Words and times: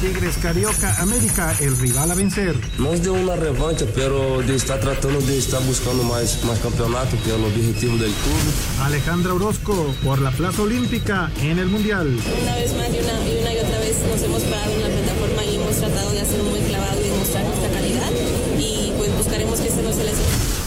Tigres 0.00 0.38
Carioca 0.38 0.96
América, 1.02 1.54
el 1.60 1.76
rival 1.76 2.10
a 2.10 2.14
vencer. 2.14 2.56
No 2.78 2.92
de 2.92 3.10
una 3.10 3.36
revancha, 3.36 3.84
pero 3.94 4.40
de 4.40 4.56
estar 4.56 4.80
tratando 4.80 5.20
de 5.20 5.36
estar 5.36 5.62
buscando 5.64 6.02
más, 6.04 6.42
más 6.44 6.58
campeonato, 6.60 7.18
que 7.22 7.28
es 7.28 7.36
el 7.36 7.44
objetivo 7.44 7.98
del 7.98 8.10
club. 8.10 8.82
Alejandra 8.82 9.34
Orozco 9.34 9.94
por 10.02 10.22
la 10.22 10.30
plaza 10.30 10.62
olímpica 10.62 11.30
en 11.42 11.58
el 11.58 11.66
Mundial. 11.66 12.18
Una 12.42 12.54
vez 12.54 12.74
más 12.76 12.88
y 12.88 12.98
una 12.98 13.28
y, 13.28 13.40
una 13.42 13.52
y 13.52 13.58
otra 13.58 13.78
vez 13.78 13.96
nos 14.10 14.22
hemos 14.22 14.42
parado 14.44 14.72
en 14.72 14.82
la 14.82 14.88
plataforma 14.88 15.44
y 15.44 15.56
hemos 15.56 15.76
tratado 15.76 16.10
de 16.12 16.20
hacer 16.20 16.40
un 16.40 16.50
buen 16.50 16.64
clavado 16.64 16.98
y 16.98 17.08
demostrar 17.10 17.44
nuestra 17.44 17.68
calidad 17.68 18.10
y 18.58 18.92
pues 18.96 19.14
buscaremos 19.18 19.60
que 19.60 19.68
este 19.68 19.82
no 19.82 19.92
se 19.92 20.04
les 20.04 20.16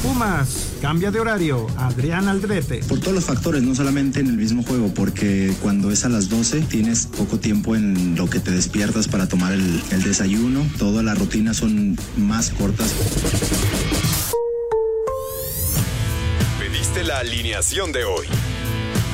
Pumas, 0.04 0.74
cambia 0.82 1.12
de 1.12 1.22
horario. 1.22 1.66
Adrián 1.78 2.28
Aldrete. 2.28 2.82
Por 2.90 3.00
todos 3.00 3.14
los 3.14 3.24
factores, 3.24 3.64
no 3.64 3.74
solamente 3.74 4.20
en 4.20 4.28
el 4.28 4.36
mismo 4.36 4.62
juego, 4.62 4.94
porque 4.94 5.54
cuando 5.62 5.92
es 5.92 6.04
a 6.04 6.10
las 6.10 6.28
12 6.28 6.60
tienes 6.64 7.08
poco 7.08 7.40
tiempo 7.40 7.74
en 7.74 8.16
lo 8.18 8.30
que 8.30 8.42
te 8.42 8.52
despiertas 8.52 9.08
para 9.08 9.30
tomar 9.30 9.54
el, 9.54 9.82
el 9.92 10.04
desayuno. 10.04 10.68
Todas 10.78 11.06
las 11.06 11.18
rutinas 11.18 11.56
son 11.56 11.98
más 12.18 12.50
cortas. 12.50 12.94
Pediste 16.60 17.06
la 17.06 17.20
alineación 17.20 17.94
de 17.94 18.04
hoy. 18.04 18.28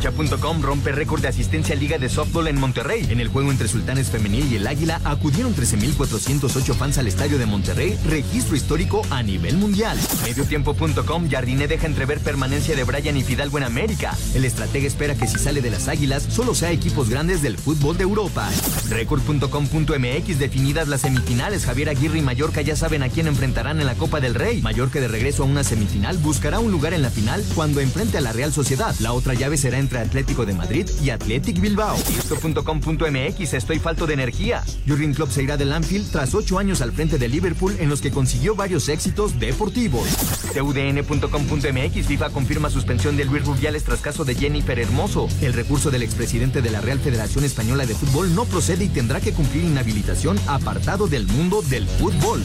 Cancha.com 0.00 0.62
rompe 0.62 0.92
récord 0.92 1.20
de 1.20 1.28
asistencia 1.28 1.74
a 1.74 1.78
Liga 1.78 1.98
de 1.98 2.08
Softball 2.08 2.48
en 2.48 2.58
Monterrey. 2.58 3.06
En 3.10 3.20
el 3.20 3.28
juego 3.28 3.50
entre 3.50 3.68
Sultanes 3.68 4.08
Femenil 4.08 4.50
y 4.50 4.56
el 4.56 4.66
Águila 4.66 4.98
acudieron 5.04 5.54
13.408 5.54 6.74
fans 6.74 6.96
al 6.96 7.06
estadio 7.06 7.38
de 7.38 7.44
Monterrey, 7.44 7.98
registro 8.06 8.56
histórico 8.56 9.02
a 9.10 9.22
nivel 9.22 9.58
mundial. 9.58 9.98
Mediotiempo.com, 10.22 11.28
Jardine 11.30 11.68
deja 11.68 11.86
entrever 11.86 12.18
permanencia 12.20 12.74
de 12.74 12.84
Brian 12.84 13.16
y 13.18 13.22
Fidalgo 13.22 13.58
en 13.58 13.64
América. 13.64 14.16
El 14.34 14.46
estratega 14.46 14.86
espera 14.86 15.14
que 15.14 15.26
si 15.26 15.38
sale 15.38 15.60
de 15.60 15.70
las 15.70 15.86
Águilas, 15.86 16.22
solo 16.22 16.54
sea 16.54 16.70
equipos 16.70 17.10
grandes 17.10 17.42
del 17.42 17.58
fútbol 17.58 17.98
de 17.98 18.04
Europa. 18.04 18.48
Record.com.mx, 18.88 20.38
definidas 20.38 20.88
las 20.88 21.02
semifinales. 21.02 21.66
Javier 21.66 21.90
Aguirre 21.90 22.18
y 22.18 22.22
Mallorca 22.22 22.62
ya 22.62 22.74
saben 22.74 23.02
a 23.02 23.10
quién 23.10 23.26
enfrentarán 23.26 23.80
en 23.80 23.86
la 23.86 23.96
Copa 23.96 24.20
del 24.20 24.34
Rey. 24.34 24.62
Mallorca 24.62 24.98
de 24.98 25.08
regreso 25.08 25.42
a 25.42 25.46
una 25.46 25.62
semifinal 25.62 26.16
buscará 26.16 26.58
un 26.58 26.70
lugar 26.70 26.94
en 26.94 27.02
la 27.02 27.10
final 27.10 27.44
cuando 27.54 27.80
enfrente 27.80 28.16
a 28.16 28.22
la 28.22 28.32
Real 28.32 28.52
Sociedad. 28.54 28.94
La 29.00 29.12
otra 29.12 29.34
llave 29.34 29.58
será 29.58 29.78
entre 29.78 29.89
Atlético 29.98 30.46
de 30.46 30.54
Madrid 30.54 30.88
y 31.02 31.10
Athletic 31.10 31.60
Bilbao. 31.60 31.96
Esto.com.mx 31.96 33.54
Estoy 33.54 33.78
falto 33.78 34.06
de 34.06 34.14
energía. 34.14 34.62
Jurgen 34.86 35.14
Klopp 35.14 35.30
se 35.30 35.42
irá 35.42 35.56
del 35.56 35.72
Anfield 35.72 36.10
tras 36.10 36.34
ocho 36.34 36.58
años 36.58 36.80
al 36.80 36.92
frente 36.92 37.18
de 37.18 37.28
Liverpool 37.28 37.76
en 37.80 37.88
los 37.88 38.00
que 38.00 38.10
consiguió 38.10 38.54
varios 38.54 38.88
éxitos 38.88 39.38
deportivos. 39.38 40.08
TUDN.com.mx 40.54 42.06
FIFA 42.06 42.30
confirma 42.30 42.70
suspensión 42.70 43.16
de 43.16 43.24
Luis 43.24 43.44
Rubiales 43.44 43.84
tras 43.84 44.00
caso 44.00 44.24
de 44.24 44.34
Jennifer 44.34 44.78
Hermoso. 44.78 45.28
El 45.40 45.52
recurso 45.52 45.90
del 45.90 46.02
expresidente 46.02 46.62
de 46.62 46.70
la 46.70 46.80
Real 46.80 47.00
Federación 47.00 47.44
Española 47.44 47.86
de 47.86 47.94
Fútbol 47.94 48.34
no 48.34 48.44
procede 48.44 48.84
y 48.84 48.88
tendrá 48.88 49.20
que 49.20 49.32
cumplir 49.32 49.64
inhabilitación 49.64 50.38
apartado 50.46 51.06
del 51.06 51.26
mundo 51.26 51.62
del 51.62 51.86
fútbol. 51.86 52.42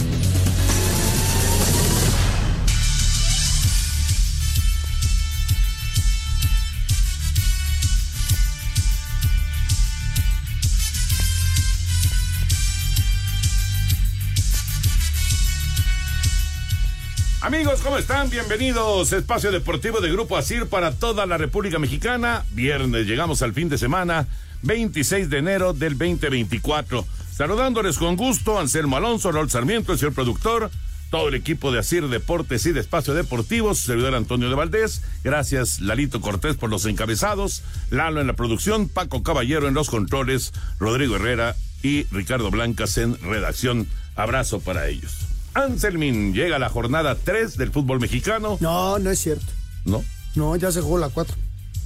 Amigos, 17.46 17.82
¿cómo 17.84 18.00
están? 18.00 18.32
Bienvenidos. 18.32 19.14
Espacio 19.14 19.52
Deportivo 19.52 20.02
de 20.02 20.12
Grupo 20.12 20.36
Asir 20.36 20.66
para 20.66 20.94
toda 20.96 21.28
la 21.28 21.38
República 21.38 21.78
Mexicana. 21.78 22.44
Viernes, 22.54 23.06
llegamos 23.06 23.44
al 23.44 23.54
fin 23.54 23.70
de 23.70 23.78
semana, 23.78 24.26
26 24.64 25.30
de 25.30 25.38
enero 25.38 25.74
del 25.74 25.96
2024. 25.96 27.06
Saludándoles 27.32 28.00
con 28.00 28.16
gusto, 28.16 28.60
Anselmo 28.60 28.98
Alonso, 28.98 29.32
Raúl 29.32 29.52
Sarmiento, 29.52 29.94
el 29.94 30.00
señor 30.00 30.16
productor, 30.16 30.72
todo 31.12 31.28
el 31.28 31.36
equipo 31.36 31.72
de 31.72 31.78
Asir 31.78 32.08
Deportes 32.08 32.66
y 32.66 32.72
de 32.72 32.80
Espacio 32.80 33.14
Deportivo, 33.14 33.76
su 33.76 33.86
servidor 33.86 34.16
Antonio 34.16 34.50
de 34.50 34.56
Valdés. 34.56 35.04
Gracias, 35.24 35.82
Lalito 35.82 36.22
Cortés, 36.22 36.56
por 36.56 36.72
los 36.72 36.88
encabezados, 36.88 37.62
Lalo 37.92 38.22
en 38.22 38.26
la 38.26 38.34
producción, 38.34 38.90
Paco 38.90 39.22
Caballero 39.22 39.68
en 39.68 39.76
los 39.76 39.92
controles, 39.92 40.52
Rodrigo 40.80 41.18
Herrera 41.18 41.56
y 41.84 42.06
Ricardo 42.06 42.50
Blancas 42.50 42.98
en 42.98 43.22
redacción. 43.22 43.88
Abrazo 44.16 44.62
para 44.62 44.88
ellos. 44.88 45.35
Anselmin 45.56 46.34
llega 46.34 46.58
a 46.58 46.60
la 46.60 46.70
jornada 46.70 47.16
3 47.16 47.58
del 47.58 47.72
fútbol 47.72 48.00
mexicano. 48.00 48.58
No, 48.60 49.00
no 49.00 49.10
es 49.10 49.20
cierto. 49.20 49.46
¿No? 49.86 50.04
No, 50.36 50.56
ya 50.58 50.72
se 50.72 50.82
jugó 50.82 50.98
la 50.98 51.10
4. 51.10 51.36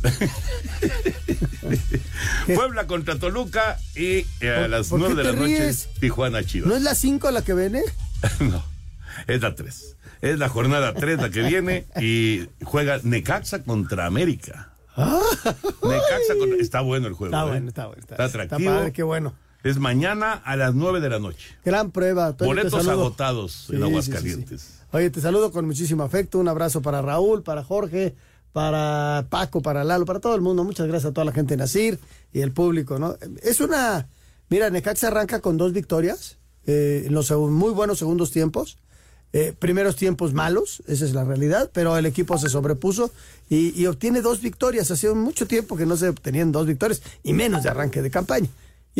Puebla 2.56 2.88
contra 2.88 3.20
Toluca 3.20 3.78
y 3.96 4.26
eh, 4.42 4.50
a 4.50 4.68
las 4.68 4.92
9 4.92 5.16
de 5.16 5.24
la 5.24 5.34
noche 5.34 5.72
Tijuana 6.00 6.44
Chivas. 6.44 6.68
¿No 6.68 6.76
es 6.76 6.82
la 6.82 6.96
5 6.96 7.32
la 7.32 7.44
que 7.44 7.54
viene? 7.54 7.84
no, 8.40 8.64
es 9.28 9.42
la 9.42 9.54
3. 9.54 9.96
Es 10.22 10.40
la 10.40 10.50
jornada 10.50 10.94
3 10.94 11.22
la 11.22 11.30
que 11.30 11.44
viene 11.44 11.86
y 12.02 12.48
juega 12.64 13.00
Necaxa 13.04 13.64
contra 13.64 14.08
América. 14.08 14.74
Necaxa 14.98 16.36
contra... 16.40 16.58
Está 16.60 16.82
bueno 16.82 17.08
el 17.08 17.14
juego. 17.14 17.36
Está 17.36 17.46
¿eh? 17.46 17.50
bueno, 17.50 17.68
está 17.68 17.86
bueno. 17.86 18.02
Está, 18.02 18.24
atractivo. 18.24 18.60
Está 18.60 18.80
padre, 18.80 18.94
qué 18.94 19.04
bueno. 19.04 19.36
Es 19.64 19.78
mañana 19.78 20.34
a 20.34 20.56
las 20.56 20.74
9 20.74 21.02
de 21.02 21.10
la 21.10 21.20
noche. 21.20 21.48
Gran 21.66 21.92
prueba. 21.92 22.36
Toño, 22.36 22.48
Boletos 22.48 22.88
agotados 22.88 23.68
en 23.70 23.84
Aguascalientes. 23.84 24.62
Sí, 24.62 24.68
sí, 24.68 24.74
sí. 24.74 24.84
Oye, 24.92 25.10
te 25.10 25.20
saludo 25.20 25.52
con 25.52 25.66
muchísimo 25.66 26.04
afecto. 26.04 26.40
Un 26.40 26.48
abrazo 26.48 26.82
para 26.82 27.02
Raúl, 27.02 27.44
para 27.44 27.64
Jorge, 27.64 28.16
para 28.54 29.26
Paco, 29.30 29.62
para 29.62 29.84
Lalo, 29.84 30.06
para 30.06 30.20
todo 30.20 30.36
el 30.36 30.42
mundo. 30.42 30.64
Muchas 30.64 30.88
gracias 30.88 31.12
a 31.12 31.14
toda 31.14 31.26
la 31.26 31.34
gente 31.34 31.54
de 31.54 31.58
Nacir 31.58 32.00
y 32.32 32.40
el 32.40 32.54
público, 32.54 33.00
¿no? 33.00 33.18
Es 33.44 33.60
una. 33.60 34.08
Mira, 34.50 34.70
Necaxa 34.70 35.08
arranca 35.08 35.42
con 35.42 35.58
dos 35.58 35.74
victorias 35.74 36.38
eh, 36.66 37.04
en 37.06 37.14
los 37.14 37.30
muy 37.32 37.72
buenos 37.72 38.00
segundos 38.00 38.32
tiempos. 38.32 38.78
Eh, 39.32 39.54
primeros 39.60 39.96
tiempos 39.96 40.34
malos, 40.34 40.82
esa 40.88 41.06
es 41.06 41.14
la 41.14 41.24
realidad, 41.24 41.70
pero 41.72 41.96
el 41.98 42.08
equipo 42.08 42.40
se 42.40 42.50
sobrepuso 42.50 43.12
y, 43.48 43.80
y 43.80 43.86
obtiene 43.86 44.22
dos 44.22 44.42
victorias. 44.42 44.90
Hace 44.90 45.14
mucho 45.14 45.46
tiempo 45.46 45.78
que 45.78 45.86
no 45.86 45.98
se 45.98 46.10
obtenían 46.10 46.52
dos 46.52 46.66
victorias 46.66 47.04
y 47.24 47.34
menos 47.34 47.62
de 47.62 47.70
arranque 47.70 48.02
de 48.02 48.10
campaña. 48.10 48.48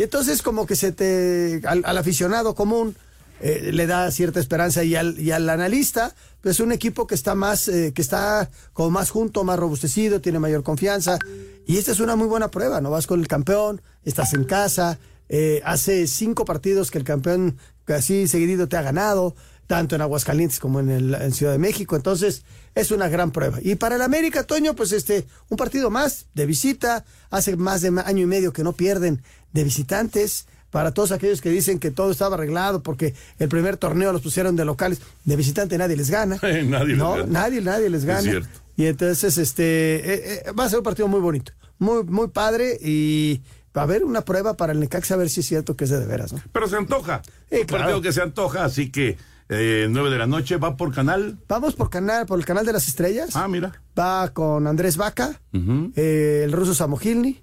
Y 0.00 0.02
entonces 0.02 0.40
como 0.40 0.66
que 0.66 0.76
se 0.76 0.92
te, 0.92 1.60
al, 1.66 1.98
aficionado 1.98 2.54
común, 2.54 2.96
eh, 3.42 3.68
le 3.70 3.86
da 3.86 4.10
cierta 4.10 4.40
esperanza 4.40 4.82
y 4.82 4.96
al, 4.96 5.20
y 5.20 5.30
al 5.30 5.46
analista, 5.50 6.14
pues 6.40 6.58
un 6.58 6.72
equipo 6.72 7.06
que 7.06 7.14
está 7.14 7.34
más, 7.34 7.68
eh, 7.68 7.92
que 7.94 8.00
está 8.00 8.48
como 8.72 8.90
más 8.90 9.10
junto, 9.10 9.44
más 9.44 9.58
robustecido, 9.58 10.22
tiene 10.22 10.38
mayor 10.38 10.62
confianza. 10.62 11.18
Y 11.66 11.76
esta 11.76 11.92
es 11.92 12.00
una 12.00 12.16
muy 12.16 12.28
buena 12.28 12.50
prueba, 12.50 12.80
¿no? 12.80 12.88
Vas 12.88 13.06
con 13.06 13.20
el 13.20 13.28
campeón, 13.28 13.82
estás 14.02 14.32
en 14.32 14.44
casa, 14.44 14.98
eh, 15.28 15.60
hace 15.66 16.06
cinco 16.06 16.46
partidos 16.46 16.90
que 16.90 16.96
el 16.96 17.04
campeón 17.04 17.58
casi 17.84 18.26
seguido 18.26 18.68
te 18.68 18.78
ha 18.78 18.82
ganado, 18.82 19.36
tanto 19.70 19.94
en 19.94 20.02
Aguascalientes 20.02 20.58
como 20.58 20.80
en, 20.80 20.90
el, 20.90 21.14
en 21.14 21.30
Ciudad 21.30 21.52
de 21.52 21.58
México. 21.58 21.94
Entonces, 21.94 22.42
es 22.74 22.90
una 22.90 23.08
gran 23.08 23.30
prueba. 23.30 23.58
Y 23.62 23.76
para 23.76 23.94
el 23.94 24.02
América, 24.02 24.42
Toño, 24.42 24.74
pues 24.74 24.90
este, 24.90 25.26
un 25.48 25.56
partido 25.56 25.90
más 25.90 26.26
de 26.34 26.44
visita. 26.44 27.04
Hace 27.30 27.54
más 27.54 27.80
de 27.80 27.92
año 28.04 28.24
y 28.24 28.26
medio 28.26 28.52
que 28.52 28.64
no 28.64 28.72
pierden 28.72 29.22
de 29.52 29.62
visitantes. 29.62 30.48
Para 30.70 30.90
todos 30.90 31.12
aquellos 31.12 31.40
que 31.40 31.50
dicen 31.50 31.78
que 31.78 31.92
todo 31.92 32.10
estaba 32.10 32.34
arreglado 32.34 32.82
porque 32.82 33.14
el 33.38 33.48
primer 33.48 33.76
torneo 33.76 34.12
los 34.12 34.22
pusieron 34.22 34.56
de 34.56 34.64
locales, 34.64 35.02
de 35.24 35.36
visitante 35.36 35.78
nadie 35.78 35.96
les 35.96 36.10
gana. 36.10 36.40
nadie 36.42 36.96
no, 36.96 37.16
les 37.16 37.26
gana. 37.26 37.40
nadie, 37.40 37.60
nadie 37.60 37.90
les 37.90 38.04
gana. 38.04 38.18
Es 38.18 38.24
cierto. 38.24 38.48
Y 38.76 38.86
entonces, 38.86 39.38
este, 39.38 39.62
eh, 39.62 40.42
eh, 40.46 40.50
va 40.50 40.64
a 40.64 40.68
ser 40.68 40.78
un 40.78 40.84
partido 40.84 41.06
muy 41.06 41.20
bonito, 41.20 41.52
muy, 41.78 42.02
muy 42.02 42.26
padre 42.26 42.76
y 42.82 43.40
va 43.76 43.82
a 43.82 43.84
haber 43.84 44.02
una 44.02 44.22
prueba 44.22 44.56
para 44.56 44.72
el 44.72 44.80
Necaxa 44.80 45.14
a 45.14 45.16
ver 45.16 45.30
si 45.30 45.40
es 45.40 45.46
cierto 45.46 45.76
que 45.76 45.84
es 45.84 45.90
de, 45.90 46.00
de 46.00 46.06
veras, 46.06 46.32
¿no? 46.32 46.42
Pero 46.50 46.66
se 46.66 46.74
antoja. 46.74 47.22
Un 47.52 47.58
claro. 47.66 47.84
partido 47.84 48.02
que 48.02 48.12
se 48.12 48.20
antoja, 48.20 48.64
así 48.64 48.90
que 48.90 49.16
eh, 49.50 49.88
9 49.90 50.10
de 50.10 50.18
la 50.18 50.28
noche 50.28 50.56
va 50.56 50.76
por 50.76 50.94
canal. 50.94 51.38
Vamos 51.48 51.74
por 51.74 51.90
canal, 51.90 52.24
por 52.24 52.38
el 52.38 52.44
canal 52.44 52.64
de 52.64 52.72
las 52.72 52.86
estrellas. 52.86 53.34
Ah, 53.34 53.48
mira. 53.48 53.82
Va 53.98 54.28
con 54.32 54.68
Andrés 54.68 54.96
Vaca, 54.96 55.40
eh, 55.52 56.42
el 56.44 56.52
ruso 56.52 56.72
Samogilny. 56.72 57.42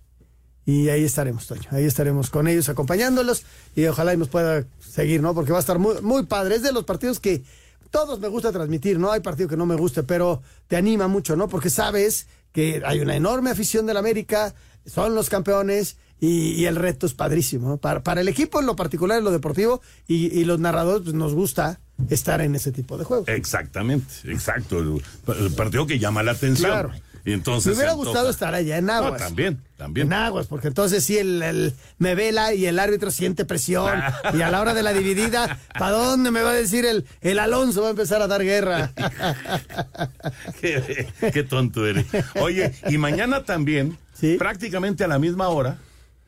Y 0.66 0.90
ahí 0.90 1.04
estaremos, 1.04 1.48
Toño. 1.48 1.70
Ahí 1.72 1.86
estaremos 1.86 2.30
con 2.30 2.48
ellos 2.48 2.70
acompañándolos 2.70 3.44
y 3.76 3.86
ojalá 3.86 4.14
y 4.14 4.18
nos 4.18 4.30
pueda 4.30 4.66
seguir, 4.80 5.22
¿no? 5.22 5.34
Porque 5.34 5.52
va 5.52 5.58
a 5.58 5.62
estar 5.62 5.80
muy, 5.80 6.02
muy 6.02 6.26
padre. 6.26 6.56
Es 6.56 6.62
de 6.62 6.72
los 6.72 6.86
partidos 6.86 7.20
que 7.20 7.44
todos 7.90 8.20
me 8.20 8.28
gusta 8.30 8.52
transmitir, 8.52 9.00
no 9.00 9.12
hay 9.12 9.20
partido 9.20 9.50
que 9.50 9.58
no 9.58 9.66
me 9.66 9.76
guste, 9.76 10.04
pero 10.04 10.42
te 10.68 10.78
anima 10.78 11.08
mucho, 11.08 11.36
¿no? 11.36 11.48
Porque 11.48 11.70
sabes 11.70 12.28
que 12.52 12.82
hay 12.86 13.00
una 13.00 13.16
enorme 13.16 13.50
afición 13.50 13.86
del 13.86 13.98
América, 13.98 14.56
son 14.86 15.14
los 15.14 15.30
campeones 15.30 15.98
y, 16.20 16.52
y 16.52 16.66
el 16.66 16.76
reto 16.76 17.06
es 17.06 17.14
padrísimo. 17.14 17.70
¿no? 17.70 17.78
Para, 17.78 18.04
para, 18.04 18.22
el 18.22 18.28
equipo 18.28 18.60
en 18.60 18.66
lo 18.66 18.76
particular, 18.76 19.18
en 19.20 19.24
lo 19.24 19.32
deportivo 19.32 19.82
y, 20.08 20.28
y 20.38 20.46
los 20.46 20.60
narradores, 20.60 21.04
pues 21.04 21.16
nos 21.16 21.34
gusta 21.34 21.80
estar 22.10 22.42
en 22.42 22.56
ese 22.56 22.72
tipo 22.72 22.98
de 22.98 23.04
juegos. 23.04 23.28
Exactamente, 23.28 24.14
exacto. 24.26 24.80
El, 24.80 25.52
partido 25.56 25.88
que 25.88 26.00
llama 26.00 26.24
la 26.24 26.32
atención. 26.32 26.72
Claro. 26.72 26.92
Y 27.26 27.34
entonces 27.34 27.74
me 27.74 27.80
hubiera 27.80 27.92
gustado 27.92 28.30
estar 28.30 28.56
allá 28.56 28.78
en 28.78 28.90
Aguas. 28.90 29.12
No, 29.12 29.18
también, 29.18 29.62
también. 29.76 30.08
En 30.08 30.14
Aguas, 30.14 30.48
porque 30.48 30.70
entonces 30.70 31.04
sí 31.04 31.18
el, 31.18 31.44
el, 31.44 31.74
me 31.98 32.16
vela 32.16 32.54
y 32.54 32.68
el 32.68 32.80
árbitro 32.80 33.12
siente 33.12 33.44
presión. 33.44 34.02
y 34.34 34.42
a 34.42 34.50
la 34.50 34.62
hora 34.62 34.74
de 34.74 34.82
la 34.82 34.94
dividida, 34.94 35.60
¿para 35.78 35.92
dónde 35.92 36.32
me 36.32 36.42
va 36.42 36.52
a 36.52 36.54
decir 36.54 36.86
el, 36.86 37.06
el 37.20 37.40
Alonso? 37.40 37.82
Va 37.82 37.88
a 37.88 37.92
empezar 37.92 38.22
a 38.22 38.28
dar 38.28 38.44
guerra. 38.46 38.94
qué, 40.62 41.10
qué, 41.34 41.44
tonto 41.44 41.86
eres. 41.86 42.06
Oye, 42.40 42.74
y 42.90 42.98
mañana 42.98 43.44
también, 43.44 43.98
¿Sí? 44.14 44.38
prácticamente 44.38 45.04
a 45.04 45.10
la 45.10 45.20
misma 45.20 45.50
hora, 45.50 45.80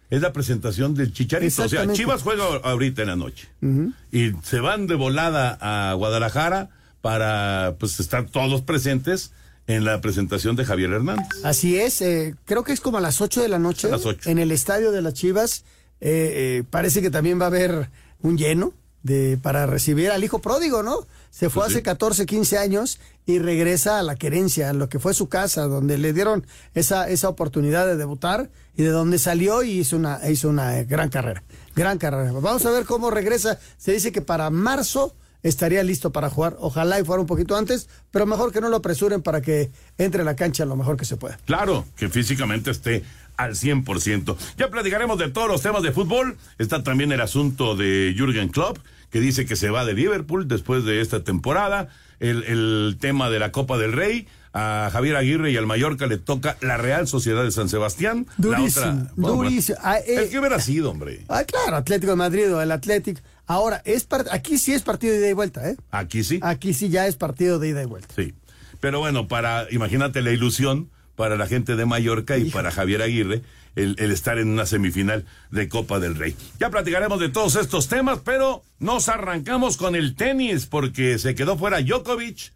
es 0.10 0.22
la 0.22 0.34
presentación 0.34 0.96
del 0.96 1.14
Chicharito. 1.14 1.64
O 1.64 1.70
sea, 1.70 1.92
Chivas 1.94 2.24
juega 2.24 2.46
ahorita 2.64 3.04
en 3.04 3.08
la 3.10 3.16
noche. 3.16 3.48
Uh 3.62 3.68
-huh. 3.68 3.94
Y 4.12 4.32
se 4.44 4.60
van 4.60 4.88
de 4.88 4.96
volada 4.96 5.58
a 5.62 5.94
Guadalajara 5.94 6.70
para 7.02 7.76
pues 7.80 8.00
estar 8.00 8.26
todos 8.26 8.62
presentes 8.62 9.32
en 9.68 9.86
la 9.86 10.02
presentación 10.02 10.56
de 10.56 10.66
Javier 10.66 10.92
Hernández. 10.92 11.28
Así 11.44 11.78
es, 11.78 12.02
eh, 12.02 12.36
creo 12.46 12.64
que 12.64 12.74
es 12.74 12.82
como 12.82 12.98
a 12.98 13.02
las 13.02 13.22
8 13.22 13.42
de 13.42 13.50
la 13.50 13.60
noche. 13.60 13.88
A 13.88 13.92
las 13.92 14.06
8. 14.06 14.30
En 14.30 14.40
el 14.40 14.52
estadio 14.52 14.92
de 14.92 15.02
las 15.02 15.14
Chivas. 15.14 15.64
Eh, 16.02 16.60
eh, 16.60 16.64
parece 16.70 17.02
que 17.02 17.12
también 17.12 17.40
va 17.40 17.44
a 17.44 17.48
haber 17.48 17.90
un 18.22 18.38
lleno 18.38 18.74
de 19.04 19.38
para 19.42 19.66
recibir 19.66 20.12
al 20.12 20.24
hijo 20.24 20.40
pródigo, 20.40 20.84
¿no? 20.84 21.08
Se 21.32 21.50
fue 21.50 21.62
pues 21.62 21.72
hace 21.72 21.80
sí. 21.80 21.84
14, 21.84 22.26
15 22.26 22.58
años 22.58 23.00
y 23.26 23.40
regresa 23.40 24.00
a 24.00 24.04
la 24.04 24.16
querencia, 24.16 24.70
a 24.70 24.74
lo 24.74 24.90
que 24.90 25.00
fue 25.00 25.14
su 25.14 25.30
casa, 25.30 25.64
donde 25.68 25.98
le 25.98 26.14
dieron 26.14 26.46
esa, 26.74 27.10
esa 27.10 27.30
oportunidad 27.30 27.86
de 27.86 27.96
debutar 27.96 28.50
y 28.76 28.84
de 28.84 28.90
donde 28.90 29.20
salió 29.20 29.64
y 29.64 29.80
hizo 29.80 29.96
una, 29.96 30.20
hizo 30.30 30.50
una 30.50 30.84
gran 30.84 31.10
carrera. 31.10 31.44
Gran 31.76 31.98
carrera. 31.98 32.32
Vamos 32.32 32.66
a 32.66 32.72
ver 32.72 32.86
cómo 32.86 33.12
regresa. 33.12 33.60
Se 33.78 33.92
dice 33.92 34.12
que 34.12 34.22
para 34.22 34.50
marzo 34.50 35.16
estaría 35.44 35.84
listo 35.84 36.12
para 36.12 36.30
jugar. 36.30 36.58
Ojalá 36.60 37.00
y 37.00 37.04
fuera 37.04 37.22
un 37.22 37.28
poquito 37.28 37.56
antes, 37.56 37.88
pero 38.12 38.26
mejor 38.26 38.52
que 38.52 38.62
no 38.62 38.70
lo 38.70 38.78
apresuren 38.78 39.22
para 39.22 39.42
que 39.42 39.72
entre 39.98 40.22
a 40.22 40.26
la 40.26 40.36
cancha 40.36 40.66
lo 40.66 40.76
mejor 40.76 40.98
que 40.98 41.06
se 41.06 41.18
pueda. 41.18 41.38
Claro, 41.46 41.86
que 41.96 42.10
físicamente 42.10 42.72
esté 42.72 43.04
al 43.40 43.56
100%. 43.56 44.36
Ya 44.58 44.70
platicaremos 44.70 45.18
de 45.18 45.30
todos 45.30 45.48
los 45.48 45.62
temas 45.62 45.82
de 45.82 45.94
fútbol. 45.94 46.38
Está 46.58 46.84
también 46.84 47.14
el 47.14 47.22
asunto 47.22 47.78
de 47.78 48.14
Jürgen 48.16 48.50
Klopp, 48.50 48.80
que 49.10 49.22
dice 49.22 49.46
que 49.46 49.56
se 49.56 49.70
va 49.70 49.86
de 49.86 49.94
Liverpool 49.94 50.48
después 50.48 50.84
de 50.84 51.00
esta 51.00 51.24
temporada. 51.24 51.88
El, 52.20 52.44
el 52.44 52.98
tema 53.00 53.30
de 53.30 53.40
la 53.40 53.52
Copa 53.54 53.78
del 53.78 53.94
Rey. 53.94 54.28
A 54.52 54.90
Javier 54.92 55.16
Aguirre 55.16 55.52
y 55.52 55.58
al 55.58 55.68
Mallorca 55.68 56.08
le 56.08 56.18
toca 56.18 56.58
la 56.62 56.76
Real 56.78 57.08
Sociedad 57.08 57.44
de 57.44 57.52
San 57.52 57.70
Sebastián. 57.70 58.26
Durísimo, 58.38 58.86
la 58.86 58.92
otra, 58.92 59.12
durísimo. 59.16 59.78
Ah, 59.84 60.00
eh, 60.00 60.24
el 60.24 60.30
que 60.32 60.40
hubiera 60.40 60.60
sido, 60.60 60.90
hombre. 60.90 61.24
Ah, 61.30 61.44
claro, 61.44 61.78
Atlético 61.78 62.14
de 62.14 62.16
Madrid 62.16 62.52
o 62.56 62.60
el 62.60 62.72
Atlético. 62.72 63.22
Ahora, 63.46 63.84
es 63.86 64.08
aquí 64.32 64.58
sí 64.58 64.74
es 64.74 64.82
partido 64.82 65.14
de 65.14 65.20
ida 65.20 65.30
y 65.30 65.34
vuelta, 65.34 65.70
¿eh? 65.70 65.78
Aquí 65.92 66.24
sí. 66.24 66.40
Aquí 66.42 66.74
sí 66.74 66.90
ya 66.90 67.06
es 67.06 67.16
partido 67.16 67.60
de 67.60 67.70
ida 67.70 67.84
y 67.84 67.86
vuelta. 67.86 68.12
Sí. 68.16 68.34
Pero 68.80 69.00
bueno, 69.00 69.28
para, 69.28 69.68
imagínate 69.70 70.24
la 70.24 70.32
ilusión 70.32 70.90
para 71.20 71.36
la 71.36 71.48
gente 71.48 71.76
de 71.76 71.86
Mallorca 71.86 72.38
y 72.38 72.44
Hijo. 72.44 72.54
para 72.54 72.72
Javier 72.72 73.02
Aguirre 73.02 73.42
el, 73.76 73.98
el, 74.00 74.12
estar 74.12 74.38
en 74.38 74.48
una 74.48 74.66
semifinal 74.66 75.26
de 75.52 75.68
Copa 75.68 76.00
del 76.00 76.16
Rey. 76.16 76.34
Ya 76.62 76.70
platicaremos 76.70 77.20
de 77.20 77.28
todos 77.28 77.58
estos 77.58 77.90
temas, 77.90 78.20
pero 78.24 78.64
nos 78.80 79.10
arrancamos 79.10 79.76
con 79.76 79.98
el 79.98 80.16
tenis 80.16 80.66
porque 80.66 81.20
se 81.20 81.36
quedó 81.36 81.58
fuera 81.58 81.82
Djokovic. 81.82 82.54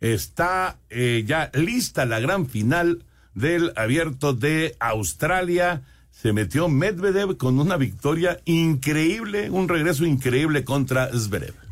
Está 0.00 0.78
eh, 0.88 1.24
ya 1.26 1.50
lista 1.52 2.06
la 2.06 2.18
gran 2.18 2.46
final 2.46 3.04
del 3.34 3.74
abierto 3.76 4.32
de 4.32 4.76
Australia. 4.80 5.82
Se 6.10 6.32
metió 6.32 6.70
Medvedev 6.70 7.36
con 7.36 7.60
una 7.60 7.76
victoria 7.76 8.40
increíble, 8.46 9.50
un 9.50 9.68
regreso 9.68 10.06
increíble 10.06 10.64
contra 10.64 11.10
Zverev. 11.12 11.65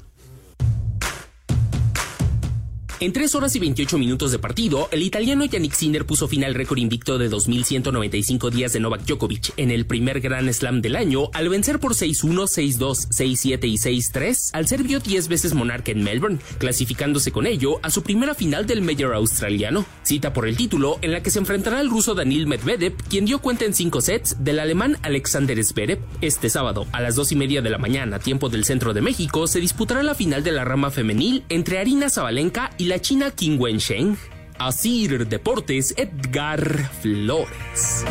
En 3.00 3.12
3 3.12 3.34
horas 3.34 3.56
y 3.56 3.58
28 3.58 3.98
minutos 3.98 4.30
de 4.30 4.38
partido, 4.38 4.88
el 4.92 5.02
italiano 5.02 5.44
Yannick 5.44 5.72
Sinner 5.72 6.06
puso 6.06 6.28
fin 6.28 6.44
al 6.44 6.54
récord 6.54 6.78
invicto 6.78 7.18
de 7.18 7.28
2.195 7.28 8.50
días 8.50 8.72
de 8.72 8.78
Novak 8.78 9.04
Djokovic 9.04 9.52
en 9.56 9.72
el 9.72 9.84
primer 9.84 10.20
Grand 10.20 10.48
Slam 10.52 10.80
del 10.80 10.94
año 10.94 11.28
al 11.32 11.48
vencer 11.48 11.80
por 11.80 11.94
6-1, 11.94 12.44
6-2, 12.44 13.08
6-7 13.08 13.64
y 13.64 13.78
6-3 13.78 14.50
al 14.52 14.68
serbio 14.68 15.00
10 15.00 15.26
veces 15.26 15.54
monarca 15.54 15.90
en 15.90 16.04
Melbourne, 16.04 16.38
clasificándose 16.58 17.32
con 17.32 17.46
ello 17.46 17.80
a 17.82 17.90
su 17.90 18.04
primera 18.04 18.32
final 18.32 18.64
del 18.64 18.80
Major 18.80 19.12
australiano. 19.14 19.84
Cita 20.04 20.32
por 20.32 20.46
el 20.46 20.56
título 20.56 20.98
en 21.02 21.10
la 21.10 21.20
que 21.20 21.30
se 21.30 21.40
enfrentará 21.40 21.80
el 21.80 21.90
ruso 21.90 22.14
Danil 22.14 22.46
Medvedev, 22.46 22.94
quien 23.10 23.24
dio 23.24 23.40
cuenta 23.40 23.64
en 23.64 23.74
5 23.74 24.00
sets 24.02 24.36
del 24.44 24.60
alemán 24.60 24.98
Alexander 25.02 25.62
Zverev. 25.64 25.98
Este 26.20 26.48
sábado, 26.48 26.86
a 26.92 27.00
las 27.00 27.16
2 27.16 27.32
y 27.32 27.36
media 27.36 27.60
de 27.60 27.70
la 27.70 27.78
mañana, 27.78 28.20
tiempo 28.20 28.48
del 28.48 28.64
centro 28.64 28.94
de 28.94 29.02
México, 29.02 29.48
se 29.48 29.58
disputará 29.58 30.04
la 30.04 30.14
final 30.14 30.44
de 30.44 30.52
la 30.52 30.64
rama 30.64 30.92
femenil 30.92 31.42
entre 31.48 31.80
Arina 31.80 32.08
Zabalenka 32.08 32.70
y 32.78 32.83
la 32.84 33.00
china 33.00 33.30
Qin 33.30 33.60
Wensheng. 33.60 34.16
Asir 34.58 35.26
Deportes 35.26 35.94
Edgar 35.96 36.90
Flores. 37.00 38.04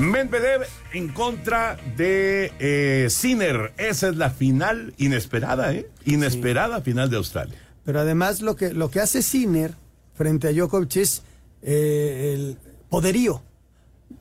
Medvedev 0.00 0.62
en 0.92 1.08
contra 1.08 1.78
de 1.96 2.52
eh, 2.58 3.08
Sinner. 3.08 3.72
Esa 3.78 4.08
es 4.08 4.16
la 4.16 4.30
final 4.30 4.94
inesperada, 4.98 5.72
¿eh? 5.72 5.88
Inesperada 6.04 6.78
sí. 6.78 6.84
final 6.84 7.08
de 7.08 7.16
Australia. 7.16 7.58
Pero 7.84 8.00
además 8.00 8.42
lo 8.42 8.56
que, 8.56 8.72
lo 8.72 8.90
que 8.90 9.00
hace 9.00 9.22
Sinner 9.22 9.74
frente 10.14 10.48
a 10.48 10.52
Djokovic 10.52 10.96
es 10.96 11.22
eh, 11.62 12.32
el 12.34 12.58
poderío. 12.88 13.42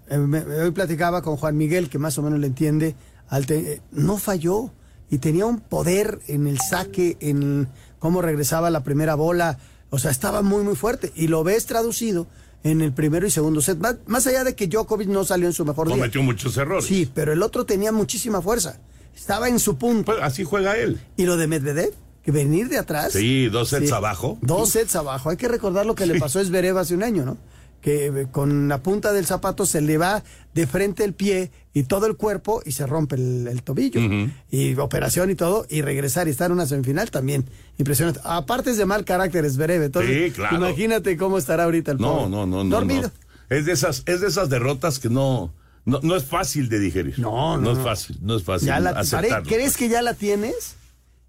Eh, 0.10 0.18
me, 0.18 0.40
hoy 0.40 0.72
platicaba 0.72 1.22
con 1.22 1.36
Juan 1.38 1.58
Miguel, 1.58 1.90
que 1.90 2.00
más 2.00 2.18
o 2.18 2.22
menos 2.22 2.40
le 2.40 2.48
entiende. 2.48 2.96
Al 3.28 3.46
te, 3.46 3.82
no 3.92 4.18
falló 4.18 4.72
y 5.10 5.18
tenía 5.18 5.46
un 5.46 5.60
poder 5.60 6.20
en 6.28 6.48
el 6.48 6.60
saque, 6.60 7.18
en 7.20 7.68
cómo 8.04 8.22
regresaba 8.22 8.70
la 8.70 8.84
primera 8.84 9.16
bola. 9.16 9.60
O 9.90 9.98
sea, 9.98 10.12
estaba 10.12 10.42
muy, 10.42 10.62
muy 10.62 10.76
fuerte. 10.76 11.14
Y 11.16 11.30
lo 11.30 11.42
ves 11.46 11.66
traducido 11.66 12.28
en 12.62 12.82
el 12.82 12.92
primero 12.92 13.26
y 13.26 13.32
segundo 13.32 13.62
set. 13.62 13.78
Más, 13.78 13.96
más 14.08 14.28
allá 14.28 14.44
de 14.44 14.56
que 14.56 14.68
Djokovic 14.68 15.08
no 15.08 15.24
salió 15.24 15.48
en 15.48 15.54
su 15.54 15.64
mejor 15.64 15.88
Cometió 15.88 15.96
día. 15.96 16.12
Cometió 16.12 16.24
muchos 16.24 16.58
errores. 16.58 16.84
Sí, 16.84 17.10
pero 17.14 17.32
el 17.32 17.42
otro 17.42 17.66
tenía 17.66 17.94
muchísima 17.94 18.42
fuerza. 18.42 18.78
Estaba 19.16 19.48
en 19.48 19.58
su 19.58 19.78
punto. 19.78 20.12
Pues 20.12 20.18
así 20.22 20.44
juega 20.44 20.76
él. 20.76 21.00
Y 21.16 21.26
lo 21.26 21.38
de 21.38 21.48
Medvedev, 21.48 21.94
que 22.22 22.32
venir 22.34 22.68
de 22.68 22.78
atrás. 22.78 23.14
Sí, 23.14 23.48
dos 23.48 23.70
sets 23.70 23.88
sí, 23.88 23.94
abajo. 23.94 24.38
Dos 24.42 24.72
sets 24.72 24.98
abajo. 24.98 25.30
Hay 25.30 25.38
que 25.38 25.48
recordar 25.48 25.86
lo 25.86 25.96
que 25.96 26.04
sí. 26.04 26.12
le 26.12 26.20
pasó 26.20 26.40
a 26.40 26.44
Zverev 26.44 26.78
hace 26.78 26.96
un 26.96 27.04
año, 27.04 27.24
¿no? 27.24 27.38
que 27.84 28.28
con 28.32 28.70
la 28.70 28.82
punta 28.82 29.12
del 29.12 29.26
zapato 29.26 29.66
se 29.66 29.82
le 29.82 29.98
va 29.98 30.24
de 30.54 30.68
frente 30.68 31.04
el 31.04 31.14
pie 31.14 31.52
y 31.74 31.84
todo 31.84 32.06
el 32.06 32.16
cuerpo 32.16 32.62
y 32.66 32.72
se 32.72 32.86
rompe 32.86 33.16
el, 33.16 33.48
el 33.48 33.64
tobillo. 33.64 34.00
Uh 34.00 34.04
-huh. 34.04 34.32
Y 34.52 34.76
operación 34.76 35.32
y 35.32 35.36
todo, 35.36 35.66
y 35.70 35.82
regresar 35.82 36.28
y 36.28 36.32
estar 36.32 36.48
en 36.48 36.54
una 36.54 36.66
semifinal 36.66 37.10
también. 37.12 37.46
Impresionante. 37.78 38.20
Aparte 38.24 38.72
es 38.72 38.78
de 38.78 38.86
mal 38.86 39.06
carácter, 39.06 39.46
es 39.46 39.58
breve. 39.58 39.86
Entonces, 39.86 40.28
sí, 40.28 40.32
claro. 40.32 40.58
imagínate 40.58 41.18
cómo 41.18 41.38
estará 41.38 41.64
ahorita 41.64 41.94
el 41.94 41.98
no, 41.98 42.14
pobre. 42.14 42.30
No, 42.30 42.46
no, 42.46 42.64
no. 42.64 42.70
Dormido. 42.70 43.12
No. 43.50 43.56
Es, 43.56 43.66
de 43.66 43.72
esas, 43.72 44.04
es 44.06 44.22
de 44.22 44.28
esas 44.28 44.50
derrotas 44.50 45.00
que 45.00 45.10
no, 45.10 45.54
no, 45.86 46.00
no 46.04 46.16
es 46.16 46.24
fácil 46.24 46.70
de 46.70 46.80
digerir. 46.80 47.20
No, 47.20 47.58
no. 47.58 47.62
No, 47.62 47.72
es 47.74 47.80
fácil, 47.80 48.18
no 48.22 48.36
es 48.36 48.44
fácil. 48.44 48.68
Ya 48.68 48.80
la, 48.80 48.92
aceptarlo. 48.92 49.48
¿Crees 49.48 49.76
que 49.76 49.90
ya 49.90 50.02
la 50.02 50.14
tienes? 50.14 50.76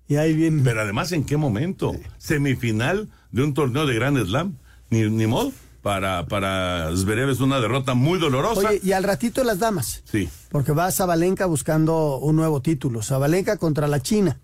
Y 0.07 0.17
ahí 0.17 0.35
viene. 0.35 0.63
Pero 0.63 0.83
además, 0.83 1.13
¿en 1.13 1.25
qué 1.25 1.37
momento? 1.37 1.93
Sí. 1.93 2.01
Semifinal 2.19 3.09
de 3.33 3.43
un 3.43 3.55
torneo 3.55 3.87
de 3.87 3.95
Grand 3.95 4.23
Slam. 4.25 4.59
Ni, 4.91 5.09
ni 5.09 5.27
modo 5.27 5.51
para, 5.85 6.25
para 6.25 6.91
Zverev 6.97 7.29
es 7.29 7.41
una 7.41 7.61
derrota 7.61 7.93
muy 7.93 8.19
dolorosa. 8.19 8.71
Oye, 8.71 8.81
y 8.83 8.93
al 8.93 9.05
ratito 9.05 9.45
las 9.45 9.59
damas. 9.59 10.03
Sí. 10.11 10.31
Porque 10.49 10.73
va 10.73 10.91
Zabalenka 10.91 11.45
buscando 11.45 12.17
un 12.17 12.37
nuevo 12.37 12.63
título. 12.63 13.03
Zabalenka 13.03 13.59
contra 13.59 13.87
la 13.87 14.01
China. 14.01 14.41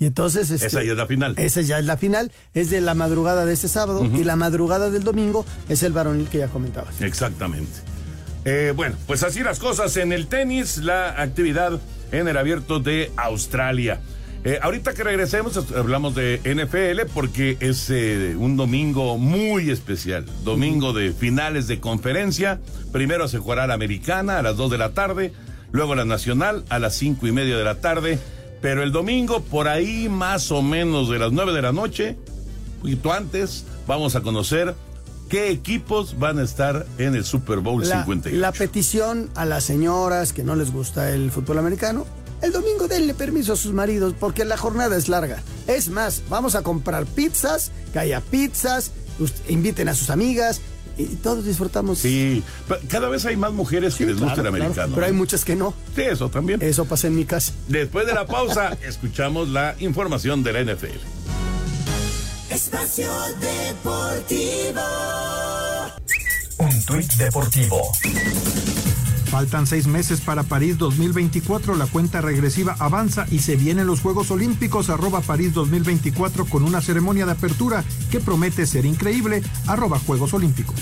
Y 0.00 0.06
entonces. 0.06 0.50
Este, 0.50 0.66
esa 0.66 0.82
ya 0.82 0.90
es 0.90 0.98
la 0.98 1.06
final. 1.06 1.34
Esa 1.38 1.60
ya 1.60 1.78
es 1.78 1.84
la 1.84 1.96
final. 1.96 2.32
Es 2.52 2.70
de 2.70 2.80
la 2.80 2.94
madrugada 2.94 3.46
de 3.46 3.52
este 3.52 3.68
sábado. 3.68 4.00
Uh 4.00 4.06
-huh. 4.06 4.20
Y 4.20 4.24
la 4.24 4.34
madrugada 4.34 4.90
del 4.90 5.04
domingo 5.04 5.46
es 5.68 5.84
el 5.84 5.92
varonil 5.92 6.26
que 6.26 6.38
ya 6.38 6.48
comentabas. 6.48 7.00
Exactamente. 7.00 7.70
Eh, 8.44 8.72
bueno, 8.74 8.96
pues 9.06 9.22
así 9.22 9.44
las 9.44 9.60
cosas 9.60 9.96
en 9.96 10.12
el 10.12 10.26
tenis, 10.26 10.78
la 10.78 11.22
actividad 11.22 11.78
en 12.10 12.26
el 12.26 12.36
abierto 12.36 12.80
de 12.80 13.12
Australia. 13.16 14.00
Eh, 14.44 14.58
ahorita 14.60 14.92
que 14.92 15.04
regresemos 15.04 15.56
hablamos 15.76 16.16
de 16.16 16.40
NFL 16.44 17.12
porque 17.14 17.56
es 17.60 17.88
eh, 17.90 18.34
un 18.36 18.56
domingo 18.56 19.16
muy 19.16 19.70
especial, 19.70 20.26
domingo 20.42 20.92
de 20.92 21.12
finales 21.12 21.68
de 21.68 21.78
conferencia. 21.78 22.58
Primero 22.90 23.28
se 23.28 23.38
jugará 23.38 23.68
la 23.68 23.74
americana 23.74 24.38
a 24.38 24.42
las 24.42 24.56
2 24.56 24.72
de 24.72 24.78
la 24.78 24.94
tarde, 24.94 25.32
luego 25.70 25.94
la 25.94 26.04
nacional 26.04 26.64
a 26.70 26.80
las 26.80 26.96
cinco 26.96 27.28
y 27.28 27.32
media 27.32 27.56
de 27.56 27.62
la 27.62 27.76
tarde, 27.76 28.18
pero 28.60 28.82
el 28.82 28.90
domingo 28.90 29.42
por 29.44 29.68
ahí 29.68 30.08
más 30.08 30.50
o 30.50 30.60
menos 30.60 31.08
de 31.08 31.20
las 31.20 31.30
9 31.30 31.52
de 31.52 31.62
la 31.62 31.72
noche, 31.72 32.16
un 32.76 32.80
poquito 32.80 33.12
antes, 33.12 33.64
vamos 33.86 34.16
a 34.16 34.22
conocer 34.22 34.74
qué 35.28 35.50
equipos 35.50 36.18
van 36.18 36.40
a 36.40 36.42
estar 36.42 36.84
en 36.98 37.14
el 37.14 37.24
Super 37.24 37.60
Bowl 37.60 37.80
la, 37.88 38.00
58. 38.00 38.36
La 38.40 38.50
petición 38.50 39.30
a 39.36 39.44
las 39.44 39.62
señoras 39.62 40.32
que 40.32 40.42
no 40.42 40.56
les 40.56 40.72
gusta 40.72 41.10
el 41.10 41.30
fútbol 41.30 41.58
americano 41.58 42.06
El 42.42 42.52
domingo 42.52 42.88
denle 42.88 43.14
permiso 43.14 43.52
a 43.52 43.56
sus 43.56 43.72
maridos 43.72 44.14
porque 44.18 44.44
la 44.44 44.56
jornada 44.56 44.96
es 44.96 45.08
larga. 45.08 45.42
Es 45.68 45.88
más, 45.88 46.22
vamos 46.28 46.54
a 46.56 46.62
comprar 46.62 47.06
pizzas, 47.06 47.70
que 47.92 48.00
haya 48.00 48.20
pizzas, 48.20 48.90
inviten 49.48 49.88
a 49.88 49.94
sus 49.94 50.10
amigas, 50.10 50.60
y 50.98 51.06
todos 51.16 51.44
disfrutamos. 51.44 51.98
Sí, 51.98 52.42
cada 52.88 53.08
vez 53.08 53.24
hay 53.24 53.36
más 53.36 53.52
mujeres 53.52 53.94
que 53.94 54.06
les 54.06 54.20
gusta 54.20 54.40
el 54.40 54.46
americano. 54.46 54.94
pero 54.94 55.06
hay 55.06 55.12
muchas 55.12 55.44
que 55.44 55.56
no. 55.56 55.74
Sí, 55.94 56.02
eso 56.02 56.28
también. 56.28 56.60
Eso 56.62 56.84
pasa 56.84 57.06
en 57.06 57.16
mi 57.16 57.24
casa. 57.24 57.52
Después 57.68 58.06
de 58.06 58.14
la 58.14 58.26
pausa, 58.26 58.76
escuchamos 58.82 59.48
la 59.48 59.74
información 59.78 60.42
de 60.42 60.52
la 60.52 60.74
NFL. 60.74 60.98
Espacio 62.50 63.10
Deportivo. 63.40 64.82
Un 66.58 66.84
tuit 66.84 67.12
deportivo. 67.14 67.92
Faltan 69.32 69.66
seis 69.66 69.86
meses 69.86 70.20
para 70.20 70.42
París 70.42 70.76
2024. 70.76 71.74
La 71.76 71.86
cuenta 71.86 72.20
regresiva 72.20 72.76
avanza 72.78 73.26
y 73.30 73.38
se 73.38 73.56
vienen 73.56 73.86
los 73.86 74.02
Juegos 74.02 74.30
Olímpicos. 74.30 74.90
Arroba 74.90 75.22
París 75.22 75.54
2024 75.54 76.44
con 76.44 76.62
una 76.64 76.82
ceremonia 76.82 77.24
de 77.24 77.32
apertura 77.32 77.82
que 78.10 78.20
promete 78.20 78.66
ser 78.66 78.84
increíble. 78.84 79.42
Arroba 79.66 79.98
Juegos 80.00 80.34
Olímpicos. 80.34 80.76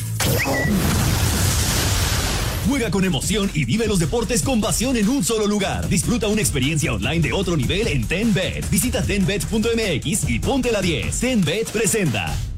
Juega 2.69 2.91
con 2.91 3.05
emoción 3.05 3.49
y 3.55 3.65
vive 3.65 3.87
los 3.87 4.01
deportes 4.01 4.43
con 4.43 4.61
pasión 4.61 4.97
en 4.97 5.09
un 5.09 5.23
solo 5.23 5.47
lugar. 5.47 5.89
Disfruta 5.89 6.27
una 6.27 6.41
experiencia 6.41 6.93
online 6.93 7.21
de 7.21 7.33
otro 7.33 7.57
nivel 7.57 7.87
en 7.87 8.05
TenBet. 8.05 8.69
Visita 8.69 9.01
tenbet.mx 9.01 10.29
y 10.29 10.41
ponte 10.41 10.73
la 10.73 10.83
10. 10.83 11.21
TenBet 11.21 11.71
presenta. 11.71 12.50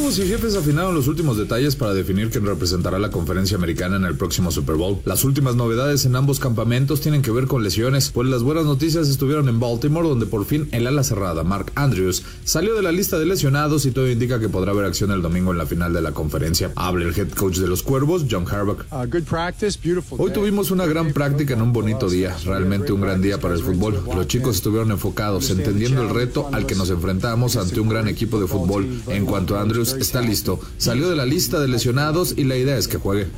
Cuervos 0.00 0.18
y 0.18 0.28
jefes 0.28 0.56
afinaron 0.56 0.94
los 0.94 1.08
últimos 1.08 1.36
detalles 1.36 1.76
para 1.76 1.92
definir 1.92 2.30
quién 2.30 2.46
representará 2.46 2.98
la 2.98 3.10
conferencia 3.10 3.58
americana 3.58 3.96
en 3.96 4.06
el 4.06 4.16
próximo 4.16 4.50
Super 4.50 4.76
Bowl. 4.76 4.98
Las 5.04 5.24
últimas 5.24 5.56
novedades 5.56 6.06
en 6.06 6.16
ambos 6.16 6.40
campamentos 6.40 7.02
tienen 7.02 7.20
que 7.20 7.30
ver 7.30 7.46
con 7.46 7.62
lesiones, 7.62 8.10
pues 8.10 8.26
las 8.26 8.42
buenas 8.42 8.64
noticias 8.64 9.08
estuvieron 9.08 9.50
en 9.50 9.60
Baltimore, 9.60 10.08
donde 10.08 10.24
por 10.24 10.46
fin 10.46 10.70
el 10.72 10.86
ala 10.86 11.04
cerrada, 11.04 11.44
Mark 11.44 11.70
Andrews, 11.74 12.22
salió 12.44 12.74
de 12.74 12.80
la 12.80 12.92
lista 12.92 13.18
de 13.18 13.26
lesionados 13.26 13.84
y 13.84 13.90
todo 13.90 14.10
indica 14.10 14.40
que 14.40 14.48
podrá 14.48 14.70
haber 14.70 14.86
acción 14.86 15.10
el 15.10 15.20
domingo 15.20 15.52
en 15.52 15.58
la 15.58 15.66
final 15.66 15.92
de 15.92 16.00
la 16.00 16.12
conferencia. 16.12 16.72
Habla 16.76 17.04
el 17.04 17.14
head 17.14 17.32
coach 17.32 17.58
de 17.58 17.68
los 17.68 17.82
Cuervos, 17.82 18.24
John 18.30 18.46
Harbaugh. 18.50 18.78
Uh, 18.90 20.16
Hoy 20.16 20.32
tuvimos 20.32 20.70
una 20.70 20.86
gran 20.86 21.12
práctica 21.12 21.52
en 21.52 21.60
un 21.60 21.74
bonito 21.74 22.08
día, 22.08 22.34
realmente 22.46 22.94
un 22.94 23.02
gran 23.02 23.20
día 23.20 23.38
para 23.38 23.52
el 23.52 23.60
fútbol. 23.60 24.02
Los 24.16 24.26
chicos 24.28 24.56
estuvieron 24.56 24.92
enfocados, 24.92 25.50
entendiendo 25.50 26.00
el 26.00 26.08
reto 26.08 26.48
al 26.52 26.64
que 26.64 26.74
nos 26.74 26.88
enfrentamos 26.88 27.56
ante 27.56 27.80
un 27.80 27.90
gran 27.90 28.08
equipo 28.08 28.40
de 28.40 28.46
fútbol. 28.46 28.88
En 29.08 29.26
cuanto 29.26 29.58
a 29.58 29.60
Andrews, 29.60 29.89
está 29.92 30.20
listo. 30.20 30.60
Salió 30.78 31.08
de 31.08 31.16
la 31.16 31.26
lista 31.26 31.58
de 31.60 31.68
lesionados 31.68 32.34
y 32.36 32.44
la 32.44 32.56
idea 32.56 32.76
es 32.76 32.88
que 32.88 32.98
juegue. 32.98 33.28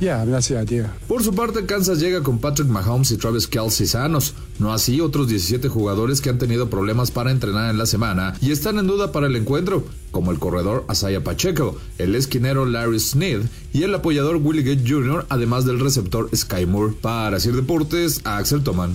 Por 1.07 1.23
su 1.23 1.33
parte, 1.33 1.65
Kansas 1.65 1.99
llega 1.99 2.21
con 2.21 2.39
Patrick 2.39 2.67
Mahomes 2.67 3.11
y 3.11 3.17
Travis 3.17 3.47
Kelsey 3.47 3.87
sanos. 3.87 4.33
No 4.59 4.73
así 4.73 5.01
otros 5.01 5.27
17 5.27 5.67
jugadores 5.69 6.21
que 6.21 6.29
han 6.29 6.37
tenido 6.37 6.69
problemas 6.69 7.11
para 7.11 7.31
entrenar 7.31 7.69
en 7.69 7.77
la 7.77 7.85
semana 7.85 8.35
y 8.41 8.51
están 8.51 8.77
en 8.77 8.87
duda 8.87 9.11
para 9.11 9.27
el 9.27 9.35
encuentro, 9.35 9.85
como 10.11 10.31
el 10.31 10.39
corredor 10.39 10.85
Asaya 10.87 11.23
Pacheco, 11.23 11.77
el 11.97 12.15
esquinero 12.15 12.65
Larry 12.65 12.99
Sneed 12.99 13.41
y 13.73 13.83
el 13.83 13.95
apoyador 13.95 14.37
Willie 14.37 14.63
Gate 14.63 14.87
Jr., 14.87 15.25
además 15.29 15.65
del 15.65 15.79
receptor 15.79 16.29
Sky 16.35 16.65
Moore. 16.65 16.93
Para 17.01 17.39
Sir 17.39 17.55
Deportes, 17.55 18.21
Axel 18.23 18.63
Toman. 18.63 18.93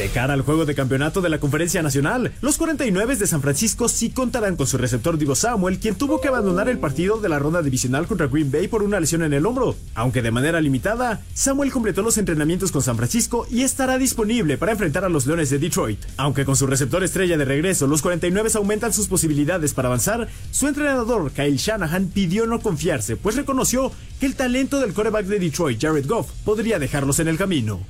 De 0.00 0.08
cara 0.08 0.32
al 0.32 0.40
juego 0.40 0.64
de 0.64 0.74
campeonato 0.74 1.20
de 1.20 1.28
la 1.28 1.40
Conferencia 1.40 1.82
Nacional, 1.82 2.32
los 2.40 2.56
49 2.56 3.16
de 3.16 3.26
San 3.26 3.42
Francisco 3.42 3.86
sí 3.86 4.08
contarán 4.08 4.56
con 4.56 4.66
su 4.66 4.78
receptor 4.78 5.18
Divo 5.18 5.34
Samuel, 5.34 5.78
quien 5.78 5.94
tuvo 5.94 6.22
que 6.22 6.28
abandonar 6.28 6.70
el 6.70 6.78
partido 6.78 7.20
de 7.20 7.28
la 7.28 7.38
ronda 7.38 7.60
divisional 7.60 8.06
contra 8.06 8.26
Green 8.26 8.50
Bay 8.50 8.66
por 8.66 8.82
una 8.82 8.98
lesión 8.98 9.22
en 9.24 9.34
el 9.34 9.44
hombro. 9.44 9.76
Aunque 9.94 10.22
de 10.22 10.30
manera 10.30 10.58
limitada, 10.62 11.20
Samuel 11.34 11.70
completó 11.70 12.00
los 12.00 12.16
entrenamientos 12.16 12.72
con 12.72 12.80
San 12.80 12.96
Francisco 12.96 13.46
y 13.50 13.60
estará 13.60 13.98
disponible 13.98 14.56
para 14.56 14.72
enfrentar 14.72 15.04
a 15.04 15.10
los 15.10 15.26
Leones 15.26 15.50
de 15.50 15.58
Detroit. 15.58 16.02
Aunque 16.16 16.46
con 16.46 16.56
su 16.56 16.66
receptor 16.66 17.04
estrella 17.04 17.36
de 17.36 17.44
regreso, 17.44 17.86
los 17.86 18.00
49 18.00 18.52
aumentan 18.54 18.94
sus 18.94 19.06
posibilidades 19.06 19.74
para 19.74 19.88
avanzar, 19.88 20.28
su 20.50 20.66
entrenador 20.66 21.30
Kyle 21.32 21.58
Shanahan 21.58 22.06
pidió 22.06 22.46
no 22.46 22.60
confiarse, 22.60 23.16
pues 23.16 23.36
reconoció 23.36 23.92
que 24.18 24.24
el 24.24 24.34
talento 24.34 24.80
del 24.80 24.94
coreback 24.94 25.26
de 25.26 25.38
Detroit, 25.38 25.80
Jared 25.80 26.06
Goff, 26.06 26.30
podría 26.44 26.78
dejarlos 26.78 27.18
en 27.20 27.28
el 27.28 27.36
camino. 27.36 27.80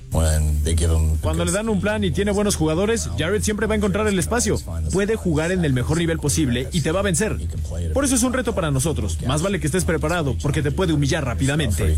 Cuando 1.20 1.44
le 1.44 1.52
dan 1.52 1.68
un 1.68 1.80
plan 1.80 1.99
y 2.04 2.10
tiene 2.10 2.32
buenos 2.32 2.56
jugadores, 2.56 3.10
Jared 3.18 3.42
siempre 3.42 3.66
va 3.66 3.74
a 3.74 3.76
encontrar 3.76 4.06
el 4.06 4.18
espacio. 4.18 4.58
Puede 4.92 5.16
jugar 5.16 5.52
en 5.52 5.64
el 5.64 5.72
mejor 5.72 5.98
nivel 5.98 6.18
posible 6.18 6.68
y 6.72 6.80
te 6.80 6.92
va 6.92 7.00
a 7.00 7.02
vencer. 7.02 7.36
Por 7.92 8.04
eso 8.04 8.14
es 8.14 8.22
un 8.22 8.32
reto 8.32 8.54
para 8.54 8.70
nosotros. 8.70 9.18
Más 9.26 9.42
vale 9.42 9.60
que 9.60 9.66
estés 9.66 9.84
preparado 9.84 10.36
porque 10.42 10.62
te 10.62 10.70
puede 10.70 10.92
humillar 10.92 11.24
rápidamente. 11.24 11.96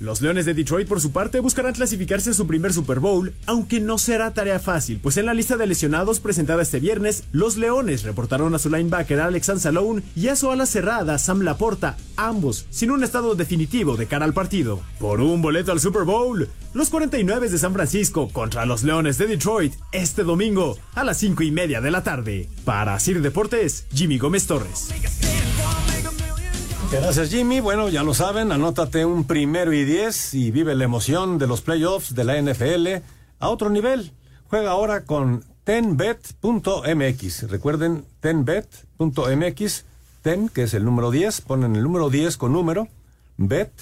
Los 0.00 0.20
Leones 0.20 0.46
de 0.46 0.54
Detroit, 0.54 0.88
por 0.88 1.00
su 1.00 1.12
parte, 1.12 1.40
buscarán 1.40 1.74
clasificarse 1.74 2.30
a 2.30 2.34
su 2.34 2.46
primer 2.46 2.72
Super 2.72 3.00
Bowl, 3.00 3.32
aunque 3.46 3.80
no 3.80 3.98
será 3.98 4.32
tarea 4.32 4.58
fácil, 4.58 4.98
pues 5.02 5.16
en 5.16 5.26
la 5.26 5.34
lista 5.34 5.56
de 5.56 5.66
lesionados 5.66 6.20
presentada 6.20 6.62
este 6.62 6.80
viernes, 6.80 7.24
los 7.32 7.56
Leones 7.56 8.02
reportaron 8.02 8.54
a 8.54 8.58
su 8.58 8.70
linebacker 8.70 9.20
Alex 9.20 9.48
Anzalone 9.48 10.02
y 10.14 10.28
a 10.28 10.36
su 10.36 10.50
ala 10.50 10.66
cerrada 10.66 11.18
Sam 11.18 11.42
Laporta, 11.42 11.96
ambos 12.16 12.66
sin 12.70 12.90
un 12.90 13.04
estado 13.04 13.34
definitivo 13.34 13.96
de 13.96 14.06
cara 14.06 14.24
al 14.24 14.34
partido. 14.34 14.80
Por 14.98 15.20
un 15.20 15.42
boleto 15.42 15.72
al 15.72 15.80
Super 15.80 16.04
Bowl, 16.04 16.48
los 16.74 16.90
49 16.90 17.48
de 17.48 17.58
San 17.58 17.72
Francisco 17.72 18.28
contra 18.28 18.66
los 18.66 18.82
Leones 18.82 19.18
de 19.18 19.26
Detroit 19.26 19.74
este 19.92 20.22
domingo 20.24 20.76
a 20.94 21.04
las 21.04 21.18
5 21.18 21.42
y 21.42 21.50
media 21.50 21.80
de 21.80 21.90
la 21.90 22.02
tarde. 22.02 22.48
Para 22.64 22.98
Sir 23.00 23.20
Deportes, 23.22 23.86
Jimmy 23.92 24.18
Gómez 24.18 24.46
Torres. 24.46 24.88
Gracias 26.90 27.30
Jimmy. 27.30 27.60
Bueno, 27.60 27.88
ya 27.88 28.02
lo 28.02 28.12
saben, 28.12 28.52
anótate 28.52 29.06
un 29.06 29.24
primero 29.24 29.72
y 29.72 29.84
diez 29.84 30.34
y 30.34 30.50
vive 30.50 30.74
la 30.74 30.84
emoción 30.84 31.38
de 31.38 31.46
los 31.46 31.62
playoffs 31.62 32.14
de 32.14 32.24
la 32.24 32.40
NFL 32.40 33.02
a 33.38 33.48
otro 33.48 33.70
nivel. 33.70 34.12
Juega 34.48 34.72
ahora 34.72 35.04
con 35.04 35.42
tenbet.mx. 35.64 37.50
Recuerden, 37.50 38.04
tenbet.mx. 38.20 39.84
Ten, 40.20 40.50
que 40.50 40.64
es 40.64 40.74
el 40.74 40.84
número 40.84 41.10
10, 41.10 41.40
ponen 41.40 41.76
el 41.76 41.82
número 41.82 42.10
10 42.10 42.36
con 42.36 42.52
número, 42.52 42.88
bet.mx 43.38 43.72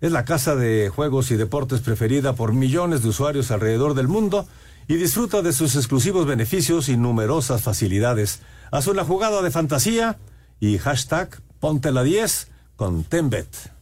es 0.00 0.12
la 0.12 0.24
casa 0.24 0.56
de 0.56 0.88
juegos 0.88 1.30
y 1.30 1.36
deportes 1.36 1.80
preferida 1.80 2.34
por 2.34 2.52
millones 2.52 3.02
de 3.02 3.10
usuarios 3.10 3.50
alrededor 3.50 3.94
del 3.94 4.08
mundo 4.08 4.46
y 4.88 4.94
disfruta 4.94 5.42
de 5.42 5.52
sus 5.52 5.76
exclusivos 5.76 6.26
beneficios 6.26 6.88
y 6.88 6.96
numerosas 6.96 7.62
facilidades. 7.62 8.40
Haz 8.70 8.86
una 8.86 9.04
jugada 9.04 9.42
de 9.42 9.50
fantasía 9.50 10.18
y 10.58 10.78
hashtag 10.78 11.40
ponte 11.60 11.92
la 11.92 12.02
10 12.02 12.48
con 12.76 13.04
Tenbet. 13.04 13.79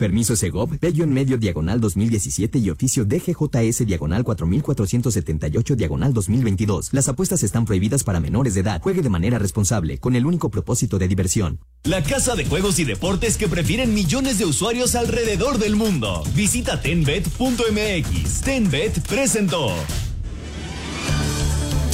Permiso 0.00 0.34
Segov, 0.34 0.78
Bello 0.80 1.04
en 1.04 1.12
medio 1.12 1.36
diagonal 1.36 1.78
2017 1.78 2.58
y 2.58 2.70
oficio 2.70 3.04
DGJS 3.04 3.84
diagonal 3.84 4.24
4478 4.24 5.76
diagonal 5.76 6.14
2022. 6.14 6.94
Las 6.94 7.10
apuestas 7.10 7.42
están 7.42 7.66
prohibidas 7.66 8.02
para 8.02 8.18
menores 8.18 8.54
de 8.54 8.60
edad. 8.62 8.80
Juegue 8.80 9.02
de 9.02 9.10
manera 9.10 9.38
responsable, 9.38 9.98
con 9.98 10.16
el 10.16 10.24
único 10.24 10.50
propósito 10.50 10.98
de 10.98 11.06
diversión. 11.06 11.60
La 11.84 12.02
casa 12.02 12.34
de 12.34 12.46
juegos 12.46 12.78
y 12.78 12.84
deportes 12.84 13.36
que 13.36 13.46
prefieren 13.46 13.92
millones 13.92 14.38
de 14.38 14.46
usuarios 14.46 14.94
alrededor 14.94 15.58
del 15.58 15.76
mundo. 15.76 16.22
Visita 16.34 16.80
tenbet.mx. 16.80 18.40
Tenbet 18.40 19.06
presentó. 19.06 19.68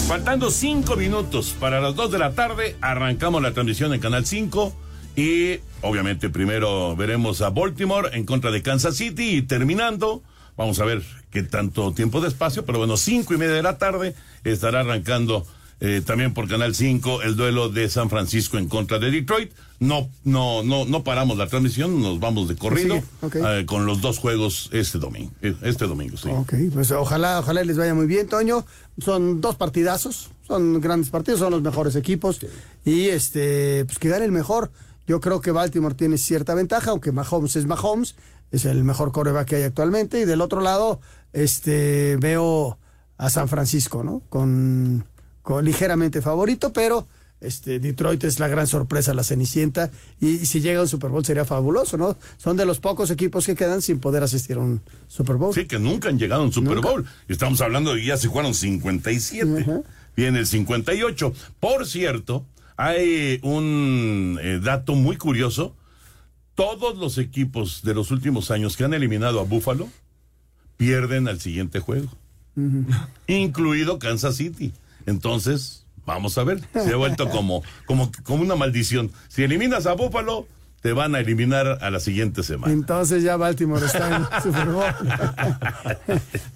Faltando 0.06 0.52
cinco 0.52 0.94
minutos 0.94 1.56
para 1.58 1.80
las 1.80 1.96
dos 1.96 2.12
de 2.12 2.20
la 2.20 2.34
tarde, 2.34 2.76
arrancamos 2.80 3.42
la 3.42 3.52
transmisión 3.52 3.92
en 3.92 3.98
Canal 3.98 4.24
5 4.26 4.85
y 5.16 5.60
obviamente 5.82 6.28
primero 6.28 6.94
veremos 6.94 7.40
a 7.40 7.50
Baltimore 7.50 8.10
en 8.12 8.24
contra 8.26 8.50
de 8.50 8.62
Kansas 8.62 8.96
City 8.96 9.36
y 9.36 9.42
terminando, 9.42 10.22
vamos 10.56 10.78
a 10.78 10.84
ver 10.84 11.02
qué 11.30 11.42
tanto 11.42 11.92
tiempo 11.92 12.20
de 12.20 12.28
espacio, 12.28 12.64
pero 12.64 12.78
bueno, 12.78 12.96
cinco 12.96 13.34
y 13.34 13.38
media 13.38 13.54
de 13.54 13.62
la 13.62 13.78
tarde 13.78 14.14
estará 14.44 14.80
arrancando 14.80 15.46
eh, 15.78 16.02
también 16.04 16.32
por 16.32 16.48
Canal 16.48 16.74
5 16.74 17.22
el 17.22 17.36
duelo 17.36 17.68
de 17.68 17.90
San 17.90 18.08
Francisco 18.08 18.56
en 18.56 18.66
contra 18.66 18.98
de 18.98 19.10
Detroit. 19.10 19.52
No, 19.78 20.08
no, 20.24 20.62
no, 20.62 20.86
no 20.86 21.04
paramos 21.04 21.36
la 21.36 21.48
transmisión, 21.48 22.00
nos 22.00 22.18
vamos 22.18 22.48
de 22.48 22.56
corrido 22.56 23.02
eh, 23.22 23.64
con 23.66 23.84
los 23.84 24.00
dos 24.00 24.18
juegos 24.18 24.70
este 24.72 24.98
domingo, 24.98 25.32
eh, 25.42 25.54
este 25.62 25.86
domingo, 25.86 26.16
sí. 26.16 26.30
Ok, 26.30 26.54
pues 26.72 26.90
ojalá, 26.92 27.40
ojalá 27.40 27.62
les 27.62 27.76
vaya 27.76 27.92
muy 27.92 28.06
bien, 28.06 28.26
Toño. 28.26 28.64
Son 28.96 29.42
dos 29.42 29.56
partidazos, 29.56 30.30
son 30.46 30.80
grandes 30.80 31.10
partidos, 31.10 31.40
son 31.40 31.50
los 31.50 31.60
mejores 31.60 31.94
equipos 31.94 32.40
y 32.86 33.08
este, 33.08 33.84
pues 33.84 33.98
que 33.98 34.08
gane 34.08 34.24
el 34.24 34.32
mejor. 34.32 34.70
Yo 35.06 35.20
creo 35.20 35.40
que 35.40 35.50
Baltimore 35.50 35.94
tiene 35.94 36.18
cierta 36.18 36.54
ventaja, 36.54 36.90
aunque 36.90 37.12
Mahomes 37.12 37.56
es 37.56 37.66
Mahomes, 37.66 38.16
es 38.50 38.64
el 38.64 38.84
mejor 38.84 39.12
coreback 39.12 39.48
que 39.48 39.56
hay 39.56 39.62
actualmente. 39.62 40.20
Y 40.20 40.24
del 40.24 40.40
otro 40.40 40.60
lado, 40.60 41.00
este 41.32 42.16
veo 42.16 42.78
a 43.16 43.30
San 43.30 43.48
Francisco, 43.48 44.04
¿no? 44.04 44.22
Con, 44.28 45.04
con 45.42 45.64
ligeramente 45.64 46.20
favorito, 46.22 46.72
pero 46.72 47.06
este 47.40 47.78
Detroit 47.78 48.24
es 48.24 48.40
la 48.40 48.48
gran 48.48 48.66
sorpresa, 48.66 49.12
la 49.12 49.22
Cenicienta. 49.22 49.90
Y, 50.20 50.38
si 50.46 50.60
llega 50.60 50.80
a 50.80 50.82
un 50.82 50.88
Super 50.88 51.10
Bowl 51.10 51.24
sería 51.24 51.44
fabuloso, 51.44 51.96
¿no? 51.96 52.16
Son 52.38 52.56
de 52.56 52.64
los 52.64 52.80
pocos 52.80 53.10
equipos 53.10 53.46
que 53.46 53.54
quedan 53.54 53.82
sin 53.82 54.00
poder 54.00 54.22
asistir 54.22 54.56
a 54.56 54.60
un 54.60 54.80
Super 55.06 55.36
Bowl. 55.36 55.54
Sí, 55.54 55.66
que 55.66 55.78
nunca 55.78 56.08
han 56.08 56.18
llegado 56.18 56.42
a 56.42 56.44
un 56.44 56.52
Super 56.52 56.80
Bowl. 56.80 57.04
Estamos 57.28 57.60
hablando 57.60 57.94
de 57.94 58.00
que 58.00 58.06
ya 58.06 58.16
se 58.16 58.28
jugaron 58.28 58.54
57. 58.54 59.66
Viene 60.16 60.38
el 60.38 60.46
58. 60.46 61.32
Por 61.60 61.86
cierto, 61.86 62.46
hay 62.76 63.40
un 63.42 64.38
eh, 64.42 64.60
dato 64.62 64.94
muy 64.94 65.16
curioso. 65.16 65.74
Todos 66.54 66.96
los 66.96 67.18
equipos 67.18 67.82
de 67.82 67.94
los 67.94 68.10
últimos 68.10 68.50
años 68.50 68.76
que 68.76 68.84
han 68.84 68.94
eliminado 68.94 69.40
a 69.40 69.44
Buffalo 69.44 69.88
pierden 70.76 71.28
al 71.28 71.40
siguiente 71.40 71.80
juego, 71.80 72.08
incluido 73.26 73.98
Kansas 73.98 74.36
City. 74.36 74.72
Entonces, 75.04 75.84
vamos 76.06 76.38
a 76.38 76.44
ver, 76.44 76.60
se 76.72 76.92
ha 76.92 76.96
vuelto 76.96 77.28
como, 77.28 77.62
como, 77.86 78.10
como 78.24 78.42
una 78.42 78.56
maldición. 78.56 79.10
Si 79.28 79.42
eliminas 79.42 79.86
a 79.86 79.92
Buffalo, 79.92 80.46
te 80.80 80.92
van 80.92 81.14
a 81.14 81.20
eliminar 81.20 81.78
a 81.82 81.90
la 81.90 82.00
siguiente 82.00 82.42
semana. 82.42 82.72
Entonces 82.72 83.22
ya 83.22 83.36
Baltimore 83.36 83.84
está 83.84 84.16
en 84.16 84.24
Super 84.42 84.66
Bowl. 84.66 84.84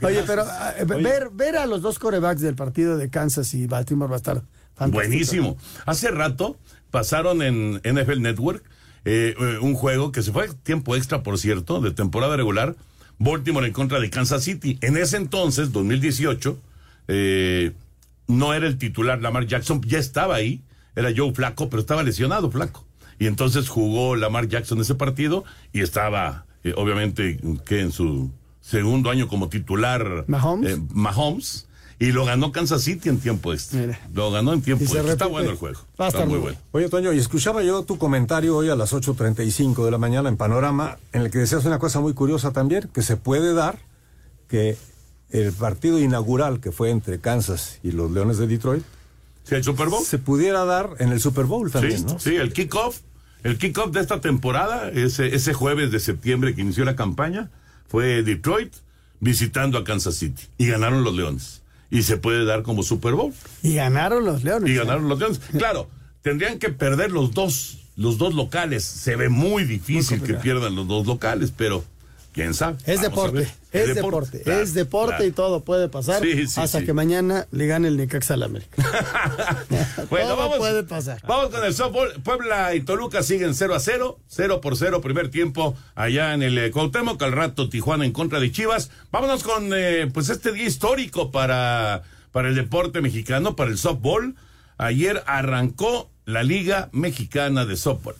Oye, 0.03 0.23
pero 0.27 0.45
ah, 0.47 0.75
ver, 0.87 1.31
ver 1.33 1.57
a 1.57 1.67
los 1.67 1.83
dos 1.83 1.99
corebacks 1.99 2.41
del 2.41 2.55
partido 2.55 2.97
de 2.97 3.11
Kansas 3.11 3.53
y 3.55 3.67
Baltimore 3.67 4.09
va 4.09 4.17
a 4.17 4.19
estar 4.19 4.43
fantástico. 4.81 5.09
Buenísimo. 5.09 5.59
Hace 5.87 6.11
rato 6.11 6.57
pasaron 6.91 7.43
en 7.43 7.81
NFL 7.85 8.21
Network 8.21 8.65
eh, 9.05 9.35
eh, 9.39 9.59
un 9.61 9.75
juego 9.75 10.13
que 10.13 10.23
se 10.23 10.33
fue 10.33 10.45
a 10.45 10.49
tiempo 10.49 10.97
extra, 10.97 11.23
por 11.23 11.39
cierto, 11.39 11.81
de 11.81 11.91
temporada 11.93 12.37
regular. 12.37 12.77
Baltimore 13.19 13.67
en 13.67 13.73
contra 13.73 14.01
de 14.01 14.11
Kansas 14.11 14.43
City. 14.45 14.79
En 14.81 14.97
ese 14.97 15.19
entonces, 15.19 15.73
2018, 15.73 16.59
eh, 17.09 17.73
no 18.27 18.55
era 18.55 18.67
el 18.67 18.79
titular 18.79 19.21
Lamar 19.21 19.47
Jackson, 19.47 19.83
ya 19.83 19.99
estaba 19.99 20.37
ahí. 20.37 20.63
Era 20.97 21.11
Joe 21.15 21.33
Flaco, 21.33 21.69
pero 21.69 21.81
estaba 21.81 22.03
lesionado 22.03 22.51
Flaco. 22.51 22.85
Y 23.19 23.27
entonces 23.27 23.69
jugó 23.69 24.17
Lamar 24.17 24.49
Jackson 24.49 24.81
ese 24.81 24.95
partido 24.95 25.45
y 25.73 25.83
estaba, 25.83 26.47
eh, 26.65 26.73
obviamente, 26.77 27.39
que 27.67 27.81
en 27.81 27.93
su 27.93 28.31
segundo 28.63 29.11
año 29.11 29.29
como 29.29 29.49
titular 29.49 30.25
Mahomes. 30.27 30.79
Mahomes 30.91 31.67
y 32.01 32.13
lo 32.13 32.25
ganó 32.25 32.51
Kansas 32.51 32.83
City 32.83 33.11
en 33.11 33.21
tiempo 33.21 33.53
extra. 33.53 34.01
Lo 34.15 34.31
ganó 34.31 34.55
en 34.55 34.63
tiempo 34.63 34.83
extra. 34.85 35.13
Está 35.13 35.27
bueno 35.27 35.51
el 35.51 35.57
juego. 35.57 35.81
Va 36.01 36.07
a 36.07 36.09
Está 36.09 36.21
estar 36.21 36.27
muy 36.27 36.39
muy 36.39 36.43
bueno. 36.45 36.59
Oye, 36.73 36.89
Toño, 36.89 37.13
y 37.13 37.19
escuchaba 37.19 37.63
yo 37.63 37.83
tu 37.83 37.99
comentario 37.99 38.57
hoy 38.57 38.71
a 38.71 38.75
las 38.75 38.95
8.35 38.95 39.85
de 39.85 39.91
la 39.91 39.99
mañana 39.99 40.31
en 40.31 40.39
Panorama, 40.39 40.97
en 41.13 41.21
el 41.23 41.31
que 41.31 41.39
decías 41.39 41.67
una 41.67 41.79
cosa 41.79 42.01
muy 42.01 42.15
curiosa 42.15 42.53
también, 42.53 42.89
que 42.95 43.03
se 43.03 43.19
puede 43.19 43.53
dar 43.53 43.79
que 44.49 44.79
el 45.29 45.53
partido 45.53 46.01
inaugural 46.01 46.61
que 46.61 46.73
fue 46.73 46.89
entre 46.89 47.21
Kansas 47.21 47.79
y 47.83 47.93
los 47.93 48.11
Leones 48.11 48.39
de 48.39 48.47
Detroit, 48.47 48.83
el 49.51 49.63
Super 49.63 49.89
Bowl? 49.89 50.03
se 50.03 50.17
pudiera 50.17 50.65
dar 50.65 50.97
en 51.01 51.11
el 51.13 51.21
Super 51.21 51.45
Bowl 51.45 51.71
también, 51.71 51.99
sí, 51.99 52.05
¿no? 52.07 52.19
sí, 52.19 52.37
el 52.37 52.53
kickoff, 52.55 53.01
el 53.45 53.59
kickoff 53.59 53.91
de 53.93 54.01
esta 54.01 54.23
temporada, 54.23 54.89
ese, 54.89 55.35
ese 55.35 55.53
jueves 55.53 55.91
de 55.91 56.01
septiembre 56.01 56.55
que 56.55 56.63
inició 56.63 56.85
la 56.85 56.97
campaña, 56.97 57.51
fue 57.89 58.23
Detroit 58.23 58.73
visitando 59.19 59.77
a 59.77 59.85
Kansas 59.85 60.15
City 60.15 60.45
y 60.57 60.69
ganaron 60.69 61.05
los 61.05 61.15
Leones. 61.15 61.61
Y 61.91 62.03
se 62.03 62.17
puede 62.17 62.45
dar 62.45 62.63
como 62.63 62.83
Super 62.83 63.15
Bowl. 63.15 63.33
Y 63.63 63.75
ganaron 63.75 64.25
los 64.25 64.45
Leones. 64.45 64.71
Y 64.71 64.75
ganaron 64.75 65.09
los 65.09 65.19
Leones. 65.19 65.41
Claro, 65.57 65.89
tendrían 66.23 66.59
que 66.59 66.71
perder 66.71 67.11
los 67.11 67.33
dos, 67.33 67.79
los 67.97 68.19
dos 68.19 68.35
locales. 68.35 68.85
Se 68.85 69.17
ve 69.17 69.29
muy 69.29 69.65
difícil 69.65 70.23
que 70.23 70.35
pierdan 70.35 70.77
los 70.77 70.87
dos 70.87 71.07
locales, 71.07 71.53
pero 71.57 71.85
quién 72.33 72.55
sabe. 72.55 72.79
Es 72.87 73.01
deporte, 73.01 73.49
es 73.73 73.95
deporte, 73.95 74.43
claro, 74.43 74.61
es 74.61 74.75
deporte 74.75 75.17
claro. 75.17 75.25
y 75.27 75.33
todo 75.33 75.65
puede 75.65 75.89
pasar 75.89 76.23
Sí, 76.23 76.47
sí, 76.47 76.61
hasta 76.61 76.81
sí. 76.81 76.87
que 76.87 76.93
mañana 76.93 77.47
le 77.51 77.67
gane 77.67 77.89
el 77.89 77.97
Necaxa 77.97 78.35
al 78.35 78.43
América. 78.43 78.83
Bueno, 80.11 80.29
todo 80.29 80.37
vamos, 80.37 80.59
puede 80.59 80.83
pasar. 80.83 81.21
Vamos 81.27 81.51
con 81.51 81.65
el 81.65 81.75
softball. 81.75 82.13
Puebla 82.23 82.75
y 82.75 82.81
Toluca 82.81 83.23
siguen 83.23 83.55
0 83.55 83.75
a 83.75 83.81
0, 83.81 84.19
0 84.27 84.61
por 84.61 84.77
0, 84.77 85.01
primer 85.01 85.31
tiempo 85.31 85.77
allá 85.95 86.35
en 86.35 86.43
el 86.43 86.59
eh, 86.59 86.71
Cuauhtémoc, 86.71 87.23
al 87.23 87.33
rato 87.33 87.69
Tijuana 87.69 88.05
en 88.05 88.13
contra 88.13 88.41
de 88.41 88.51
Chivas. 88.51 88.91
Vámonos 89.13 89.45
con 89.45 89.71
eh, 89.73 90.11
pues 90.13 90.29
este 90.29 90.53
día 90.53 90.67
histórico 90.67 91.31
para, 91.31 92.03
para 92.33 92.49
el 92.49 92.55
deporte 92.57 93.01
mexicano, 93.01 93.55
para 93.55 93.71
el 93.71 93.79
softball. 93.79 94.35
Ayer 94.79 95.23
arrancó 95.27 96.11
la 96.25 96.43
Liga 96.43 96.89
Mexicana 96.93 97.67
de 97.67 97.77
Softball. 97.77 98.15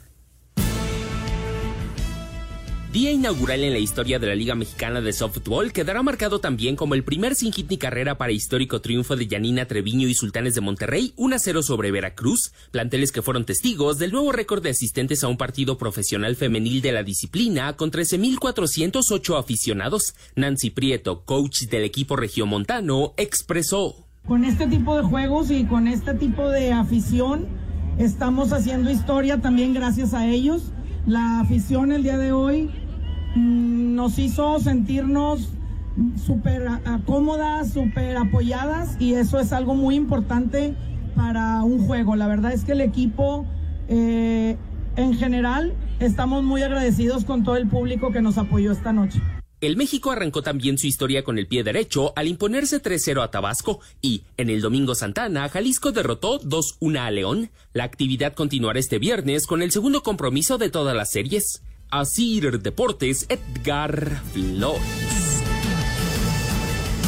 Día 2.93 3.13
inaugural 3.13 3.63
en 3.63 3.73
la 3.73 3.79
historia 3.79 4.19
de 4.19 4.27
la 4.27 4.35
Liga 4.35 4.57
Mexicana 4.57 5.01
de 5.01 5.13
Softball 5.13 5.73
quedará 5.73 6.03
marcado 6.03 6.41
también 6.41 6.75
como 6.75 6.97
el 6.97 7.05
primer 7.05 7.37
sin 7.37 7.53
hit 7.53 7.71
ni 7.71 7.79
carrera 7.79 8.19
para 8.19 8.33
histórico 8.33 8.81
triunfo 8.81 9.15
de 9.15 9.29
Yanina 9.29 9.67
Treviño 9.67 10.09
y 10.09 10.15
Sultanes 10.15 10.57
de 10.57 10.61
Monterrey 10.61 11.13
1 11.17 11.37
a 11.37 11.39
0 11.39 11.63
sobre 11.63 11.93
Veracruz, 11.93 12.53
planteles 12.73 13.13
que 13.13 13.23
fueron 13.23 13.45
testigos 13.45 14.01
del 14.01 14.11
nuevo 14.11 14.33
récord 14.33 14.61
de 14.61 14.71
asistentes 14.71 15.23
a 15.23 15.29
un 15.29 15.37
partido 15.37 15.79
profesional 15.79 16.35
femenil 16.35 16.83
de 16.83 16.91
la 16.91 17.05
disciplina 17.05 17.77
con 17.77 17.93
13.408 17.93 19.39
aficionados. 19.39 20.17
Nancy 20.35 20.71
Prieto, 20.71 21.25
coach 21.25 21.67
del 21.71 21.85
equipo 21.85 22.17
regiomontano, 22.17 23.13
expresó. 23.17 24.05
Con 24.27 24.45
este 24.45 24.67
tipo 24.67 24.97
de 24.97 25.05
juegos 25.05 25.53
y 25.53 25.65
con 25.65 25.87
este 25.87 26.15
tipo 26.15 26.51
de 26.51 26.73
afición 26.73 27.47
estamos 27.99 28.53
haciendo 28.53 28.91
historia 28.91 29.41
también 29.41 29.75
gracias 29.75 30.13
a 30.13 30.27
ellos. 30.27 30.73
La 31.07 31.41
afición 31.41 31.93
el 31.93 32.03
día 32.03 32.19
de 32.19 32.33
hoy 32.33 32.71
nos 33.37 34.19
hizo 34.19 34.59
sentirnos 34.61 35.49
súper 36.25 36.67
cómodas, 37.05 37.73
súper 37.73 38.17
apoyadas 38.17 38.97
y 38.99 39.15
eso 39.15 39.39
es 39.39 39.53
algo 39.53 39.75
muy 39.75 39.95
importante 39.97 40.75
para 41.15 41.63
un 41.63 41.87
juego. 41.87 42.17
La 42.17 42.27
verdad 42.27 42.53
es 42.53 42.65
que 42.65 42.73
el 42.73 42.81
equipo 42.81 43.47
eh, 43.89 44.57
en 44.97 45.15
general 45.15 45.75
estamos 45.99 46.43
muy 46.43 46.63
agradecidos 46.63 47.25
con 47.25 47.45
todo 47.45 47.57
el 47.57 47.69
público 47.69 48.13
que 48.13 48.23
nos 48.23 48.39
apoyó 48.39 48.73
esta 48.73 48.93
noche. 48.93 49.21
El 49.61 49.77
México 49.77 50.11
arrancó 50.11 50.41
también 50.41 50.79
su 50.79 50.87
historia 50.87 51.23
con 51.23 51.39
el 51.39 51.47
pie 51.47 51.63
derecho 51.63 52.15
al 52.17 52.29
imponerse 52.29 52.83
3-0 52.83 53.23
a 53.23 53.31
Tabasco 53.31 53.81
y, 54.01 54.25
en 54.39 54.49
el 54.49 54.63
domingo 54.63 54.95
Santana, 54.95 55.51
Jalisco 55.51 55.93
derrotó 55.93 56.41
2-1 56.41 56.99
a 56.99 57.11
León. 57.11 57.51
La 57.75 57.85
actividad 57.85 58.33
continuará 58.33 58.79
este 58.79 58.99
viernes 58.99 59.47
con 59.47 59.61
el 59.61 59.71
segundo 59.71 60.03
compromiso 60.03 60.57
de 60.57 60.71
todas 60.71 60.97
las 60.97 61.11
series. 61.11 61.63
Asir 61.91 62.61
Deportes, 62.63 63.27
Edgar 63.29 64.23
Flores. 64.33 64.81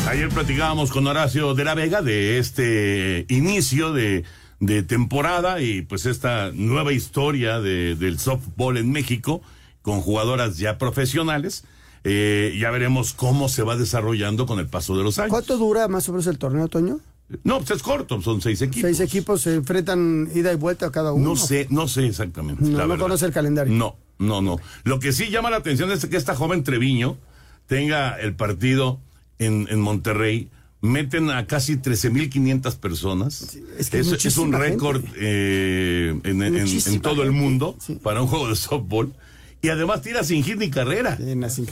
Ayer 0.09 0.29
platicábamos 0.29 0.91
con 0.91 1.07
Horacio 1.07 1.55
de 1.55 1.65
la 1.65 1.75
Vega 1.75 2.03
de 2.03 2.39
este 2.39 3.25
inicio 3.29 3.93
de, 3.93 4.25
de 4.59 4.83
temporada 4.83 5.61
y 5.61 5.83
pues 5.83 6.07
esta 6.07 6.51
nueva 6.53 6.93
historia 6.93 7.61
de- 7.61 7.95
del 7.95 8.19
softball 8.19 8.77
en 8.77 8.91
México 8.91 9.41
con 9.83 10.01
jugadoras 10.01 10.59
ya 10.59 10.79
profesionales. 10.79 11.65
Eh, 12.05 12.57
ya 12.61 12.73
veremos 12.73 13.13
cómo 13.13 13.49
se 13.49 13.63
va 13.63 13.77
desarrollando 13.77 14.45
con 14.47 14.59
el 14.59 14.67
paso 14.67 14.97
de 14.97 15.05
los 15.05 15.21
años. 15.21 15.31
¿Cuánto 15.31 15.57
dura 15.57 15.87
más 15.87 16.09
o 16.09 16.13
menos 16.13 16.27
el 16.27 16.37
torneo, 16.39 16.67
Toño? 16.67 16.99
No, 17.45 17.59
pues 17.59 17.71
es 17.71 17.83
corto, 17.83 18.21
son 18.21 18.41
seis 18.43 18.61
equipos. 18.61 18.83
Seis 18.91 19.01
equipos 19.01 19.41
se 19.43 19.55
enfrentan 19.55 20.29
ida 20.35 20.53
y 20.53 20.57
vuelta 20.57 20.87
a 20.87 20.91
cada 20.91 21.13
uno. 21.13 21.31
No 21.31 21.37
sé, 21.37 21.69
no 21.71 21.87
sé 21.87 22.07
exactamente. 22.09 22.65
No, 22.65 22.77
la 22.77 22.87
no 22.89 22.99
conoce 22.99 23.25
el 23.25 23.33
calendario. 23.33 23.73
No, 23.73 23.97
no, 24.19 24.41
no. 24.43 24.59
Lo 24.85 24.99
que 25.01 25.13
sí 25.13 25.31
llama 25.31 25.51
la 25.51 25.57
atención 25.57 25.91
es 25.93 26.07
que 26.07 26.17
esta 26.17 26.35
joven 26.35 26.63
Treviño 26.65 27.17
tenga 27.67 28.19
el 28.21 28.35
partido 28.35 29.01
en, 29.39 29.67
en 29.71 29.81
Monterrey. 29.81 30.49
Meten 30.81 31.31
a 31.31 31.47
casi 31.47 31.77
13.500 31.77 32.77
personas. 32.79 33.57
es 33.79 33.89
que 33.91 33.99
es, 34.01 34.37
un 34.37 34.53
récord 34.53 35.03
eh, 35.17 36.19
en, 36.25 37.01
todo 37.01 37.23
el 37.23 37.31
mundo 37.31 37.77
para 38.03 38.21
un 38.21 38.27
juego 38.29 38.49
de 38.49 38.57
softball. 38.57 39.13
Y 39.61 39.69
además 39.69 40.03
tira 40.03 40.25
sin 40.25 40.43
hit 40.43 40.57
ni 40.57 40.71
carrera. 40.71 41.17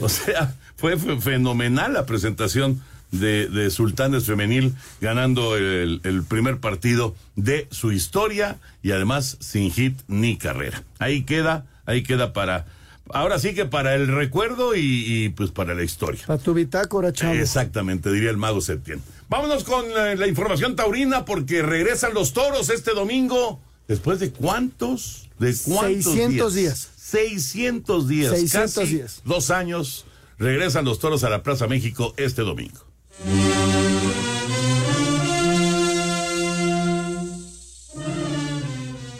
O 0.05 0.09
sea, 0.09 0.55
fue 0.77 0.97
fe- 0.97 1.19
fenomenal 1.19 1.91
la 1.93 2.05
presentación 2.05 2.81
de, 3.11 3.49
de 3.49 3.69
Sultanes 3.69 4.23
Femenil 4.25 4.73
ganando 5.01 5.57
el, 5.57 5.99
el 6.05 6.23
primer 6.23 6.59
partido 6.61 7.13
de 7.35 7.67
su 7.69 7.91
historia 7.91 8.59
y 8.81 8.91
además 8.91 9.35
sin 9.41 9.71
hit 9.71 9.99
ni 10.07 10.37
carrera. 10.37 10.85
Ahí 10.99 11.23
queda, 11.23 11.65
ahí 11.91 12.03
queda 12.03 12.33
para, 12.33 12.65
ahora 13.09 13.39
sí 13.39 13.53
que 13.53 13.65
para 13.65 13.95
el 13.95 14.07
recuerdo 14.07 14.75
y, 14.75 14.81
y, 14.81 15.29
pues 15.29 15.51
para 15.51 15.73
la 15.73 15.83
historia. 15.83 16.23
Para 16.25 16.41
tu 16.41 16.53
bitácora, 16.53 17.13
chavo. 17.13 17.33
Exactamente, 17.33 18.11
diría 18.11 18.29
el 18.29 18.37
mago 18.37 18.61
Septién. 18.61 19.01
Vámonos 19.29 19.63
con 19.63 19.85
eh, 19.85 20.15
la 20.17 20.27
información 20.27 20.75
taurina 20.75 21.23
porque 21.25 21.61
regresan 21.61 22.13
los 22.13 22.33
toros 22.33 22.69
este 22.69 22.91
domingo. 22.91 23.61
¿Después 23.87 24.19
de 24.19 24.31
cuántos? 24.31 25.29
¿De 25.39 25.55
cuántos 25.65 26.13
600 26.13 26.53
días. 26.53 26.89
600 26.97 28.07
días. 28.07 28.31
600 28.31 28.73
casi 28.75 28.95
días. 28.95 29.21
Dos 29.25 29.51
años. 29.51 30.05
Regresan 30.37 30.85
los 30.85 30.99
toros 30.99 31.23
a 31.23 31.29
la 31.29 31.43
Plaza 31.43 31.67
México 31.67 32.13
este 32.17 32.41
domingo. 32.41 32.79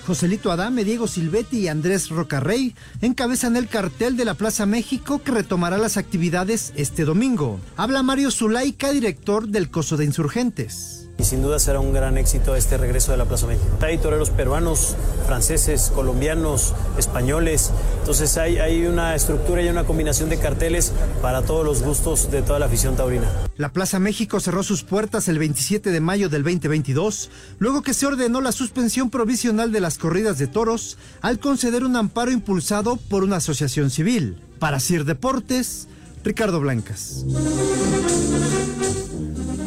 Joselito 0.05 0.51
Adame, 0.51 0.83
Diego 0.83 1.07
Silvetti 1.07 1.59
y 1.59 1.67
Andrés 1.67 2.09
Rocarrey 2.09 2.75
encabezan 3.01 3.55
el 3.55 3.67
cartel 3.67 4.17
de 4.17 4.25
la 4.25 4.33
Plaza 4.33 4.65
México 4.65 5.21
que 5.23 5.31
retomará 5.31 5.77
las 5.77 5.97
actividades 5.97 6.73
este 6.75 7.05
domingo. 7.05 7.59
Habla 7.77 8.03
Mario 8.03 8.31
Zulaika, 8.31 8.91
director 8.91 9.47
del 9.47 9.69
Coso 9.69 9.97
de 9.97 10.05
Insurgentes. 10.05 11.09
Y 11.17 11.23
sin 11.23 11.41
duda 11.41 11.59
será 11.59 11.79
un 11.79 11.93
gran 11.93 12.17
éxito 12.17 12.55
este 12.55 12.77
regreso 12.77 13.11
de 13.11 13.17
la 13.17 13.25
Plaza 13.25 13.45
México. 13.47 13.65
Hay 13.81 13.97
toreros 13.97 14.31
peruanos, 14.31 14.95
franceses, 15.27 15.91
colombianos, 15.93 16.73
españoles. 16.97 17.71
Entonces 17.99 18.37
hay, 18.37 18.57
hay 18.57 18.85
una 18.87 19.15
estructura 19.15 19.61
y 19.61 19.69
una 19.69 19.83
combinación 19.83 20.29
de 20.29 20.39
carteles 20.39 20.93
para 21.21 21.43
todos 21.43 21.63
los 21.63 21.83
gustos 21.83 22.31
de 22.31 22.41
toda 22.41 22.59
la 22.59 22.65
afición 22.65 22.95
taurina. 22.95 23.29
La 23.57 23.71
Plaza 23.71 23.99
México 23.99 24.39
cerró 24.39 24.63
sus 24.63 24.83
puertas 24.83 25.27
el 25.27 25.37
27 25.37 25.91
de 25.91 25.99
mayo 26.01 26.29
del 26.29 26.43
2022, 26.43 27.29
luego 27.59 27.83
que 27.83 27.93
se 27.93 28.07
ordenó 28.07 28.41
la 28.41 28.51
suspensión 28.51 29.09
provisional 29.09 29.71
de 29.71 29.81
las 29.81 29.97
corridas 29.97 30.39
de 30.39 30.47
toros 30.47 30.97
al 31.21 31.39
conceder 31.39 31.83
un 31.83 31.95
amparo 31.95 32.31
impulsado 32.31 32.97
por 32.97 33.23
una 33.23 33.37
asociación 33.37 33.89
civil. 33.89 34.37
Para 34.59 34.79
Sir 34.79 35.05
Deportes, 35.05 35.87
Ricardo 36.23 36.59
Blancas. 36.59 37.25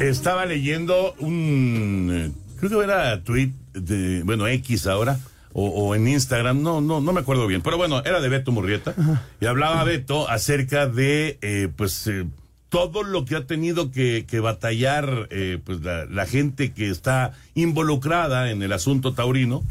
Estaba 0.01 0.45
leyendo 0.45 1.15
un, 1.19 2.11
eh, 2.13 2.33
creo 2.59 2.79
que 2.79 2.85
era 2.85 3.23
tweet 3.23 3.53
de, 3.73 4.23
bueno, 4.25 4.47
X 4.47 4.87
ahora, 4.87 5.19
o, 5.53 5.69
o 5.69 5.95
en 5.95 6.09
Instagram, 6.09 6.63
no, 6.63 6.81
no, 6.81 7.01
no 7.01 7.13
me 7.13 7.21
acuerdo 7.21 7.47
bien, 7.47 7.63
pero 7.63 7.77
bueno, 7.77 8.03
era 8.05 8.21
de 8.21 8.29
Beto 8.29 8.53
Murrieta, 8.53 8.95
y 9.41 9.47
hablaba 9.47 9.85
Beto 9.85 10.29
acerca 10.29 10.87
de, 10.87 11.39
eh, 11.43 11.69
pues, 11.75 12.07
eh, 12.07 12.27
todo 12.69 13.03
lo 13.05 13.25
que 13.25 13.37
ha 13.37 13.47
tenido 13.47 13.93
que, 13.93 14.27
que 14.29 14.41
batallar, 14.41 15.29
eh, 15.31 15.59
pues, 15.65 15.81
la, 15.83 16.07
la 16.07 16.27
gente 16.27 16.73
que 16.73 16.91
está 16.91 17.33
involucrada 17.55 18.51
en 18.51 18.63
el 18.63 18.73
asunto 18.73 19.15
taurino, 19.15 19.63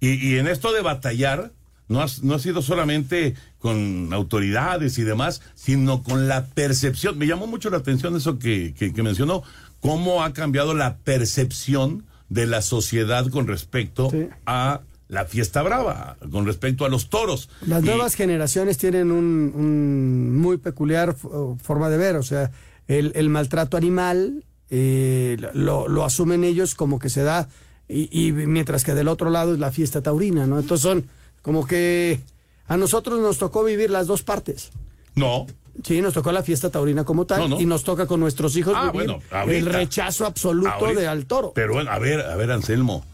y, 0.00 0.14
y 0.14 0.38
en 0.38 0.48
esto 0.48 0.72
de 0.72 0.80
batallar, 0.80 1.52
no 1.88 2.00
ha, 2.02 2.06
no 2.22 2.34
ha 2.34 2.38
sido 2.38 2.62
solamente 2.62 3.34
con 3.58 4.12
autoridades 4.12 4.98
y 4.98 5.02
demás, 5.04 5.40
sino 5.54 6.02
con 6.02 6.28
la 6.28 6.46
percepción. 6.46 7.18
Me 7.18 7.26
llamó 7.26 7.46
mucho 7.46 7.70
la 7.70 7.78
atención 7.78 8.16
eso 8.16 8.38
que, 8.38 8.74
que, 8.78 8.92
que 8.92 9.02
mencionó, 9.02 9.42
cómo 9.80 10.22
ha 10.22 10.32
cambiado 10.32 10.74
la 10.74 10.96
percepción 10.98 12.04
de 12.28 12.46
la 12.46 12.62
sociedad 12.62 13.26
con 13.28 13.46
respecto 13.46 14.10
a 14.46 14.80
la 15.08 15.24
fiesta 15.24 15.62
brava, 15.62 16.18
con 16.30 16.44
respecto 16.44 16.84
a 16.84 16.90
los 16.90 17.08
toros. 17.08 17.48
Las 17.66 17.82
Y- 17.82 17.86
nuevas 17.86 18.14
generaciones 18.14 18.76
tienen 18.76 19.10
un, 19.10 19.52
un 19.54 20.36
muy 20.38 20.58
peculiar 20.58 21.16
forma 21.62 21.88
de 21.88 21.96
ver, 21.96 22.16
o 22.16 22.22
sea, 22.22 22.50
el, 22.86 23.12
el 23.14 23.30
maltrato 23.30 23.78
animal 23.78 24.44
eh, 24.70 25.38
lo, 25.54 25.88
lo 25.88 26.04
asumen 26.04 26.44
ellos 26.44 26.74
como 26.74 26.98
que 26.98 27.08
se 27.08 27.22
da, 27.22 27.48
y, 27.88 28.08
y 28.12 28.32
mientras 28.32 28.84
que 28.84 28.92
del 28.94 29.08
otro 29.08 29.30
lado 29.30 29.54
es 29.54 29.58
la 29.58 29.72
fiesta 29.72 30.02
taurina, 30.02 30.46
¿no? 30.46 30.58
Entonces 30.58 30.82
son 30.82 31.06
como 31.42 31.66
que 31.66 32.20
a 32.66 32.76
nosotros 32.76 33.20
nos 33.20 33.38
tocó 33.38 33.64
vivir 33.64 33.90
las 33.90 34.06
dos 34.06 34.22
partes. 34.22 34.70
No. 35.14 35.46
Sí, 35.84 36.00
nos 36.02 36.12
tocó 36.14 36.32
la 36.32 36.42
fiesta 36.42 36.70
taurina 36.70 37.04
como 37.04 37.24
tal, 37.24 37.40
No, 37.40 37.48
no. 37.48 37.60
y 37.60 37.64
nos 37.66 37.84
toca 37.84 38.06
con 38.06 38.18
nuestros 38.20 38.56
hijos 38.56 38.74
Ah, 38.76 38.90
vivir 38.90 39.06
bueno, 39.08 39.22
ahorita. 39.30 39.56
el 39.58 39.66
rechazo 39.66 40.26
absoluto 40.26 40.70
Ahorita. 40.70 41.00
de 41.00 41.06
al 41.06 41.26
toro. 41.26 41.52
Pero 41.54 41.74
bueno, 41.74 41.90
a 41.90 41.98
ver, 42.00 42.20
a 42.20 42.34
ver, 42.36 42.50
Anselmo, 42.50 43.04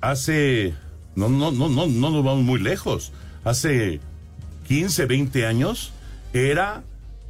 hace, 0.00 0.74
no, 1.16 1.28
no, 1.28 1.52
no, 1.52 1.68
no, 1.68 1.86
no 1.86 2.10
nos 2.10 2.24
vamos 2.24 2.42
muy 2.44 2.60
lejos, 2.60 3.12
hace 3.44 4.00
15, 4.68 5.04
20 5.04 5.44
años 5.46 5.92
era 6.32 6.82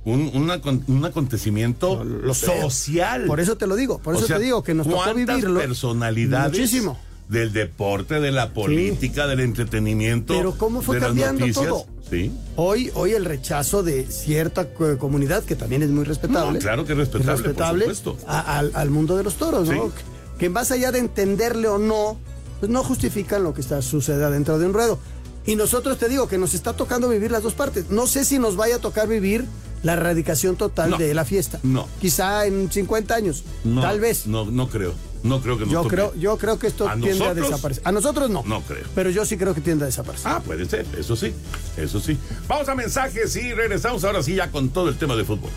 un, 0.05 0.31
un 0.33 0.49
acon- 0.49 0.85
un 0.87 1.05
acontecimiento 1.05 2.05
social. 2.33 3.25
Por 3.27 3.41
eso 3.41 3.57
te 3.57 3.67
lo 3.67 3.75
digo, 3.77 3.99
por 3.99 4.15
O 4.15 4.19
eso 4.19 4.27
sea, 4.29 4.37
te 4.39 4.45
digo 4.45 4.63
que 4.63 4.75
nos 4.75 4.87
tocó 4.87 4.99
¿cuántas 5.03 5.17
vivirlo. 5.37 5.59
personalidades 5.61 6.53
Muchísimo. 6.53 6.99
Del 7.29 7.53
deporte, 7.53 8.21
de 8.21 8.31
la 8.33 8.51
política, 8.53 9.27
del 9.27 9.41
entretenimiento, 9.41 10.35
Pero 10.35 10.57
¿cómo 10.59 10.83
fue 10.83 10.97
de 11.01 11.07
cambiando 11.07 11.47
todo? 11.53 11.87
Sí. 12.11 12.31
Hoy, 12.57 12.91
hoy 12.95 13.13
el 13.13 13.25
rechazo 13.25 13.83
de 13.83 14.05
cierta 14.07 14.69
co- 14.69 14.99
comunidad, 14.99 15.43
que 15.43 15.57
también 15.57 15.83
es 15.83 15.89
muy 15.91 16.05
respetable. 16.05 16.59
No, 16.59 16.59
claro 16.59 16.85
que 16.85 16.93
es 16.93 16.99
respetable, 16.99 17.87
por 17.87 17.95
supuesto. 17.97 18.17
a- 18.29 18.59
al, 18.59 18.71
al 18.75 18.91
mundo 18.91 19.17
de 19.17 19.25
los 19.25 19.35
toros, 19.37 19.69
¿no? 19.69 19.91
Que 20.39 20.51
más 20.51 20.71
allá 20.71 20.93
de 20.93 20.99
entenderle 20.99 21.69
o 21.69 21.79
no, 21.79 22.19
pues 22.61 22.71
no 22.71 22.85
justifican 22.85 23.43
lo 23.43 23.55
que 23.55 23.63
está 23.63 23.81
sucede 23.83 24.31
dentro 24.31 24.59
de 24.59 24.67
un 24.67 24.75
ruedo. 24.75 24.99
Y 25.47 25.57
nosotros 25.57 25.99
te 25.99 26.09
digo 26.09 26.29
que 26.29 26.39
nos 26.39 26.55
está 26.55 26.75
tocando 26.75 27.09
vivir 27.09 27.31
las 27.31 27.43
dos 27.43 27.55
partes. 27.55 27.91
No 27.91 28.07
sé 28.07 28.25
si 28.25 28.39
nos 28.39 28.57
vaya 28.57 28.77
a 28.77 28.79
tocar 28.79 29.09
vivir 29.09 29.45
la 29.83 29.93
erradicación 29.95 30.57
total 30.57 30.97
de 30.99 31.13
la 31.15 31.25
fiesta. 31.25 31.59
No. 31.63 31.87
Quizá 32.01 32.47
en 32.47 32.71
50 32.71 33.15
años. 33.15 33.45
No, 33.65 33.81
Tal 33.83 34.01
vez. 34.01 34.27
No, 34.27 34.45
no 34.51 34.69
creo. 34.69 34.93
No 35.25 35.41
creo 35.41 35.57
que 35.57 35.65
nos 35.65 35.73
Yo 35.73 35.83
toque. 35.83 35.97
creo, 35.97 36.15
yo 36.15 36.37
creo 36.37 36.59
que 36.59 36.67
esto 36.67 36.87
¿A 36.89 36.97
tiende 36.97 37.25
a 37.25 37.33
desaparecer. 37.35 37.83
A 37.87 37.93
nosotros 37.93 38.29
no. 38.31 38.43
No 38.47 38.61
creo. 38.61 38.85
Pero 38.95 39.09
yo 39.09 39.25
sí 39.25 39.37
creo 39.39 39.55
que 39.55 39.63
tiende 39.63 39.85
a 39.85 39.87
desaparecer. 39.87 40.31
Ah, 40.31 40.41
puede 40.45 40.67
ser, 40.67 40.87
eso 40.99 41.17
sí, 41.17 41.33
eso 41.79 41.99
sí. 41.99 42.19
Vamos 42.47 42.69
a 42.69 42.75
mensajes 42.75 43.35
y 43.37 43.53
regresamos 43.55 44.05
ahora 44.05 44.23
sí 44.23 44.35
ya 44.35 44.51
con 44.51 44.69
todo 44.69 44.89
el 44.91 44.97
tema 44.99 45.17
de 45.17 45.25
fútbol. 45.25 45.51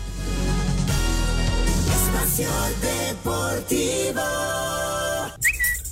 Espacio 1.86 2.48
Deportivo. 2.80 4.22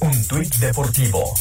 Un 0.01 0.27
tuit 0.29 0.55
deportivo. 0.57 1.35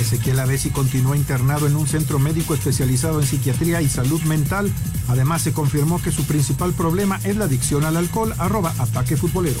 Ezequiel 0.00 0.38
Avesi 0.40 0.70
continúa 0.70 1.16
internado 1.16 1.66
en 1.66 1.76
un 1.76 1.86
centro 1.86 2.18
médico 2.18 2.54
especializado 2.54 3.20
en 3.20 3.26
psiquiatría 3.26 3.80
y 3.80 3.88
salud 3.88 4.20
mental. 4.22 4.70
Además, 5.08 5.42
se 5.42 5.52
confirmó 5.52 6.02
que 6.02 6.10
su 6.12 6.24
principal 6.24 6.72
problema 6.72 7.20
es 7.24 7.36
la 7.36 7.44
adicción 7.46 7.84
al 7.84 7.96
alcohol. 7.96 8.34
Arroba 8.38 8.74
ataque 8.78 9.16
futbolero. 9.16 9.60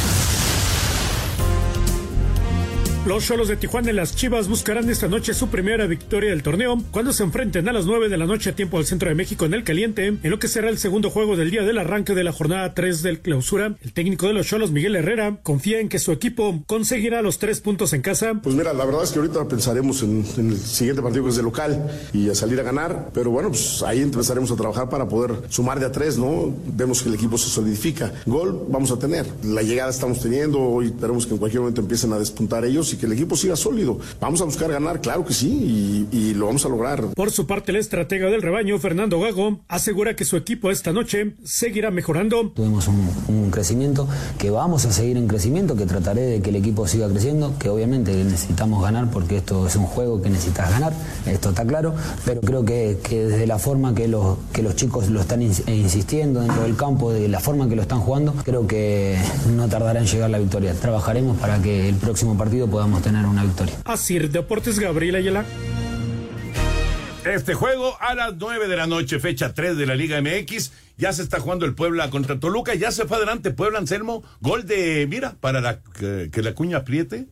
Los 3.03 3.25
Cholos 3.25 3.47
de 3.47 3.57
Tijuana 3.57 3.89
y 3.89 3.93
las 3.95 4.15
Chivas 4.15 4.47
buscarán 4.47 4.87
esta 4.87 5.07
noche 5.07 5.33
su 5.33 5.47
primera 5.47 5.87
victoria 5.87 6.29
del 6.29 6.43
torneo 6.43 6.77
cuando 6.91 7.11
se 7.13 7.23
enfrenten 7.23 7.67
a 7.67 7.73
las 7.73 7.87
9 7.87 8.09
de 8.09 8.17
la 8.17 8.27
noche 8.27 8.51
a 8.51 8.55
tiempo 8.55 8.77
del 8.77 8.85
centro 8.85 9.09
de 9.09 9.15
México 9.15 9.43
en 9.43 9.55
el 9.55 9.63
caliente, 9.63 10.05
en 10.05 10.29
lo 10.29 10.37
que 10.37 10.47
será 10.47 10.69
el 10.69 10.77
segundo 10.77 11.09
juego 11.09 11.35
del 11.35 11.49
día 11.49 11.63
del 11.63 11.79
arranque 11.79 12.13
de 12.13 12.23
la 12.23 12.31
jornada 12.31 12.75
3 12.75 13.01
del 13.01 13.21
clausura. 13.21 13.75
El 13.81 13.93
técnico 13.93 14.27
de 14.27 14.33
los 14.33 14.45
Cholos, 14.45 14.69
Miguel 14.69 14.95
Herrera, 14.95 15.39
confía 15.41 15.79
en 15.79 15.89
que 15.89 15.97
su 15.97 16.11
equipo 16.11 16.61
conseguirá 16.67 17.23
los 17.23 17.39
tres 17.39 17.59
puntos 17.59 17.93
en 17.93 18.03
casa. 18.03 18.35
Pues 18.35 18.55
mira, 18.55 18.71
la 18.71 18.85
verdad 18.85 19.03
es 19.03 19.11
que 19.11 19.17
ahorita 19.17 19.47
pensaremos 19.47 20.03
en, 20.03 20.23
el 20.37 20.57
siguiente 20.59 21.01
partido 21.01 21.23
que 21.23 21.31
es 21.31 21.37
de 21.37 21.43
local 21.43 21.89
y 22.13 22.29
a 22.29 22.35
salir 22.35 22.59
a 22.59 22.63
ganar, 22.63 23.09
pero 23.15 23.31
bueno, 23.31 23.49
pues 23.49 23.81
ahí 23.81 24.01
empezaremos 24.01 24.51
a 24.51 24.55
trabajar 24.55 24.89
para 24.89 25.07
poder 25.07 25.41
sumar 25.49 25.79
de 25.79 25.87
a 25.87 25.91
tres, 25.91 26.19
¿no? 26.19 26.53
Vemos 26.67 27.01
que 27.01 27.09
el 27.09 27.15
equipo 27.15 27.39
se 27.39 27.49
solidifica. 27.49 28.13
Gol 28.27 28.67
vamos 28.69 28.91
a 28.91 28.99
tener. 28.99 29.25
La 29.43 29.63
llegada 29.63 29.89
estamos 29.89 30.19
teniendo, 30.19 30.59
hoy 30.59 30.85
esperemos 30.85 31.25
que 31.25 31.33
en 31.33 31.39
cualquier 31.39 31.61
momento 31.61 31.81
empiecen 31.81 32.13
a 32.13 32.19
despuntar 32.19 32.63
ellos 32.63 32.90
y 32.93 32.97
que 32.97 33.05
el 33.05 33.13
equipo 33.13 33.35
siga 33.35 33.55
sólido. 33.55 33.99
Vamos 34.19 34.41
a 34.41 34.45
buscar 34.45 34.71
ganar, 34.71 35.01
claro 35.01 35.25
que 35.25 35.33
sí, 35.33 36.07
y, 36.11 36.17
y 36.17 36.33
lo 36.33 36.47
vamos 36.47 36.65
a 36.65 36.69
lograr. 36.69 37.03
Por 37.15 37.31
su 37.31 37.47
parte, 37.47 37.71
el 37.71 37.77
estratega 37.77 38.29
del 38.29 38.41
rebaño, 38.41 38.77
Fernando 38.79 39.19
Gago, 39.19 39.59
asegura 39.67 40.15
que 40.15 40.25
su 40.25 40.37
equipo 40.37 40.71
esta 40.71 40.91
noche 40.91 41.35
seguirá 41.43 41.91
mejorando. 41.91 42.49
Tuvimos 42.51 42.87
un, 42.87 43.09
un 43.27 43.51
crecimiento, 43.51 44.07
que 44.37 44.49
vamos 44.49 44.85
a 44.85 44.91
seguir 44.91 45.17
en 45.17 45.27
crecimiento, 45.27 45.75
que 45.75 45.85
trataré 45.85 46.21
de 46.21 46.41
que 46.41 46.49
el 46.49 46.55
equipo 46.57 46.87
siga 46.87 47.07
creciendo, 47.09 47.57
que 47.59 47.69
obviamente 47.69 48.11
necesitamos 48.23 48.81
ganar 48.83 49.09
porque 49.11 49.37
esto 49.37 49.67
es 49.67 49.75
un 49.75 49.85
juego 49.85 50.21
que 50.21 50.29
necesitas 50.29 50.69
ganar, 50.71 50.93
esto 51.25 51.49
está 51.49 51.65
claro, 51.65 51.93
pero 52.25 52.41
creo 52.41 52.63
que, 52.65 52.97
que 53.03 53.25
desde 53.25 53.47
la 53.47 53.59
forma 53.59 53.93
que 53.95 54.07
los, 54.07 54.37
que 54.53 54.61
los 54.63 54.75
chicos 54.75 55.09
lo 55.09 55.21
están 55.21 55.41
ins- 55.41 55.67
insistiendo 55.67 56.41
dentro 56.41 56.63
del 56.63 56.75
campo, 56.75 57.11
de 57.11 57.27
la 57.27 57.39
forma 57.39 57.67
que 57.69 57.75
lo 57.75 57.81
están 57.81 57.99
jugando, 57.99 58.33
creo 58.43 58.67
que 58.67 59.17
no 59.55 59.67
tardará 59.67 59.99
en 59.99 60.05
llegar 60.07 60.29
la 60.29 60.39
victoria. 60.39 60.73
Trabajaremos 60.73 61.37
para 61.37 61.61
que 61.61 61.89
el 61.89 61.95
próximo 61.95 62.37
partido 62.37 62.67
podamos 62.81 63.03
tener 63.03 63.27
una 63.27 63.43
victoria. 63.43 63.75
Así, 63.85 64.17
Deportes 64.17 64.79
Gabriel 64.79 65.13
Ayala. 65.13 65.45
Este 67.23 67.53
juego 67.53 67.95
a 68.01 68.15
las 68.15 68.37
9 68.37 68.67
de 68.67 68.75
la 68.75 68.87
noche, 68.87 69.19
fecha 69.19 69.53
3 69.53 69.77
de 69.77 69.85
la 69.85 69.93
Liga 69.93 70.19
MX. 70.19 70.71
Ya 70.97 71.13
se 71.13 71.21
está 71.21 71.39
jugando 71.39 71.67
el 71.67 71.75
Puebla 71.75 72.09
contra 72.09 72.39
Toluca. 72.39 72.73
Ya 72.73 72.91
se 72.91 73.05
fue 73.05 73.17
adelante 73.17 73.51
Puebla, 73.51 73.77
Anselmo. 73.77 74.23
Gol 74.39 74.65
de, 74.65 75.05
mira, 75.07 75.35
para 75.39 75.61
la, 75.61 75.79
que, 75.79 76.31
que 76.31 76.41
la 76.41 76.55
cuña 76.55 76.77
apriete. 76.77 77.27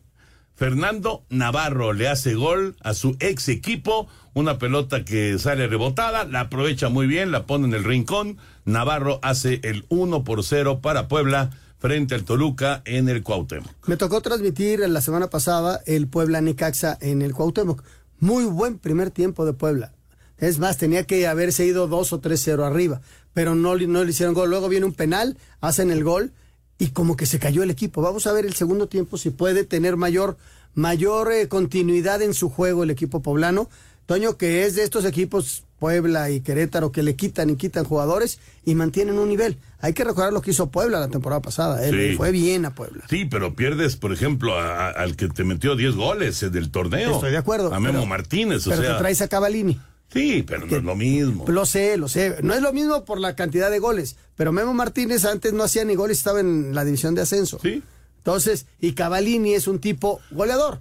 Fernando 0.54 1.24
Navarro 1.30 1.94
le 1.94 2.06
hace 2.06 2.34
gol 2.34 2.76
a 2.80 2.94
su 2.94 3.16
ex 3.18 3.48
equipo. 3.48 4.06
Una 4.34 4.56
pelota 4.58 5.04
que 5.04 5.36
sale 5.40 5.66
rebotada, 5.66 6.26
la 6.26 6.42
aprovecha 6.42 6.90
muy 6.90 7.08
bien, 7.08 7.32
la 7.32 7.46
pone 7.46 7.66
en 7.66 7.74
el 7.74 7.82
rincón. 7.82 8.38
Navarro 8.64 9.18
hace 9.24 9.58
el 9.64 9.84
1 9.88 10.22
por 10.22 10.44
0 10.44 10.80
para 10.80 11.08
Puebla 11.08 11.50
frente 11.80 12.14
al 12.14 12.24
Toluca 12.24 12.82
en 12.84 13.08
el 13.08 13.22
Cuauhtémoc. 13.22 13.88
Me 13.88 13.96
tocó 13.96 14.20
transmitir 14.20 14.80
la 14.88 15.00
semana 15.00 15.28
pasada 15.28 15.80
el 15.86 16.06
Puebla 16.06 16.40
Necaxa 16.40 16.96
en 17.00 17.22
el 17.22 17.32
Cuauhtémoc. 17.32 17.82
Muy 18.20 18.44
buen 18.44 18.78
primer 18.78 19.10
tiempo 19.10 19.46
de 19.46 19.54
Puebla. 19.54 19.92
Es 20.38 20.58
más, 20.58 20.76
tenía 20.76 21.04
que 21.04 21.26
haberse 21.26 21.64
ido 21.66 21.88
2 21.88 22.12
o 22.12 22.20
3-0 22.20 22.64
arriba, 22.64 23.00
pero 23.32 23.54
no, 23.54 23.76
no 23.76 24.04
le 24.04 24.10
hicieron 24.10 24.34
gol. 24.34 24.50
Luego 24.50 24.68
viene 24.68 24.86
un 24.86 24.92
penal, 24.92 25.38
hacen 25.60 25.90
el 25.90 26.04
gol 26.04 26.32
y 26.78 26.88
como 26.88 27.16
que 27.16 27.26
se 27.26 27.38
cayó 27.38 27.62
el 27.62 27.70
equipo. 27.70 28.02
Vamos 28.02 28.26
a 28.26 28.32
ver 28.32 28.44
el 28.44 28.54
segundo 28.54 28.86
tiempo 28.86 29.16
si 29.16 29.30
puede 29.30 29.64
tener 29.64 29.96
mayor, 29.96 30.36
mayor 30.74 31.32
eh, 31.32 31.48
continuidad 31.48 32.20
en 32.22 32.34
su 32.34 32.50
juego 32.50 32.84
el 32.84 32.90
equipo 32.90 33.22
poblano. 33.22 33.68
Toño, 34.04 34.36
que 34.36 34.64
es 34.64 34.74
de 34.74 34.82
estos 34.82 35.04
equipos 35.04 35.64
Puebla 35.80 36.30
y 36.30 36.40
Querétaro 36.42 36.92
que 36.92 37.02
le 37.02 37.16
quitan 37.16 37.50
y 37.50 37.56
quitan 37.56 37.84
jugadores 37.84 38.38
y 38.64 38.76
mantienen 38.76 39.18
un 39.18 39.28
nivel. 39.28 39.56
Hay 39.80 39.94
que 39.94 40.04
recordar 40.04 40.32
lo 40.32 40.42
que 40.42 40.52
hizo 40.52 40.70
Puebla 40.70 41.00
la 41.00 41.08
temporada 41.08 41.40
pasada. 41.42 41.84
¿eh? 41.84 41.90
Sí. 41.90 41.96
Le 41.96 42.16
Fue 42.16 42.30
bien 42.30 42.66
a 42.66 42.74
Puebla. 42.74 43.04
Sí, 43.10 43.24
pero 43.24 43.56
pierdes, 43.56 43.96
por 43.96 44.12
ejemplo, 44.12 44.54
a- 44.56 44.86
a- 44.86 44.90
al 44.90 45.16
que 45.16 45.26
te 45.28 45.42
metió 45.42 45.74
10 45.74 45.96
goles 45.96 46.40
eh, 46.44 46.50
del 46.50 46.70
torneo. 46.70 47.14
Estoy 47.14 47.32
de 47.32 47.38
acuerdo. 47.38 47.74
A 47.74 47.80
Memo 47.80 47.94
pero- 48.00 48.06
Martínez, 48.06 48.64
o 48.66 48.70
pero 48.70 48.82
sea. 48.82 48.92
te 48.92 48.98
traes 48.98 49.20
a 49.22 49.28
Cavalini. 49.28 49.80
Sí, 50.12 50.44
pero 50.46 50.66
no 50.66 50.76
es 50.76 50.82
lo 50.82 50.96
mismo. 50.96 51.44
Lo 51.48 51.64
sé, 51.64 51.96
lo 51.96 52.08
sé. 52.08 52.36
No 52.42 52.52
es 52.52 52.60
lo 52.60 52.72
mismo 52.72 53.04
por 53.04 53.18
la 53.20 53.34
cantidad 53.34 53.70
de 53.70 53.78
goles. 53.78 54.16
Pero 54.36 54.52
Memo 54.52 54.74
Martínez 54.74 55.24
antes 55.24 55.52
no 55.52 55.62
hacía 55.62 55.84
ni 55.84 55.94
goles, 55.94 56.18
estaba 56.18 56.40
en 56.40 56.74
la 56.74 56.84
división 56.84 57.14
de 57.14 57.22
ascenso. 57.22 57.58
Sí. 57.62 57.82
Entonces, 58.18 58.66
y 58.80 58.92
Cavalini 58.92 59.54
es 59.54 59.66
un 59.66 59.78
tipo 59.78 60.20
goleador. 60.30 60.80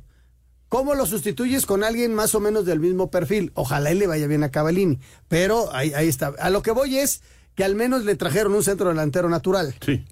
¿Cómo 0.69 0.93
lo 0.93 1.05
sustituyes 1.07 1.65
con 1.65 1.83
alguien 1.83 2.13
más 2.13 2.35
o 2.35 2.39
menos 2.39 2.65
del 2.65 2.79
mismo 2.79 3.09
perfil? 3.09 3.51
Ojalá 3.55 3.89
él 3.89 3.99
le 3.99 4.07
vaya 4.07 4.27
bien 4.27 4.43
a 4.43 4.49
Cavalini. 4.51 4.99
Pero 5.27 5.73
ahí, 5.73 5.91
ahí 5.93 6.07
está. 6.07 6.33
A 6.39 6.49
lo 6.51 6.61
que 6.61 6.71
voy 6.71 6.97
es 6.99 7.21
que 7.55 7.63
al 7.63 7.75
menos 7.75 8.05
le 8.05 8.15
trajeron 8.15 8.53
un 8.53 8.63
centro 8.63 8.89
delantero 8.89 9.29
natural. 9.29 9.75
Sí. 9.83 10.05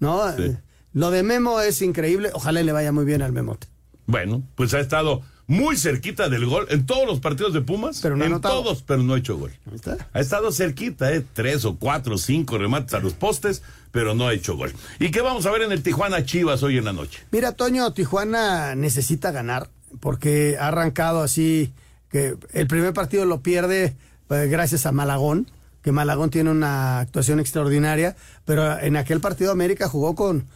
¿No? 0.00 0.34
Sí. 0.36 0.56
Lo 0.94 1.10
de 1.10 1.22
Memo 1.22 1.60
es 1.60 1.82
increíble. 1.82 2.30
Ojalá 2.32 2.62
le 2.62 2.72
vaya 2.72 2.90
muy 2.90 3.04
bien 3.04 3.20
al 3.20 3.32
Memote. 3.32 3.66
Bueno, 4.06 4.42
pues 4.54 4.72
ha 4.72 4.80
estado 4.80 5.20
muy 5.46 5.76
cerquita 5.76 6.30
del 6.30 6.46
gol 6.46 6.66
en 6.70 6.86
todos 6.86 7.06
los 7.06 7.20
partidos 7.20 7.52
de 7.52 7.60
Pumas. 7.60 8.00
Pero 8.02 8.16
no 8.16 8.22
ha 8.24 8.26
en 8.26 8.32
anotado. 8.32 8.62
todos, 8.62 8.82
pero 8.82 9.02
no 9.02 9.12
ha 9.12 9.18
hecho 9.18 9.36
gol. 9.36 9.52
Ha 10.14 10.20
estado 10.20 10.50
cerquita, 10.52 11.12
¿eh? 11.12 11.22
Tres 11.34 11.66
o 11.66 11.76
cuatro 11.76 12.14
o 12.14 12.18
cinco 12.18 12.56
remates 12.56 12.94
a 12.94 13.00
los 13.00 13.12
postes, 13.12 13.62
pero 13.92 14.14
no 14.14 14.26
ha 14.26 14.32
hecho 14.32 14.56
gol. 14.56 14.72
¿Y 14.98 15.10
qué 15.10 15.20
vamos 15.20 15.44
a 15.44 15.50
ver 15.50 15.62
en 15.62 15.72
el 15.72 15.82
Tijuana 15.82 16.24
Chivas 16.24 16.62
hoy 16.62 16.78
en 16.78 16.86
la 16.86 16.94
noche? 16.94 17.20
Mira, 17.30 17.52
Toño, 17.52 17.92
Tijuana 17.92 18.74
necesita 18.74 19.30
ganar 19.30 19.68
porque 20.00 20.56
ha 20.58 20.68
arrancado 20.68 21.22
así 21.22 21.72
que 22.10 22.36
el 22.52 22.66
primer 22.66 22.92
partido 22.94 23.24
lo 23.24 23.40
pierde 23.42 23.96
eh, 24.30 24.46
gracias 24.50 24.86
a 24.86 24.92
Malagón, 24.92 25.50
que 25.82 25.92
Malagón 25.92 26.30
tiene 26.30 26.50
una 26.50 27.00
actuación 27.00 27.40
extraordinaria, 27.40 28.16
pero 28.44 28.78
en 28.78 28.96
aquel 28.96 29.20
partido 29.20 29.52
América 29.52 29.88
jugó 29.88 30.14
con 30.14 30.46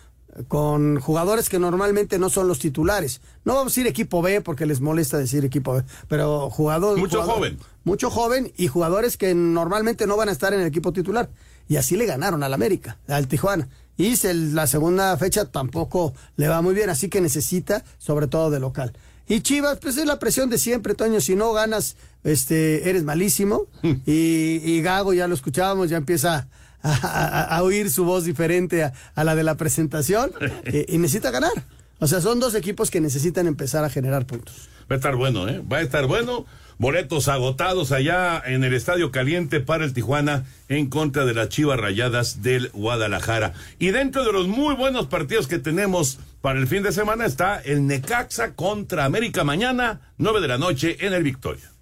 con 0.49 0.99
jugadores 0.99 1.51
que 1.51 1.59
normalmente 1.59 2.18
no 2.18 2.31
son 2.31 2.49
los 2.49 2.59
titulares. 2.59 3.21
No 3.45 3.53
vamos 3.55 3.66
a 3.66 3.75
decir 3.75 3.87
equipo 3.87 4.23
B 4.23 4.40
porque 4.40 4.64
les 4.64 4.81
molesta 4.81 5.18
decir 5.18 5.45
equipo 5.45 5.75
B, 5.75 5.83
pero 6.09 6.49
jugadores 6.49 6.99
Mucho 6.99 7.18
jugador- 7.21 7.35
joven. 7.37 7.59
mucho 7.85 8.11
joven 8.11 8.51
y 8.57 8.66
jugadores 8.68 9.18
que 9.18 9.35
normalmente 9.35 10.07
no 10.07 10.16
van 10.16 10.31
a 10.31 10.33
estar 10.33 10.55
en 10.55 10.61
el 10.61 10.66
equipo 10.66 10.90
titular. 10.95 11.29
Y 11.68 11.77
así 11.77 11.99
le 11.99 12.07
ganaron 12.07 12.42
al 12.42 12.55
América, 12.55 12.97
al 13.09 13.29
Tijuana. 13.29 13.68
Y 13.99 14.16
se- 14.16 14.33
la 14.33 14.66
segunda 14.66 15.14
fecha 15.18 15.45
tampoco 15.51 16.14
le 16.37 16.49
va 16.49 16.62
muy 16.62 16.75
bien, 16.75 16.88
así 16.88 17.11
que 17.11 17.21
necesita, 17.21 17.85
sobre 17.99 18.27
todo 18.27 18.51
de 18.51 18.59
local. 18.59 18.95
Y 19.28 19.40
Chivas, 19.40 19.78
pues 19.80 19.96
es 19.96 20.06
la 20.06 20.18
presión 20.18 20.50
de 20.50 20.58
siempre, 20.58 20.94
Toño. 20.94 21.20
Si 21.20 21.35
no 21.37 21.52
ganas, 21.52 21.96
este, 22.24 22.88
eres 22.90 23.04
malísimo. 23.04 23.66
y, 23.82 24.61
y 24.64 24.82
Gago, 24.82 25.12
ya 25.14 25.28
lo 25.28 25.35
escuchábamos, 25.35 25.88
ya 25.90 25.96
empieza 25.96 26.48
a, 26.82 26.92
a- 26.92 27.56
a 27.56 27.62
oír 27.62 27.90
su 27.90 28.04
voz 28.04 28.24
diferente 28.24 28.82
a, 28.85 28.92
a 29.14 29.24
la 29.24 29.35
de 29.35 29.42
la 29.44 29.56
presentación. 29.56 30.32
y, 30.72 30.94
y 30.94 30.98
necesita 30.98 31.30
ganar. 31.30 31.52
O 32.00 32.08
sea, 32.08 32.20
son 32.20 32.40
dos 32.40 32.54
equipos 32.56 32.90
que 32.90 33.00
necesitan 33.00 33.46
empezar 33.46 33.85
a 33.85 33.90
generar 33.90 34.26
puntos. 34.26 34.68
Va 34.92 34.96
a 34.96 34.98
estar 34.98 35.16
bueno, 35.16 35.48
¿eh? 35.48 35.62
Va 35.72 35.78
a 35.78 35.81
estar 35.81 36.07
bueno. 36.07 36.44
Boletos 36.76 37.28
agotados 37.28 37.92
allá 37.92 38.42
en 38.44 38.62
el 38.62 38.74
Estadio 38.74 39.11
Caliente 39.11 39.61
para 39.61 39.87
el 39.87 39.94
Tijuana 39.94 40.44
en 40.68 40.90
contra 40.90 41.24
de 41.24 41.33
las 41.33 41.48
Chivas 41.48 41.81
Rayadas 41.81 42.42
del 42.42 42.68
Guadalajara. 42.74 43.55
Y 43.78 43.90
dentro 43.92 44.22
de 44.22 44.35
los 44.35 44.48
muy 44.48 44.74
buenos 44.74 45.07
partidos 45.07 45.46
que 45.46 45.59
tenemos 45.59 46.18
para 46.42 46.59
el 46.59 46.66
fin 46.66 46.83
de 46.83 46.92
semana 46.92 47.24
está 47.24 47.59
el 47.59 47.87
Necaxa 47.87 48.55
contra 48.55 49.07
América 49.07 49.44
mañana, 49.44 50.12
9 50.18 50.42
de 50.42 50.48
la 50.48 50.59
noche 50.59 50.98
en 51.00 51.14
el 51.14 51.22
Victoria. 51.22 51.72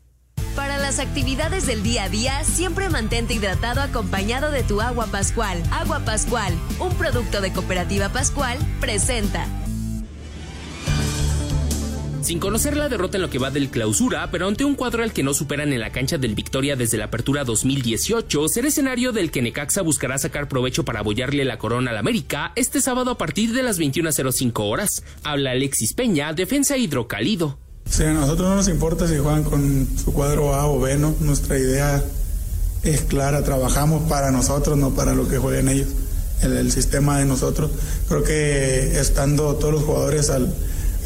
Para 0.55 0.79
las 0.79 1.01
actividades 1.01 1.67
del 1.67 1.83
día 1.83 2.05
a 2.05 2.09
día, 2.09 2.45
siempre 2.45 2.91
mantente 2.91 3.35
hidratado 3.35 3.81
acompañado 3.81 4.53
de 4.53 4.63
tu 4.63 4.81
agua 4.81 5.07
Pascual. 5.07 5.61
Agua 5.73 5.99
Pascual, 6.05 6.55
un 6.79 6.95
producto 6.95 7.41
de 7.41 7.53
Cooperativa 7.53 8.11
Pascual, 8.11 8.57
presenta. 8.81 9.49
Sin 12.31 12.39
conocer 12.39 12.77
la 12.77 12.89
derrota 12.89 13.17
en 13.17 13.23
lo 13.23 13.29
que 13.29 13.41
va 13.41 13.51
del 13.51 13.71
clausura, 13.71 14.31
pero 14.31 14.47
ante 14.47 14.65
un 14.65 14.77
cuadro 14.77 15.03
al 15.03 15.13
que 15.13 15.25
no 15.25 15.35
superan 15.35 15.73
en 15.73 15.81
la 15.81 15.91
cancha 15.91 16.17
del 16.17 16.37
Victoria 16.37 16.77
desde 16.77 16.97
la 16.97 17.07
apertura 17.07 17.43
2018, 17.43 18.47
será 18.47 18.69
escenario 18.69 19.11
del 19.11 19.33
que 19.33 19.43
Necaxa 19.43 19.83
buscará 19.83 20.17
sacar 20.17 20.47
provecho 20.47 20.85
para 20.85 21.01
abollarle 21.01 21.45
la 21.45 21.59
corona 21.59 21.91
al 21.91 21.97
América 21.97 22.53
este 22.55 22.81
sábado 22.81 23.11
a 23.11 23.19
partir 23.19 23.53
de 23.53 23.65
las 23.65 23.81
21.05 23.81 24.53
horas. 24.61 25.03
Habla 25.25 25.51
Alexis 25.51 25.93
Peña, 25.93 26.33
defensa 26.33 26.77
hidrocálido. 26.77 27.59
Sí, 27.87 28.05
a 28.05 28.13
nosotros 28.13 28.49
no 28.49 28.55
nos 28.55 28.69
importa 28.69 29.09
si 29.09 29.19
juegan 29.19 29.43
con 29.43 29.89
su 29.99 30.13
cuadro 30.13 30.55
A 30.55 30.69
o 30.69 30.79
B, 30.79 30.99
¿no? 30.99 31.17
Nuestra 31.19 31.59
idea 31.59 32.01
es 32.85 33.01
clara, 33.01 33.43
trabajamos 33.43 34.09
para 34.09 34.31
nosotros, 34.31 34.79
no 34.79 34.95
para 34.95 35.17
lo 35.17 35.29
que 35.29 35.39
jueguen 35.39 35.69
ellos, 35.69 35.89
el, 36.43 36.53
el 36.53 36.71
sistema 36.71 37.19
de 37.19 37.25
nosotros. 37.25 37.73
Creo 38.07 38.23
que 38.23 39.01
estando 39.01 39.57
todos 39.57 39.75
los 39.75 39.83
jugadores 39.83 40.31
al, 40.31 40.55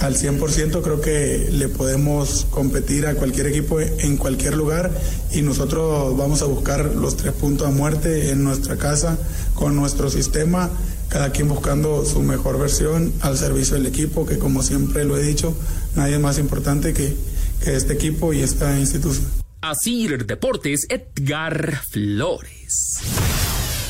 al 0.01 0.17
100%, 0.17 0.83
creo 0.83 1.01
que 1.01 1.49
le 1.51 1.69
podemos 1.69 2.47
competir 2.51 3.07
a 3.07 3.15
cualquier 3.15 3.47
equipo 3.47 3.81
en 3.81 4.17
cualquier 4.17 4.55
lugar 4.55 4.91
y 5.33 5.43
nosotros 5.43 6.17
vamos 6.17 6.43
a 6.43 6.47
buscar 6.47 6.95
los 6.95 7.17
tres 7.17 7.33
puntos 7.33 7.67
a 7.67 7.71
muerte 7.71 8.31
en 8.31 8.45
nuestra 8.45 8.77
casa, 8.77 9.19
con 9.55 9.77
nuestro 9.77 10.11
sistema, 10.11 10.71
cada 11.09 11.31
quien 11.31 11.49
buscando 11.49 12.05
su 12.05 12.23
mejor 12.23 12.59
versión 12.59 13.13
al 13.21 13.39
servicio 13.39 13.77
del 13.77 13.87
equipo, 13.87 14.27
que 14.27 14.39
como 14.39 14.63
siempre 14.63 15.05
lo 15.05 15.17
he 15.17 15.23
dicho, 15.23 15.57
nadie 15.95 16.15
es 16.15 16.21
más 16.21 16.39
importante 16.39 16.93
que, 16.93 17.17
este 17.65 17.95
equipo 17.95 18.35
y 18.35 18.43
esta 18.43 18.79
institución. 18.79 19.25
Asir 19.63 20.27
Deportes, 20.27 20.87
Edgar 20.91 21.81
Flores. 21.89 23.01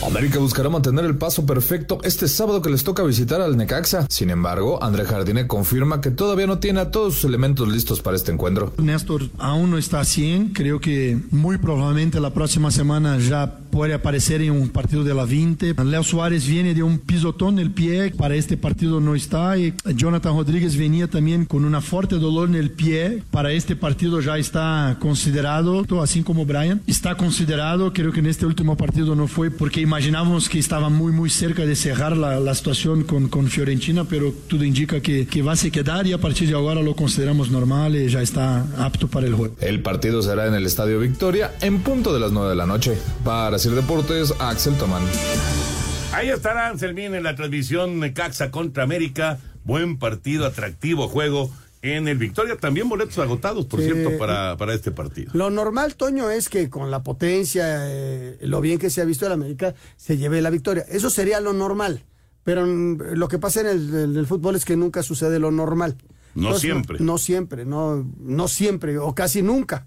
América 0.02 0.38
buscará 0.38 0.68
mantener 0.68 1.04
el 1.04 1.16
paso 1.16 1.46
perfecto 1.46 1.98
este 2.02 2.28
sábado 2.28 2.60
que 2.60 2.70
les 2.70 2.84
toca 2.84 3.02
visitar 3.02 3.40
al 3.40 3.56
Necaxa. 3.56 4.06
Sin 4.10 4.30
embargo, 4.30 4.82
André 4.82 5.04
Jardine 5.04 5.46
confirma 5.46 6.00
que 6.00 6.10
todavía 6.10 6.46
no 6.46 6.58
tiene 6.58 6.80
a 6.80 6.90
todos 6.90 7.14
sus 7.14 7.24
elementos 7.24 7.68
listos 7.68 8.00
para 8.00 8.16
este 8.16 8.32
encuentro. 8.32 8.72
Néstor 8.78 9.30
aún 9.38 9.70
no 9.70 9.78
está 9.78 10.00
a 10.00 10.04
100, 10.04 10.50
creo 10.52 10.80
que 10.80 11.18
muy 11.30 11.58
probablemente 11.58 12.20
la 12.20 12.34
próxima 12.34 12.70
semana 12.70 13.18
ya 13.18 13.58
puede 13.70 13.94
aparecer 13.94 14.42
en 14.42 14.52
un 14.52 14.68
partido 14.68 15.04
de 15.04 15.14
la 15.14 15.24
20. 15.24 15.74
Leo 15.84 16.02
Suárez 16.02 16.46
viene 16.46 16.74
de 16.74 16.82
un 16.82 16.98
pisotón 16.98 17.58
en 17.58 17.66
el 17.66 17.70
pie, 17.70 18.12
para 18.16 18.34
este 18.34 18.56
partido 18.56 19.00
no 19.00 19.14
está, 19.14 19.56
y 19.58 19.74
Jonathan 19.94 20.36
Rodríguez 20.36 20.76
venía 20.76 21.08
también 21.08 21.44
con 21.44 21.64
una 21.64 21.80
fuerte 21.80 22.16
dolor 22.16 22.48
en 22.48 22.54
el 22.56 22.70
pie, 22.70 23.22
para 23.30 23.52
este 23.52 23.76
partido 23.76 24.20
ya 24.20 24.38
está 24.38 24.96
considerado, 25.00 25.84
así 26.02 26.22
como 26.22 26.44
Brian, 26.46 26.82
está 26.86 27.16
considerado, 27.16 27.92
creo 27.92 28.12
que 28.12 28.20
en 28.20 28.26
este 28.26 28.46
último 28.46 28.76
partido 28.76 29.14
no 29.14 29.26
fue 29.26 29.50
porque 29.50 29.83
imaginamos 29.84 30.48
que 30.48 30.58
estaba 30.58 30.88
muy 30.88 31.12
muy 31.12 31.30
cerca 31.30 31.64
de 31.64 31.76
cerrar 31.76 32.16
la, 32.16 32.40
la 32.40 32.54
situación 32.54 33.04
con, 33.04 33.28
con 33.28 33.46
Fiorentina, 33.48 34.04
pero 34.04 34.32
todo 34.48 34.64
indica 34.64 35.00
que, 35.00 35.26
que 35.26 35.42
va 35.42 35.52
a 35.52 35.56
se 35.56 35.70
quedar 35.70 36.06
y 36.06 36.12
a 36.12 36.18
partir 36.18 36.48
de 36.48 36.54
ahora 36.54 36.82
lo 36.82 36.96
consideramos 36.96 37.50
normal 37.50 37.94
y 37.94 38.08
ya 38.08 38.20
está 38.20 38.66
apto 38.78 39.08
para 39.08 39.26
el 39.26 39.34
juego. 39.34 39.54
El 39.60 39.80
partido 39.80 40.22
será 40.22 40.46
en 40.46 40.54
el 40.54 40.66
Estadio 40.66 40.98
Victoria 40.98 41.52
en 41.60 41.80
punto 41.80 42.12
de 42.12 42.20
las 42.20 42.32
9 42.32 42.50
de 42.50 42.56
la 42.56 42.66
noche. 42.66 42.98
Para 43.24 43.58
Sir 43.58 43.72
Deportes, 43.72 44.34
Axel 44.40 44.74
Tomán. 44.74 45.02
Ahí 46.12 46.28
estará 46.28 46.68
Anselmín 46.68 47.14
en 47.14 47.22
la 47.22 47.34
transmisión 47.36 48.00
Necaxa 48.00 48.50
contra 48.50 48.84
América. 48.84 49.38
Buen 49.64 49.98
partido, 49.98 50.46
atractivo 50.46 51.08
juego 51.08 51.50
en 51.84 52.08
el 52.08 52.16
Victoria. 52.16 52.56
También 52.56 52.88
boletos 52.88 53.18
agotados, 53.18 53.66
por 53.66 53.80
cierto, 53.80 54.16
para, 54.18 54.56
para 54.56 54.72
este 54.72 54.90
partido. 54.90 55.30
Lo 55.34 55.50
normal, 55.50 55.96
Toño, 55.96 56.30
es 56.30 56.48
que 56.48 56.70
con 56.70 56.90
la 56.90 57.02
potencia, 57.02 57.64
eh, 57.90 58.38
lo 58.40 58.60
bien 58.62 58.78
que 58.78 58.88
se 58.88 59.02
ha 59.02 59.04
visto 59.04 59.26
el 59.26 59.32
América, 59.32 59.74
se 59.96 60.16
lleve 60.16 60.40
la 60.40 60.50
victoria. 60.50 60.84
Eso 60.88 61.10
sería 61.10 61.40
lo 61.40 61.52
normal. 61.52 62.04
Pero 62.42 62.66
mm, 62.66 63.14
lo 63.14 63.28
que 63.28 63.38
pasa 63.38 63.60
en 63.60 63.66
el, 63.66 63.94
en 63.94 64.16
el 64.16 64.26
fútbol 64.26 64.56
es 64.56 64.64
que 64.64 64.76
nunca 64.76 65.02
sucede 65.02 65.38
lo 65.38 65.50
normal. 65.50 65.96
No 66.34 66.58
siempre. 66.58 66.98
No, 67.00 67.18
siempre, 67.18 67.64
no, 67.64 68.04
no 68.18 68.48
siempre, 68.48 68.98
o 68.98 69.14
casi 69.14 69.42
nunca. 69.42 69.86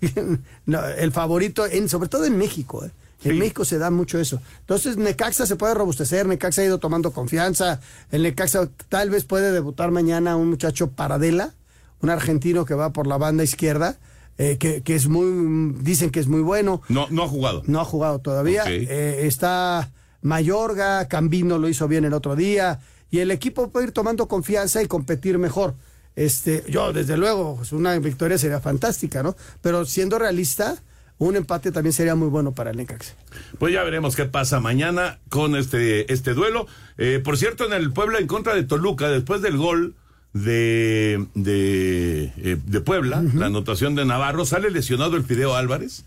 No, 0.66 0.84
el 0.84 1.12
favorito, 1.12 1.66
en, 1.66 1.88
sobre 1.88 2.08
todo 2.08 2.24
en 2.24 2.36
México, 2.36 2.84
¿eh? 2.84 2.90
En 3.22 3.38
México 3.38 3.64
se 3.64 3.78
da 3.78 3.90
mucho 3.90 4.18
eso. 4.18 4.40
Entonces, 4.60 4.96
Necaxa 4.96 5.46
se 5.46 5.56
puede 5.56 5.74
robustecer, 5.74 6.26
Necaxa 6.26 6.62
ha 6.62 6.64
ido 6.64 6.78
tomando 6.78 7.12
confianza. 7.12 7.80
El 8.10 8.22
Necaxa 8.22 8.68
tal 8.88 9.10
vez 9.10 9.24
puede 9.24 9.52
debutar 9.52 9.90
mañana 9.90 10.36
un 10.36 10.50
muchacho 10.50 10.90
Paradela, 10.90 11.54
un 12.00 12.10
argentino 12.10 12.64
que 12.64 12.74
va 12.74 12.92
por 12.92 13.06
la 13.06 13.16
banda 13.16 13.44
izquierda, 13.44 13.98
eh, 14.36 14.58
que, 14.58 14.82
que 14.82 14.94
es 14.94 15.08
muy, 15.08 15.74
dicen 15.80 16.10
que 16.10 16.20
es 16.20 16.26
muy 16.26 16.40
bueno. 16.40 16.82
No, 16.88 17.06
no 17.10 17.22
ha 17.22 17.28
jugado. 17.28 17.62
No 17.66 17.80
ha 17.80 17.84
jugado 17.84 18.18
todavía. 18.18 18.62
Ok. 18.62 18.68
Eh, 18.68 19.26
está 19.26 19.90
Mayorga, 20.20 21.06
Cambino 21.06 21.58
lo 21.58 21.68
hizo 21.68 21.86
bien 21.86 22.04
el 22.04 22.14
otro 22.14 22.34
día. 22.34 22.80
Y 23.10 23.20
el 23.20 23.30
equipo 23.30 23.70
puede 23.70 23.86
ir 23.86 23.92
tomando 23.92 24.26
confianza 24.26 24.82
y 24.82 24.86
competir 24.86 25.38
mejor. 25.38 25.74
Este, 26.16 26.64
yo, 26.68 26.92
desde 26.92 27.16
luego, 27.16 27.56
pues, 27.56 27.72
una 27.72 27.98
victoria 27.98 28.38
sería 28.38 28.60
fantástica, 28.60 29.22
¿no? 29.22 29.36
Pero 29.60 29.84
siendo 29.84 30.18
realista, 30.18 30.76
un 31.18 31.36
empate 31.36 31.72
también 31.72 31.92
sería 31.92 32.14
muy 32.14 32.28
bueno 32.28 32.52
para 32.52 32.70
el 32.70 32.76
Necaxa. 32.76 33.14
Pues 33.58 33.72
ya 33.72 33.82
veremos 33.84 34.16
qué 34.16 34.24
pasa 34.24 34.60
mañana 34.60 35.18
con 35.28 35.56
este, 35.56 36.12
este 36.12 36.34
duelo. 36.34 36.66
Eh, 36.98 37.20
por 37.24 37.38
cierto, 37.38 37.64
en 37.66 37.72
el 37.72 37.92
Puebla 37.92 38.18
en 38.18 38.26
contra 38.26 38.54
de 38.54 38.64
Toluca, 38.64 39.08
después 39.08 39.40
del 39.42 39.56
gol 39.56 39.94
de, 40.32 41.24
de, 41.34 42.32
eh, 42.38 42.56
de 42.66 42.80
Puebla, 42.80 43.22
la 43.34 43.46
anotación 43.46 43.94
de 43.94 44.04
Navarro, 44.04 44.44
sale 44.44 44.70
lesionado 44.70 45.16
el 45.16 45.24
Fideo 45.24 45.54
Álvarez 45.54 46.04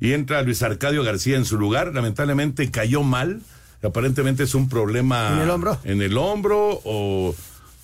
y 0.00 0.12
entra 0.12 0.42
Luis 0.42 0.62
Arcadio 0.62 1.02
García 1.02 1.36
en 1.36 1.44
su 1.44 1.58
lugar. 1.58 1.92
Lamentablemente 1.94 2.70
cayó 2.70 3.02
mal. 3.02 3.40
Aparentemente 3.82 4.44
es 4.44 4.54
un 4.54 4.68
problema 4.70 5.32
¿En 5.34 5.40
el 5.40 5.50
hombro? 5.50 5.78
en 5.84 6.00
el 6.00 6.16
hombro 6.16 6.80
o, 6.84 7.34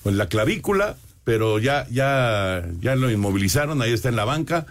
o 0.02 0.08
en 0.08 0.16
la 0.16 0.28
clavícula, 0.28 0.96
pero 1.24 1.58
ya, 1.58 1.86
ya, 1.90 2.64
ya 2.80 2.96
lo 2.96 3.10
inmovilizaron, 3.10 3.82
ahí 3.82 3.92
está 3.92 4.08
en 4.08 4.16
la 4.16 4.24
banca. 4.24 4.64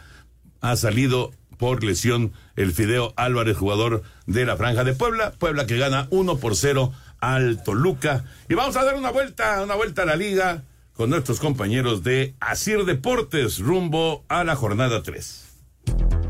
Ha 0.61 0.75
salido 0.75 1.31
por 1.59 1.83
lesión 1.83 2.31
el 2.55 2.71
Fideo 2.71 3.13
Álvarez, 3.17 3.57
jugador 3.57 4.01
de 4.25 4.45
la 4.45 4.57
Franja 4.57 4.83
de 4.83 4.93
Puebla. 4.93 5.33
Puebla 5.37 5.67
que 5.67 5.77
gana 5.77 6.07
1 6.09 6.37
por 6.37 6.55
0 6.55 6.91
al 7.19 7.61
Toluca. 7.61 8.23
Y 8.47 8.55
vamos 8.55 8.77
a 8.77 8.85
dar 8.85 8.95
una 8.95 9.11
vuelta, 9.11 9.61
una 9.61 9.75
vuelta 9.75 10.03
a 10.03 10.05
la 10.05 10.15
liga 10.15 10.63
con 10.93 11.09
nuestros 11.09 11.39
compañeros 11.39 12.01
de 12.03 12.33
Asir 12.39 12.85
Deportes 12.85 13.59
rumbo 13.59 14.23
a 14.29 14.43
la 14.43 14.55
jornada 14.55 15.03
3. 15.03 16.28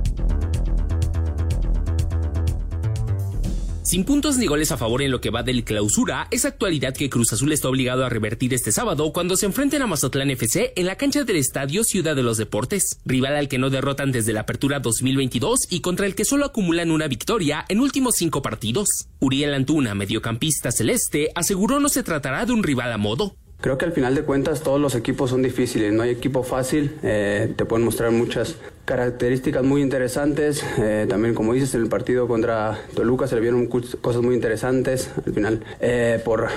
Sin 3.90 4.04
puntos 4.04 4.38
ni 4.38 4.46
goles 4.46 4.72
a 4.72 4.78
favor 4.78 5.02
en 5.02 5.10
lo 5.10 5.20
que 5.20 5.32
va 5.32 5.42
del 5.42 5.64
clausura, 5.64 6.28
es 6.30 6.46
actualidad 6.46 6.94
que 6.94 7.10
Cruz 7.10 7.34
Azul 7.34 7.52
está 7.52 7.70
obligado 7.70 8.06
a 8.06 8.10
revertir 8.10 8.54
este 8.54 8.72
sábado 8.72 9.12
cuando 9.12 9.36
se 9.36 9.48
enfrenten 9.48 9.82
a 9.82 9.88
Mazatlán 9.88 10.30
FC 10.30 10.74
en 10.76 10.86
la 10.86 10.96
cancha 10.96 11.24
del 11.24 11.38
Estadio 11.38 11.84
Ciudad 11.84 12.16
de 12.16 12.22
los 12.22 12.38
Deportes, 12.38 13.00
rival 13.04 13.36
al 13.36 13.48
que 13.48 13.58
no 13.58 13.72
derrotan 13.72 14.12
desde 14.12 14.32
la 14.32 14.42
apertura 14.42 14.80
2022 14.80 15.62
y 15.72 15.82
contra 15.82 16.06
el 16.06 16.14
que 16.14 16.24
solo 16.24 16.46
acumulan 16.46 16.92
una 16.92 17.08
victoria 17.08 17.66
en 17.68 17.80
últimos 17.80 18.14
cinco 18.16 18.44
partidos. 18.44 19.08
Uriel 19.22 19.56
Antuna, 19.56 19.96
mediocampista 19.96 20.72
celeste, 20.72 21.32
aseguró 21.34 21.80
no 21.80 21.90
se 21.90 22.04
tratará 22.04 22.46
de 22.46 22.54
un 22.54 22.62
rival 22.62 22.94
a 22.94 23.00
modo. 23.00 23.38
Creo 23.62 23.78
que 23.78 23.84
al 23.84 23.92
final 23.92 24.16
de 24.16 24.22
cuentas 24.22 24.62
todos 24.62 24.80
los 24.80 24.96
equipos 24.96 25.32
son 25.32 25.42
difíciles, 25.42 25.92
no 25.92 26.04
hay 26.04 26.12
equipo 26.12 26.44
fácil, 26.44 26.96
eh, 27.04 27.54
te 27.58 27.66
pueden 27.66 27.84
mostrar 27.84 28.10
muchas 28.10 28.56
características 28.86 29.66
muy 29.66 29.82
interesantes, 29.82 30.64
eh, 30.78 31.06
también 31.10 31.36
como 31.36 31.54
dices 31.54 31.76
en 31.76 31.82
el 31.82 31.90
partido 31.90 32.26
contra 32.26 32.80
Toluca 32.96 33.28
se 33.28 33.36
le 33.36 33.42
vieron 33.42 33.68
cosas 33.68 34.22
muy 34.22 34.34
interesantes, 34.34 35.12
al 35.26 35.34
final 35.34 35.64
eh, 35.82 36.22
por 36.24 36.48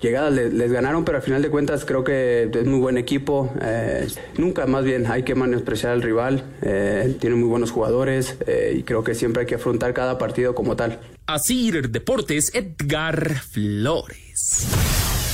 llegadas 0.00 0.32
les, 0.32 0.72
ganaron, 0.72 1.04
pero 1.04 1.18
al 1.18 1.22
final 1.22 1.42
de 1.42 1.50
cuentas 1.50 1.84
creo 1.84 2.02
que 2.02 2.50
es 2.50 2.66
muy 2.66 2.78
buen 2.78 2.96
equipo, 2.96 3.52
nunca 4.38 4.64
más 4.64 4.84
bien 4.84 5.06
hay 5.06 5.24
que 5.24 5.34
menospreciar 5.34 5.92
al 5.92 6.00
rival, 6.00 6.44
tiene 7.20 7.36
muy 7.36 7.48
buenos 7.48 7.72
jugadores 7.72 8.38
y 8.74 8.84
creo 8.84 9.04
que 9.04 9.14
siempre 9.14 9.42
hay 9.42 9.46
que 9.46 9.56
afrontar 9.56 9.92
cada 9.92 10.16
partido 10.16 10.54
como 10.54 10.76
tal. 10.76 10.98
Así 11.26 11.70
Deportes 11.70 12.52
Edgar 12.54 13.34
Flores. 13.42 14.66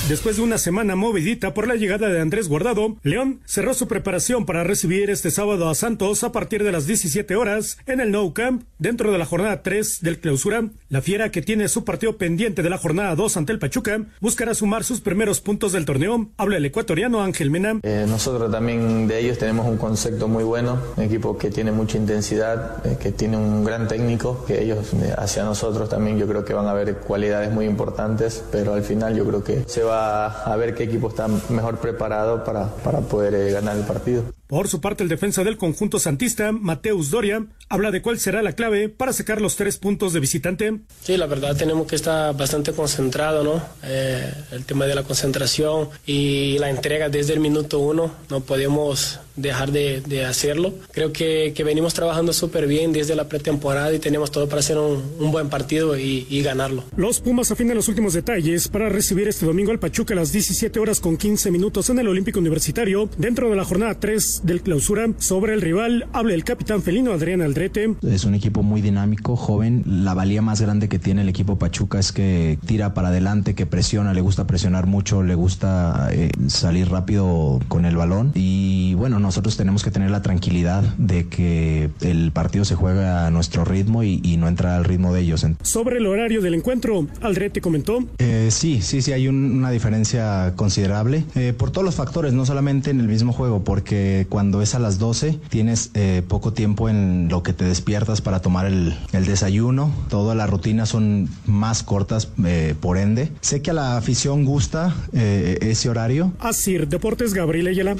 Después 0.08 0.36
de 0.36 0.42
una 0.42 0.58
semana 0.58 0.96
movidita 0.96 1.54
por 1.54 1.66
la 1.66 1.76
llegada 1.76 2.10
de 2.10 2.20
Andrés 2.20 2.46
Guardado, 2.46 2.96
León 3.02 3.40
cerró 3.46 3.72
su 3.72 3.88
preparación 3.88 4.44
para 4.44 4.62
recibir 4.62 5.08
este 5.08 5.30
sábado 5.30 5.70
a 5.70 5.74
Santos 5.74 6.24
a 6.24 6.30
partir 6.30 6.62
de 6.62 6.72
las 6.72 6.86
17 6.86 7.34
horas 7.36 7.78
en 7.86 8.00
el 8.00 8.10
Nou 8.10 8.34
Camp 8.34 8.64
dentro 8.78 9.12
de 9.12 9.16
la 9.16 9.24
jornada 9.24 9.62
3 9.62 10.00
del 10.02 10.20
clausura. 10.20 10.68
La 10.90 11.00
Fiera, 11.00 11.30
que 11.30 11.40
tiene 11.40 11.68
su 11.68 11.84
partido 11.86 12.18
pendiente 12.18 12.62
de 12.62 12.68
la 12.68 12.76
jornada 12.76 13.14
2 13.14 13.38
ante 13.38 13.52
el 13.52 13.58
Pachuca, 13.58 13.98
buscará 14.20 14.52
sumar 14.52 14.84
sus 14.84 15.00
primeros 15.00 15.40
puntos 15.40 15.72
del 15.72 15.86
torneo. 15.86 16.28
Habla 16.36 16.58
el 16.58 16.66
ecuatoriano 16.66 17.22
Ángel 17.22 17.50
Mena. 17.50 17.80
Eh, 17.82 18.04
nosotros 18.06 18.52
también 18.52 19.08
de 19.08 19.20
ellos 19.20 19.38
tenemos 19.38 19.66
un 19.66 19.78
concepto 19.78 20.28
muy 20.28 20.44
bueno, 20.44 20.82
un 20.98 21.02
equipo 21.02 21.38
que 21.38 21.50
tiene 21.50 21.72
mucha 21.72 21.96
intensidad, 21.96 22.86
eh, 22.86 22.98
que 23.00 23.10
tiene 23.12 23.38
un 23.38 23.64
gran 23.64 23.88
técnico, 23.88 24.44
que 24.44 24.64
ellos 24.64 24.92
eh, 25.02 25.14
hacia 25.16 25.44
nosotros 25.44 25.88
también 25.88 26.18
yo 26.18 26.28
creo 26.28 26.44
que 26.44 26.52
van 26.52 26.66
a 26.66 26.74
ver 26.74 26.96
cualidades 26.98 27.50
muy 27.50 27.64
importantes, 27.64 28.44
pero 28.52 28.74
al 28.74 28.82
final 28.82 29.16
yo 29.16 29.24
creo 29.24 29.42
que 29.42 29.64
se 29.66 29.82
va 29.82 29.93
a, 29.94 30.56
ver 30.56 30.74
qué 30.74 30.84
equipo 30.84 31.08
está 31.08 31.28
mejor 31.48 31.78
preparado 31.78 32.44
para, 32.44 32.66
para 32.66 33.00
poder 33.00 33.34
eh, 33.34 33.52
ganar 33.52 33.76
el 33.76 33.84
partido. 33.84 34.24
Por 34.46 34.68
su 34.68 34.80
parte, 34.80 35.02
el 35.02 35.08
defensa 35.08 35.42
del 35.42 35.56
conjunto 35.56 35.98
santista, 35.98 36.52
Mateus 36.52 37.10
Doria, 37.10 37.46
habla 37.70 37.90
de 37.90 38.02
cuál 38.02 38.18
será 38.18 38.42
la 38.42 38.52
clave 38.52 38.90
para 38.90 39.12
sacar 39.12 39.40
los 39.40 39.56
tres 39.56 39.78
puntos 39.78 40.12
de 40.12 40.20
visitante. 40.20 40.80
Sí, 41.02 41.16
la 41.16 41.26
verdad 41.26 41.56
tenemos 41.56 41.86
que 41.86 41.96
estar 41.96 42.36
bastante 42.36 42.72
concentrados, 42.72 43.44
¿no? 43.44 43.62
Eh, 43.82 44.30
el 44.52 44.64
tema 44.64 44.84
de 44.84 44.94
la 44.94 45.02
concentración 45.02 45.88
y 46.06 46.58
la 46.58 46.68
entrega 46.68 47.08
desde 47.08 47.32
el 47.32 47.40
minuto 47.40 47.78
uno, 47.78 48.12
no 48.28 48.40
podemos 48.40 49.20
dejar 49.36 49.72
de, 49.72 50.24
hacerlo. 50.24 50.74
Creo 50.92 51.12
que, 51.12 51.52
venimos 51.64 51.94
trabajando 51.94 52.32
súper 52.32 52.66
bien 52.66 52.92
desde 52.92 53.16
la 53.16 53.28
pretemporada 53.28 53.92
y 53.92 53.98
tenemos 53.98 54.30
todo 54.30 54.48
para 54.48 54.60
hacer 54.60 54.78
un, 54.78 55.32
buen 55.32 55.48
partido 55.48 55.98
y, 55.98 56.26
y, 56.28 56.42
ganarlo. 56.42 56.84
Los 56.96 57.20
Pumas 57.20 57.50
afinan 57.50 57.76
los 57.76 57.88
últimos 57.88 58.12
detalles 58.12 58.68
para 58.68 58.88
recibir 58.88 59.26
este 59.26 59.46
domingo 59.46 59.72
al 59.72 59.78
Pachuca 59.80 60.14
a 60.14 60.16
las 60.16 60.30
17 60.30 60.78
horas 60.78 61.00
con 61.00 61.16
15 61.16 61.50
minutos 61.50 61.90
en 61.90 61.98
el 61.98 62.08
Olímpico 62.08 62.38
Universitario 62.38 63.08
dentro 63.16 63.50
de 63.50 63.56
la 63.56 63.64
jornada 63.64 63.98
3 63.98 64.33
del 64.42 64.62
clausura. 64.62 65.06
Sobre 65.18 65.54
el 65.54 65.60
rival 65.60 66.06
habla 66.12 66.34
el 66.34 66.44
capitán 66.44 66.82
felino 66.82 67.12
Adrián 67.12 67.42
Aldrete. 67.42 67.94
Es 68.02 68.24
un 68.24 68.34
equipo 68.34 68.62
muy 68.62 68.80
dinámico, 68.80 69.36
joven. 69.36 69.82
La 69.86 70.14
valía 70.14 70.42
más 70.42 70.60
grande 70.60 70.88
que 70.88 70.98
tiene 70.98 71.22
el 71.22 71.28
equipo 71.28 71.58
Pachuca 71.58 71.98
es 71.98 72.12
que 72.12 72.58
tira 72.66 72.94
para 72.94 73.08
adelante, 73.08 73.54
que 73.54 73.66
presiona, 73.66 74.14
le 74.14 74.20
gusta 74.20 74.46
presionar 74.46 74.86
mucho, 74.86 75.22
le 75.22 75.34
gusta 75.34 76.08
eh, 76.12 76.30
salir 76.48 76.88
rápido 76.90 77.60
con 77.68 77.84
el 77.84 77.96
balón. 77.96 78.32
Y 78.34 78.94
bueno, 78.94 79.18
nosotros 79.18 79.56
tenemos 79.56 79.84
que 79.84 79.90
tener 79.90 80.10
la 80.10 80.22
tranquilidad 80.22 80.82
de 80.98 81.28
que 81.28 81.90
el 82.00 82.32
partido 82.32 82.64
se 82.64 82.74
juega 82.74 83.26
a 83.26 83.30
nuestro 83.30 83.64
ritmo 83.64 84.02
y, 84.02 84.34
no 84.34 84.48
entra 84.48 84.76
al 84.76 84.84
ritmo 84.84 85.14
de 85.14 85.20
ellos. 85.20 85.46
Sobre 85.62 85.98
el 85.98 86.06
horario 86.06 86.40
del 86.40 86.54
encuentro, 86.54 87.06
Aldrete 87.20 87.60
comentó. 87.60 88.04
Eh, 88.18 88.48
sí, 88.50 88.80
sí, 88.82 89.00
sí, 89.00 89.12
hay 89.12 89.28
una 89.28 89.70
diferencia 89.70 90.54
considerable 90.56 91.24
eh, 91.34 91.52
por 91.56 91.70
todos 91.70 91.84
los 91.84 91.94
factores, 91.94 92.32
no 92.32 92.44
solamente 92.46 92.90
en 92.90 93.00
el 93.00 93.06
mismo 93.06 93.32
juego, 93.32 93.62
porque 93.62 94.23
cuando 94.24 94.62
es 94.62 94.74
a 94.74 94.78
las 94.78 94.98
12 94.98 95.38
tienes 95.48 95.90
eh, 95.94 96.22
poco 96.26 96.52
tiempo 96.52 96.88
en 96.88 97.28
lo 97.28 97.42
que 97.42 97.52
te 97.52 97.64
despiertas 97.64 98.20
para 98.20 98.40
tomar 98.40 98.66
el, 98.66 98.94
desayuno. 99.12 99.92
Todas 100.08 100.36
las 100.36 100.50
rutinas 100.50 100.88
son 100.88 101.28
más 101.46 101.82
cortas 101.82 102.28
eh, 102.44 102.74
por 102.80 102.98
ende. 102.98 103.30
Sé 103.40 103.62
que 103.62 103.70
a 103.70 103.74
la 103.74 103.96
afición 103.96 104.44
gusta 104.44 104.94
eh, 105.12 105.58
ese 105.62 105.88
horario. 105.88 106.32
Así, 106.38 106.76
Deportes 106.78 107.34
Gabriel 107.34 107.68
Ayala. 107.68 107.96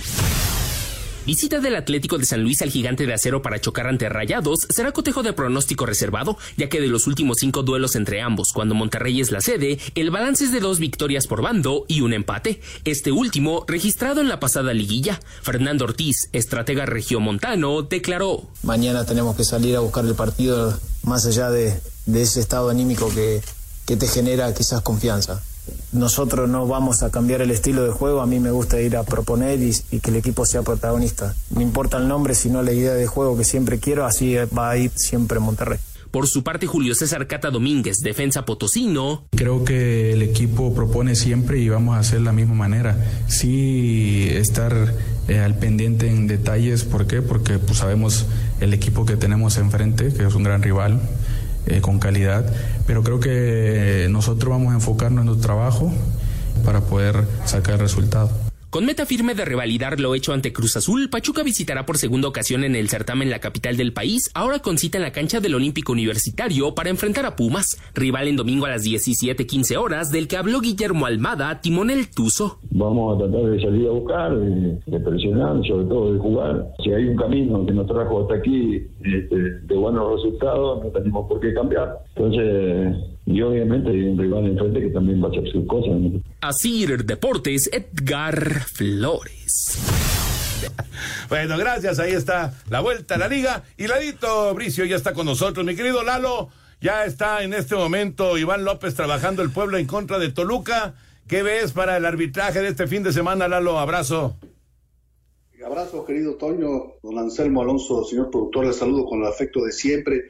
Visita 1.27 1.59
del 1.59 1.75
Atlético 1.75 2.19
de 2.19 2.27
San 2.27 2.43
Luis 2.43 2.61
al 2.61 2.71
gigante 2.71 3.07
de 3.07 3.15
acero 3.15 3.41
para 3.41 3.59
chocar 3.59 3.87
ante 3.87 4.11
Rayados 4.11 4.67
será 4.69 4.93
cotejo 4.93 5.23
de 5.23 5.33
pronóstico 5.33 5.87
reservado, 5.87 6.37
ya 6.59 6.69
que 6.69 6.83
de 6.83 6.89
los 6.89 7.07
últimos 7.07 7.39
cinco 7.39 7.63
duelos 7.63 7.97
entre 7.97 8.21
ambos, 8.21 8.53
cuando 8.53 8.75
Monterrey 8.75 9.23
es 9.23 9.31
la 9.31 9.41
sede, 9.41 9.79
el 9.95 10.11
balance 10.11 10.45
es 10.45 10.53
de 10.53 10.61
dos 10.61 10.79
victorias 10.79 11.27
por 11.27 11.41
bando 11.41 11.87
y 11.89 12.03
un 12.03 12.13
empate. 12.13 12.61
Este 12.85 13.11
último, 13.11 13.65
registrado 13.67 14.21
en 14.21 14.29
la 14.29 14.39
pasada 14.39 14.75
liguilla. 14.75 15.19
Fernando 15.41 15.87
Ortiz, 15.87 16.29
estratega 16.35 16.85
regiomontano, 16.85 17.81
declaró: 17.81 18.43
Mañana 18.63 19.07
tenemos 19.07 19.35
que 19.35 19.45
salir 19.45 19.77
a 19.77 19.81
buscar 19.81 20.05
el 20.05 20.15
partido 20.15 20.79
más 21.05 21.25
allá 21.25 21.49
de, 21.49 21.81
ese 22.07 22.41
estado 22.41 22.69
anímico 22.69 23.09
que, 23.15 23.41
que 23.87 23.97
te 23.97 24.09
genera 24.09 24.53
quizás 24.53 24.83
confianza 24.83 25.43
nosotros 25.92 26.48
no 26.48 26.66
vamos 26.66 27.03
a 27.03 27.11
cambiar 27.11 27.40
el 27.40 27.50
estilo 27.50 27.85
de 27.85 27.90
juego, 27.90 28.20
a 28.20 28.27
mí 28.27 28.40
me 28.40 28.50
gusta 28.50 28.81
ir 28.81 28.96
a 28.96 29.05
proponer 29.05 29.61
y, 29.62 30.00
que 30.00 30.11
el 30.11 30.16
equipo 30.16 30.44
sea 30.44 30.62
protagonista. 30.62 31.35
No 31.50 31.61
importa 31.61 31.98
el 31.98 32.09
nombre, 32.09 32.35
sino 32.35 32.62
la 32.62 32.72
idea 32.72 32.94
de 32.94 33.07
juego 33.07 33.37
que 33.37 33.44
siempre 33.44 33.79
quiero, 33.79 34.05
así 34.05 34.35
va 34.57 34.70
a 34.70 34.77
ir 34.77 34.90
siempre 34.94 35.38
Monterrey. 35.38 35.79
Por 36.14 36.29
su 36.29 36.44
parte, 36.44 36.68
Julio 36.68 36.94
César 36.94 37.27
Cata 37.27 37.50
Domínguez, 37.50 37.98
defensa 37.98 38.44
potosino. 38.44 39.24
Creo 39.35 39.64
que 39.64 40.12
el 40.12 40.22
equipo 40.22 40.72
propone 40.72 41.16
siempre 41.16 41.59
y 41.59 41.68
vamos 41.68 41.96
a 41.96 41.98
hacer 41.98 42.20
la 42.20 42.31
misma 42.31 42.55
manera. 42.55 42.96
Sí, 43.27 44.29
estar 44.31 44.94
eh, 45.27 45.40
al 45.40 45.59
pendiente 45.59 46.07
en 46.07 46.29
detalles, 46.29 46.85
¿por 46.85 47.09
qué? 47.09 47.20
Porque 47.20 47.59
pues, 47.59 47.79
sabemos 47.79 48.27
el 48.61 48.72
equipo 48.74 49.05
que 49.05 49.16
tenemos 49.16 49.57
enfrente, 49.57 50.14
que 50.14 50.24
es 50.24 50.35
un 50.37 50.44
gran 50.44 50.62
rival, 50.62 51.00
eh, 51.66 51.81
con 51.81 51.98
calidad, 51.98 52.44
pero 52.87 53.03
creo 53.03 53.20
que 53.20 54.07
nosotros 54.11 54.50
vamos 54.50 54.72
a 54.72 54.74
enfocarnos 54.77 55.22
en 55.22 55.27
nuestro 55.27 55.46
trabajo 55.46 55.92
para 56.64 56.81
poder 56.81 57.24
sacar 57.44 57.74
el 57.74 57.81
resultado. 57.81 58.43
Con 58.75 58.87
meta 58.87 59.07
firme 59.07 59.37
de 59.37 59.45
revalidar 59.45 60.01
lo 60.01 60.17
hecho 60.17 60.33
ante 60.33 60.53
Cruz 60.53 60.77
Azul, 60.77 61.09
Pachuca 61.09 61.45
visitará 61.45 61.87
por 61.87 61.97
segunda 61.97 62.27
ocasión 62.27 62.65
en 62.65 62.75
el 62.75 62.89
certamen 62.89 63.31
la 63.31 63.39
capital 63.39 63.77
del 63.77 63.93
país, 63.93 64.33
ahora 64.35 64.59
con 64.59 64.79
cita 64.79 64.99
en 64.99 65.05
la 65.05 65.13
cancha 65.13 65.39
del 65.39 65.55
Olímpico 65.55 65.93
Universitario 65.93 66.75
para 66.75 66.91
enfrentar 66.91 67.25
a 67.25 67.37
Pumas, 67.37 67.81
rival 67.95 68.27
en 68.27 68.35
domingo 68.35 68.67
a 68.67 68.71
las 68.71 68.83
17:15 68.83 69.77
horas, 69.77 70.11
del 70.11 70.27
que 70.27 70.37
habló 70.37 70.61
Guillermo 70.61 71.07
Almada, 71.07 71.61
timonel 71.61 72.11
Tuzo. 72.11 72.59
Vamos 72.73 73.15
a 73.15 73.19
tratar 73.21 73.49
de 73.49 73.63
salir 73.63 73.87
a 73.87 73.93
buscar, 73.93 74.37
de, 74.37 74.99
presionar, 74.99 75.65
sobre 75.69 75.85
todo 75.85 76.13
de 76.13 76.19
jugar. 76.19 76.67
Si 76.83 76.91
hay 76.91 77.05
un 77.05 77.17
camino 77.17 77.65
que 77.65 77.75
nos 77.75 77.87
trajo 77.87 78.23
hasta 78.23 78.35
aquí 78.35 78.83
este, 79.05 79.37
de 79.37 79.77
buenos 79.77 80.17
resultados, 80.17 80.83
no 80.83 80.91
tenemos 80.91 81.29
por 81.29 81.39
qué 81.39 81.55
cambiar. 81.55 81.97
Entonces, 82.17 83.13
y 83.27 83.41
obviamente 83.41 83.91
hay 83.91 84.03
un 84.03 84.19
rival 84.19 84.47
enfrente 84.47 84.81
que 84.81 84.91
también 84.91 85.23
va 85.23 85.29
a 85.29 85.31
hacer 85.31 85.51
sus 85.51 85.67
cosas. 85.67 85.93
Así 86.41 86.87
Deportes, 86.87 87.71
Edgar 87.73 88.61
Flores. 88.65 89.79
Bueno, 91.29 91.57
gracias. 91.59 91.99
Ahí 91.99 92.13
está 92.13 92.55
la 92.71 92.81
vuelta 92.81 93.15
a 93.15 93.19
la 93.19 93.29
liga. 93.29 93.63
Y 93.77 93.87
Ladito 93.87 94.55
Bricio 94.55 94.85
ya 94.85 94.97
está 94.97 95.13
con 95.13 95.27
nosotros. 95.27 95.65
Mi 95.65 95.75
querido 95.75 96.03
Lalo, 96.03 96.49
ya 96.81 97.05
está 97.05 97.43
en 97.43 97.55
este 97.55 97.75
momento 97.75 98.39
Iván 98.39 98.65
López 98.65 98.95
trabajando 98.95 99.43
el 99.43 99.51
pueblo 99.51 99.79
en 99.79 99.87
contra 99.87 100.19
de 100.19 100.31
Toluca. 100.31 100.95
¿Qué 101.27 101.43
ves 101.43 101.73
para 101.73 101.97
el 101.97 102.05
arbitraje 102.05 102.61
de 102.61 102.69
este 102.69 102.87
fin 102.87 103.03
de 103.03 103.13
semana, 103.13 103.49
Lalo? 103.49 103.79
Abrazo. 103.79 104.37
Abrazo, 105.65 106.05
querido 106.05 106.35
Toño, 106.35 106.99
don 107.03 107.19
Anselmo 107.19 107.63
Alonso, 107.63 108.05
señor 108.05 108.31
productor, 108.31 108.67
le 108.67 108.75
saludo 108.75 109.07
con 109.07 109.21
el 109.21 109.29
afecto 109.29 109.65
de 109.65 109.73
siempre. 109.73 110.21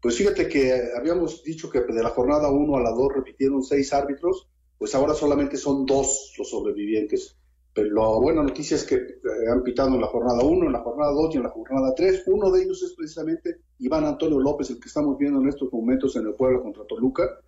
Pues 0.00 0.16
fíjate 0.16 0.48
que 0.48 0.92
habíamos 0.96 1.42
dicho 1.42 1.68
que 1.68 1.80
de 1.80 2.02
la 2.02 2.10
jornada 2.10 2.50
1 2.50 2.76
a 2.76 2.80
la 2.80 2.90
2 2.90 3.14
repitieron 3.14 3.62
seis 3.62 3.92
árbitros, 3.92 4.48
pues 4.78 4.94
ahora 4.94 5.14
solamente 5.14 5.56
son 5.56 5.84
dos 5.84 6.34
los 6.38 6.48
sobrevivientes. 6.48 7.36
Pero 7.74 7.94
la 7.94 8.08
buena 8.18 8.42
noticia 8.42 8.76
es 8.76 8.84
que 8.84 8.94
eh, 8.94 9.50
han 9.50 9.62
pitado 9.62 9.94
en 9.94 10.00
la 10.00 10.06
jornada 10.06 10.42
1, 10.42 10.66
en 10.66 10.72
la 10.72 10.80
jornada 10.80 11.12
2 11.12 11.34
y 11.34 11.36
en 11.38 11.42
la 11.42 11.50
jornada 11.50 11.94
3. 11.94 12.24
Uno 12.26 12.50
de 12.50 12.62
ellos 12.62 12.82
es 12.82 12.94
precisamente 12.94 13.60
Iván 13.78 14.04
Antonio 14.04 14.38
López, 14.38 14.70
el 14.70 14.80
que 14.80 14.88
estamos 14.88 15.18
viendo 15.18 15.40
en 15.40 15.48
estos 15.48 15.72
momentos 15.72 16.16
en 16.16 16.26
el 16.26 16.34
pueblo 16.34 16.62
contra 16.62 16.84
Toluca. 16.86 17.40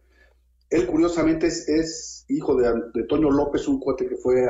Él 0.68 0.86
curiosamente 0.86 1.48
es, 1.48 2.24
hijo 2.28 2.55
de, 2.55 2.68
Antonio 2.68 3.30
López, 3.30 3.66
un 3.66 3.80
cuate 3.80 4.07
que 4.07 4.16
fue 4.16 4.44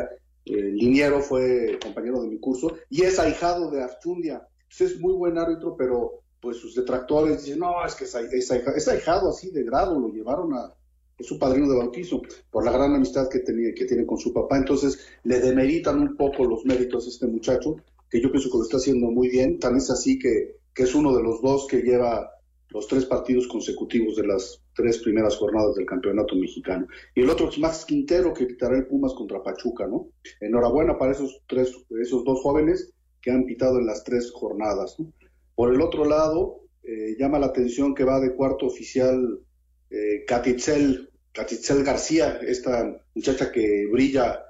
eh, 0.45 0.53
liniero, 0.53 1.21
fue 1.21 1.79
compañero 1.83 2.21
de 2.23 2.29
mi 2.29 2.39
curso, 2.39 2.77
y 2.91 3.03
es 3.03 3.19
ahijado 3.19 3.71
de 3.71 3.83
Archundia. 3.83 4.47
Es 4.79 5.01
muy 5.01 5.15
buen 5.15 5.39
árbitro, 5.39 5.77
pero 5.77 6.23
pues 6.41 6.57
sus 6.57 6.75
detractores 6.75 7.45
dicen, 7.45 7.61
no, 7.61 7.85
es 7.85 7.95
que 7.95 8.05
es, 8.05 8.15
es, 8.15 8.51
es 8.51 8.89
ahijado 8.89 9.31
así 9.31 9.51
de 9.51 9.63
grado, 9.63 9.99
lo 9.99 10.09
llevaron 10.09 10.55
a, 10.55 10.75
es 11.21 11.27
su 11.27 11.39
padrino 11.39 11.69
de 11.69 11.77
bautizo, 11.77 12.23
por 12.51 12.65
la 12.65 12.73
gran 12.73 12.95
amistad 12.95 13.29
que, 13.29 13.41
tenía, 13.41 13.75
que 13.75 13.85
tiene 13.85 14.07
con 14.07 14.19
su 14.19 14.33
papá. 14.33 14.57
Entonces 14.57 14.99
le 15.25 15.39
demeritan 15.39 16.01
un 16.01 16.17
poco 16.17 16.45
los 16.45 16.65
méritos 16.65 17.07
a 17.07 17.11
este 17.11 17.27
muchacho, 17.27 17.77
que 18.09 18.21
yo 18.21 18.31
pienso 18.31 18.51
que 18.51 18.57
lo 18.57 18.65
está 18.65 18.79
haciendo 18.79 19.11
muy 19.11 19.29
bien. 19.29 19.59
Tan 19.59 19.77
es 19.77 19.91
así 19.91 20.19
que, 20.19 20.57
que 20.75 20.85
es 20.85 20.95
uno 20.95 21.15
de 21.15 21.23
los 21.23 21.43
dos 21.43 21.67
que 21.67 21.83
lleva 21.83 22.31
los 22.71 22.87
tres 22.87 23.05
partidos 23.05 23.49
consecutivos 23.49 24.17
de 24.17 24.27
las 24.27 24.63
tres 24.75 24.99
primeras 24.99 25.37
jornadas 25.37 25.75
del 25.75 25.87
campeonato 25.87 26.37
mexicano. 26.37 26.87
Y 27.15 27.21
el 27.21 27.31
otro 27.31 27.49
es 27.49 27.59
Max 27.59 27.85
Quintero, 27.85 28.33
que 28.33 28.47
quitará 28.47 28.77
el 28.77 28.87
Pumas 28.87 29.13
contra 29.13 29.43
Pachuca, 29.43 29.87
¿no? 29.87 30.09
Enhorabuena 30.41 30.97
para 30.97 31.13
esos, 31.13 31.43
tres, 31.47 31.75
esos 32.01 32.25
dos 32.25 32.41
jóvenes 32.43 32.93
que 33.21 33.31
han 33.31 33.45
pitado 33.45 33.79
en 33.79 33.87
las 33.87 34.05
tres 34.05 34.31
jornadas. 34.33 34.97
Por 35.61 35.75
el 35.75 35.83
otro 35.83 36.07
lado, 36.07 36.63
eh, 36.83 37.17
llama 37.19 37.39
la 37.39 37.49
atención 37.49 37.95
que 37.95 38.05
va 38.05 38.19
de 38.19 38.35
cuarto 38.35 38.65
oficial 38.65 39.41
eh, 39.91 40.25
Catitzel, 40.27 41.11
García, 41.85 42.41
esta 42.41 42.99
muchacha 43.15 43.53
que 43.53 43.87
brilla 43.93 44.47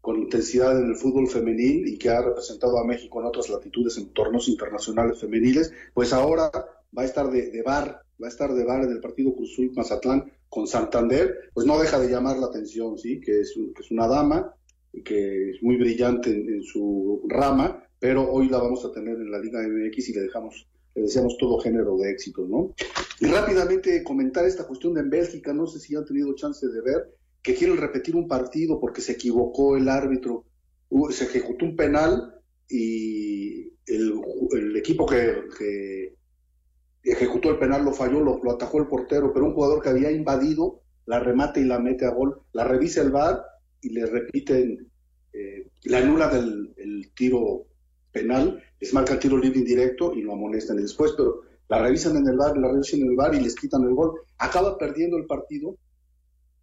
con 0.00 0.22
intensidad 0.22 0.80
en 0.80 0.88
el 0.88 0.96
fútbol 0.96 1.28
femenil 1.28 1.86
y 1.86 1.98
que 1.98 2.08
ha 2.08 2.22
representado 2.22 2.78
a 2.78 2.86
México 2.86 3.20
en 3.20 3.26
otras 3.26 3.50
latitudes 3.50 3.98
en 3.98 4.14
torneos 4.14 4.48
internacionales 4.48 5.20
femeniles, 5.20 5.70
pues 5.92 6.14
ahora 6.14 6.50
va 6.50 7.02
a 7.02 7.04
estar 7.04 7.30
de, 7.30 7.60
bar, 7.60 8.00
va 8.18 8.26
a 8.26 8.30
estar 8.30 8.54
de 8.54 8.64
bar 8.64 8.84
en 8.84 8.92
el 8.92 9.00
partido 9.00 9.36
Cruzul 9.36 9.70
Mazatlán 9.74 10.32
con 10.48 10.66
Santander, 10.66 11.50
pues 11.52 11.66
no 11.66 11.78
deja 11.78 12.00
de 12.00 12.08
llamar 12.08 12.38
la 12.38 12.46
atención, 12.46 12.96
sí, 12.96 13.20
que 13.20 13.42
es, 13.42 13.52
que 13.52 13.82
es 13.82 13.90
una 13.90 14.08
dama 14.08 14.54
que 15.02 15.50
es 15.50 15.62
muy 15.62 15.76
brillante 15.76 16.30
en, 16.30 16.62
su 16.62 17.22
rama, 17.28 17.82
pero 18.04 18.30
hoy 18.30 18.50
la 18.50 18.58
vamos 18.58 18.84
a 18.84 18.92
tener 18.92 19.16
en 19.16 19.30
la 19.30 19.38
Liga 19.38 19.62
MX 19.62 20.10
y 20.10 20.12
le 20.12 20.20
dejamos, 20.20 20.68
le 20.94 21.04
deseamos 21.04 21.38
todo 21.38 21.58
género 21.58 21.96
de 21.96 22.10
éxito, 22.10 22.46
¿no? 22.46 22.74
Y 23.18 23.24
rápidamente 23.24 24.04
comentar 24.04 24.44
esta 24.44 24.66
cuestión 24.66 24.92
de 24.92 25.00
en 25.00 25.08
Bélgica, 25.08 25.54
no 25.54 25.66
sé 25.66 25.80
si 25.80 25.96
han 25.96 26.04
tenido 26.04 26.34
chance 26.34 26.68
de 26.68 26.82
ver, 26.82 27.14
que 27.40 27.54
quieren 27.54 27.78
repetir 27.78 28.14
un 28.14 28.28
partido 28.28 28.78
porque 28.78 29.00
se 29.00 29.12
equivocó 29.12 29.78
el 29.78 29.88
árbitro, 29.88 30.44
se 31.08 31.24
ejecutó 31.24 31.64
un 31.64 31.76
penal 31.76 32.42
y 32.68 33.72
el, 33.86 34.76
equipo 34.76 35.06
que 35.06 36.12
ejecutó 37.04 37.52
el 37.52 37.58
penal, 37.58 37.86
lo 37.86 37.94
falló, 37.94 38.20
lo, 38.20 38.50
atajó 38.50 38.80
el 38.80 38.86
portero, 38.86 39.32
pero 39.32 39.46
un 39.46 39.54
jugador 39.54 39.82
que 39.82 39.88
había 39.88 40.10
invadido 40.10 40.82
la 41.06 41.20
remate 41.20 41.62
y 41.62 41.64
la 41.64 41.78
mete 41.78 42.04
a 42.04 42.10
gol, 42.10 42.42
la 42.52 42.64
revisa 42.64 43.00
el 43.00 43.12
VAR 43.12 43.42
y 43.80 43.88
le 43.94 44.04
repiten, 44.04 44.90
eh, 45.32 45.68
la 45.84 45.98
anula 46.00 46.30
el 46.32 47.10
tiro 47.14 47.64
penal, 48.14 48.62
les 48.80 48.94
marca 48.94 49.14
el 49.14 49.18
tiro 49.18 49.36
libre 49.36 49.58
indirecto 49.58 50.14
y 50.14 50.22
lo 50.22 50.32
amonestan 50.32 50.78
después, 50.78 51.12
pero 51.16 51.42
la 51.68 51.82
revisan 51.82 52.16
en 52.16 52.28
el 52.28 52.36
VAR, 52.36 52.56
la 52.56 52.68
revisan 52.68 53.00
en 53.00 53.08
el 53.08 53.16
VAR 53.16 53.34
y 53.34 53.40
les 53.40 53.54
quitan 53.56 53.82
el 53.82 53.94
gol. 53.94 54.20
Acaba 54.38 54.78
perdiendo 54.78 55.18
el 55.18 55.26
partido 55.26 55.76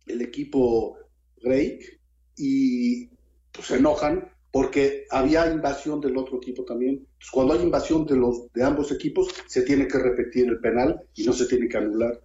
el 0.08 0.22
equipo 0.22 0.98
Drake 1.42 2.00
y 2.38 3.08
pues, 3.52 3.68
se 3.68 3.78
enojan 3.78 4.32
porque 4.52 5.06
había 5.10 5.52
invasión 5.52 6.02
del 6.02 6.18
otro 6.18 6.38
equipo 6.38 6.66
también. 6.66 7.08
cuando 7.32 7.54
hay 7.54 7.62
invasión 7.62 8.06
de, 8.06 8.18
los, 8.18 8.52
de 8.54 8.64
ambos 8.64 8.92
equipos, 8.92 9.30
se 9.48 9.62
tiene 9.62 9.88
que 9.88 9.98
repetir 9.98 10.48
el 10.48 10.60
penal 10.60 11.02
y 11.16 11.26
no 11.26 11.34
se 11.34 11.46
tiene 11.46 11.70
que 11.70 11.78
anular. 11.78 12.22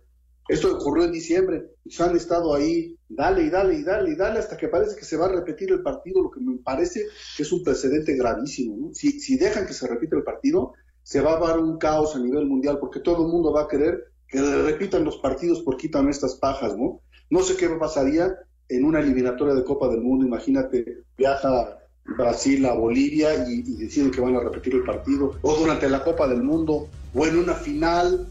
Esto 0.49 0.77
ocurrió 0.77 1.05
en 1.05 1.13
diciembre, 1.13 1.65
se 1.89 2.03
han 2.03 2.17
estado 2.17 2.55
ahí, 2.55 2.97
dale 3.09 3.43
y 3.43 3.51
dale 3.51 3.75
y 3.75 3.83
dale 3.83 4.11
y 4.13 4.17
dale, 4.17 4.39
hasta 4.39 4.57
que 4.57 4.69
parece 4.69 4.97
que 4.97 5.05
se 5.05 5.17
va 5.17 5.27
a 5.27 5.33
repetir 5.33 5.73
el 5.73 5.83
partido, 5.83 6.23
lo 6.23 6.31
que 6.31 6.41
me 6.41 6.57
parece 6.59 7.07
que 7.37 7.43
es 7.43 7.53
un 7.53 7.65
precedente 7.65 8.15
gravísimo. 8.15 8.91
Si, 8.95 9.19
si 9.19 9.37
dejan 9.37 9.67
que 9.67 9.73
se 9.73 9.89
repita 9.89 10.17
el 10.17 10.23
partido, 10.23 10.75
se 11.03 11.21
va 11.21 11.37
a 11.37 11.41
dar 11.41 11.59
un 11.59 11.79
caos 11.79 12.15
a 12.15 12.19
nivel 12.19 12.47
mundial, 12.47 12.79
porque 12.79 13.01
todo 13.01 13.27
el 13.27 13.33
mundo 13.33 13.53
va 13.53 13.63
a 13.63 13.69
querer 13.69 14.05
que 14.29 14.41
repitan 14.41 15.05
los 15.05 15.19
partidos 15.19 15.63
por 15.63 15.77
quitan 15.77 16.09
estas 16.09 16.35
pajas, 16.35 16.77
¿no? 16.77 17.01
No 17.31 17.43
sé 17.43 17.57
qué 17.57 17.69
pasaría 17.69 18.37
en 18.69 18.85
una 18.85 19.01
eliminatoria 19.01 19.55
de 19.55 19.65
Copa 19.65 19.89
del 19.89 20.01
Mundo, 20.01 20.27
imagínate, 20.27 21.05
viaja 21.17 21.79
Brasil 22.05 22.65
a 22.67 22.75
Bolivia 22.75 23.49
y, 23.49 23.63
deciden 23.63 24.11
que 24.11 24.21
van 24.21 24.37
a 24.37 24.41
repetir 24.41 24.75
el 24.75 24.85
partido, 24.85 25.35
o 25.43 25.57
durante 25.57 25.89
la 25.89 26.03
Copa 26.05 26.29
del 26.29 26.43
Mundo, 26.43 26.89
o 27.15 27.27
en 27.27 27.39
una 27.39 27.55
final, 27.55 28.27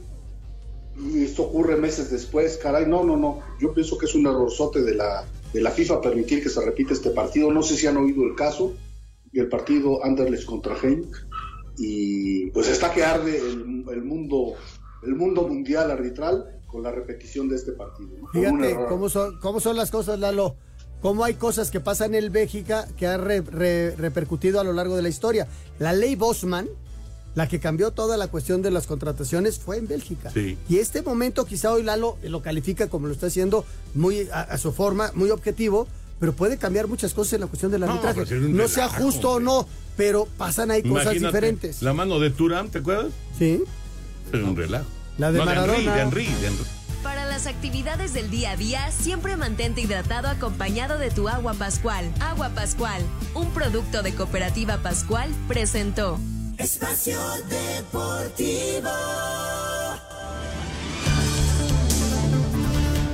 y 0.97 1.23
esto 1.23 1.43
ocurre 1.43 1.75
meses 1.75 2.09
después, 2.09 2.57
caray, 2.57 2.85
no, 2.85 3.03
no, 3.03 3.17
no, 3.17 3.41
yo 3.59 3.73
pienso 3.73 3.97
que 3.97 4.05
es 4.05 4.15
un 4.15 4.27
errorzote 4.27 4.81
de 4.81 4.95
la, 4.95 5.25
de 5.53 5.61
la 5.61 5.71
FIFA 5.71 6.01
permitir 6.01 6.41
que 6.41 6.49
se 6.49 6.63
repita 6.63 6.93
este 6.93 7.11
partido, 7.11 7.51
no 7.51 7.63
sé 7.63 7.75
si 7.75 7.87
han 7.87 7.97
oído 7.97 8.23
el 8.23 8.35
caso, 8.35 8.73
y 9.31 9.39
el 9.39 9.49
partido 9.49 10.03
Anderlecht 10.03 10.45
contra 10.45 10.75
Genk, 10.75 11.13
y 11.77 12.49
pues 12.51 12.69
está 12.69 12.93
que 12.93 13.03
arde 13.03 13.37
el, 13.37 13.85
el 13.89 14.03
mundo, 14.03 14.53
el 15.03 15.15
mundo 15.15 15.47
mundial 15.47 15.91
arbitral 15.91 16.61
con 16.67 16.83
la 16.83 16.91
repetición 16.91 17.49
de 17.49 17.57
este 17.57 17.73
partido. 17.73 18.09
Fíjate 18.31 18.75
cómo 18.87 19.09
son, 19.09 19.39
cómo 19.39 19.59
son 19.59 19.75
las 19.75 19.91
cosas, 19.91 20.19
Lalo 20.19 20.55
cómo 21.05 21.23
hay 21.23 21.35
cosas 21.35 21.69
que 21.69 21.79
pasan 21.79 22.15
en 22.15 22.31
Bélgica 22.31 22.87
que 22.97 23.05
han 23.05 23.23
repercutido 23.23 24.59
a 24.59 24.63
lo 24.63 24.73
largo 24.73 24.95
de 24.95 25.03
la 25.03 25.09
historia. 25.09 25.47
La 25.77 25.93
ley 25.93 26.15
Bosman, 26.15 26.67
la 27.35 27.47
que 27.47 27.59
cambió 27.59 27.91
toda 27.91 28.17
la 28.17 28.27
cuestión 28.29 28.61
de 28.61 28.71
las 28.71 28.87
contrataciones, 28.87 29.59
fue 29.59 29.77
en 29.77 29.87
Bélgica. 29.87 30.31
Y 30.69 30.77
este 30.77 31.01
momento 31.01 31.45
quizá 31.45 31.71
hoy 31.71 31.83
Lalo 31.83 32.17
lo 32.23 32.41
califica 32.41 32.87
como 32.87 33.07
lo 33.07 33.13
está 33.13 33.27
haciendo 33.27 33.65
muy 33.93 34.27
a, 34.31 34.57
su 34.57 34.71
forma, 34.71 35.11
muy 35.13 35.29
objetivo, 35.29 35.87
pero 36.19 36.33
puede 36.33 36.57
cambiar 36.57 36.87
muchas 36.87 37.13
cosas 37.13 37.33
en 37.33 37.41
la 37.41 37.47
cuestión 37.47 37.71
del 37.71 37.83
arbitraje. 37.83 38.25
No, 38.39 38.67
sea 38.67 38.87
justo 38.87 39.33
o 39.33 39.39
no, 39.39 39.67
pero 39.97 40.27
pasan 40.37 40.71
ahí 40.71 40.81
cosas 40.81 41.13
diferentes. 41.13 41.81
La 41.81 41.93
mano 41.93 42.19
de 42.19 42.29
Turán, 42.29 42.69
¿te 42.69 42.79
acuerdas? 42.79 43.11
Sí. 43.37 43.63
Pero 44.31 44.47
un 44.47 44.55
relajo. 44.55 44.85
La 45.17 45.31
de 45.31 45.39
Maradona. 45.39 45.95
de 46.05 46.51
para 47.03 47.25
las 47.25 47.45
actividades 47.45 48.13
del 48.13 48.31
día 48.31 48.51
a 48.51 48.57
día, 48.57 48.91
siempre 48.91 49.37
mantente 49.37 49.79
hidratado 49.79 50.27
acompañado 50.27 50.97
de 50.97 51.11
tu 51.11 51.29
agua 51.29 51.53
Pascual. 51.53 52.11
Agua 52.19 52.49
Pascual, 52.49 53.03
un 53.35 53.51
producto 53.51 54.01
de 54.01 54.15
Cooperativa 54.15 54.77
Pascual, 54.77 55.29
presentó. 55.47 56.17
Espacio 56.65 57.19
Deportivo. 57.47 58.89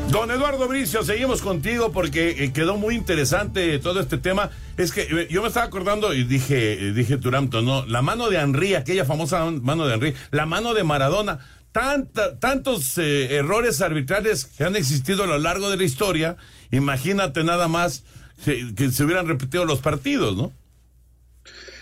Don 0.07 0.31
Eduardo 0.31 0.69
Bricio, 0.69 1.03
seguimos 1.03 1.41
contigo 1.41 1.91
porque 1.91 2.45
eh, 2.45 2.53
quedó 2.53 2.77
muy 2.77 2.95
interesante 2.95 3.77
todo 3.79 3.99
este 3.99 4.17
tema. 4.17 4.51
Es 4.77 4.93
que 4.93 5.01
eh, 5.01 5.27
yo 5.29 5.41
me 5.41 5.49
estaba 5.49 5.65
acordando 5.65 6.13
y 6.13 6.23
dije, 6.23 6.75
eh, 6.75 6.93
dije 6.93 7.17
Turamto, 7.17 7.61
no, 7.61 7.85
la 7.87 8.01
mano 8.01 8.29
de 8.29 8.37
Henry, 8.37 8.75
aquella 8.75 9.03
famosa 9.03 9.43
mano 9.51 9.85
de 9.85 9.95
Henry, 9.95 10.15
la 10.31 10.45
mano 10.45 10.73
de 10.73 10.85
Maradona 10.85 11.39
tantos 11.73 12.97
errores 12.97 13.81
arbitrales 13.81 14.43
que 14.43 14.65
han 14.65 14.75
existido 14.75 15.23
a 15.23 15.27
lo 15.27 15.37
largo 15.39 15.69
de 15.69 15.77
la 15.77 15.85
historia, 15.85 16.35
imagínate 16.69 17.45
nada 17.45 17.69
más 17.69 18.03
que, 18.43 18.91
se 18.91 19.03
hubieran 19.05 19.25
repetido 19.25 19.63
los 19.63 19.79
partidos, 19.79 20.35
¿no? 20.35 20.51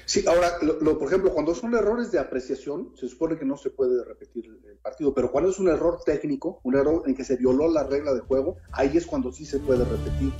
Sí, 0.09 0.25
ahora, 0.27 0.57
lo, 0.61 0.97
por 0.97 1.07
ejemplo, 1.07 1.31
cuando 1.31 1.53
son 1.53 1.75
errores 1.75 2.11
de 2.11 2.17
apreciación, 2.17 2.93
se 2.95 3.07
supone 3.07 3.37
que 3.37 3.45
no 3.45 3.57
se 3.57 3.69
puede 3.69 4.03
repetir 4.03 4.45
el 4.47 4.77
partido, 4.77 5.13
pero 5.13 5.31
cuando 5.31 5.51
es 5.51 5.59
un 5.59 5.67
error 5.67 6.01
técnico, 6.03 6.59
un 6.63 6.75
error 6.75 7.03
en 7.05 7.13
que 7.13 7.23
se 7.23 7.35
violó 7.35 7.69
la 7.69 7.83
regla 7.83 8.15
de 8.15 8.21
juego, 8.21 8.57
ahí 8.71 8.97
es 8.97 9.05
cuando 9.05 9.31
sí 9.31 9.45
se 9.45 9.59
puede 9.59 9.85
repetir. 9.85 10.33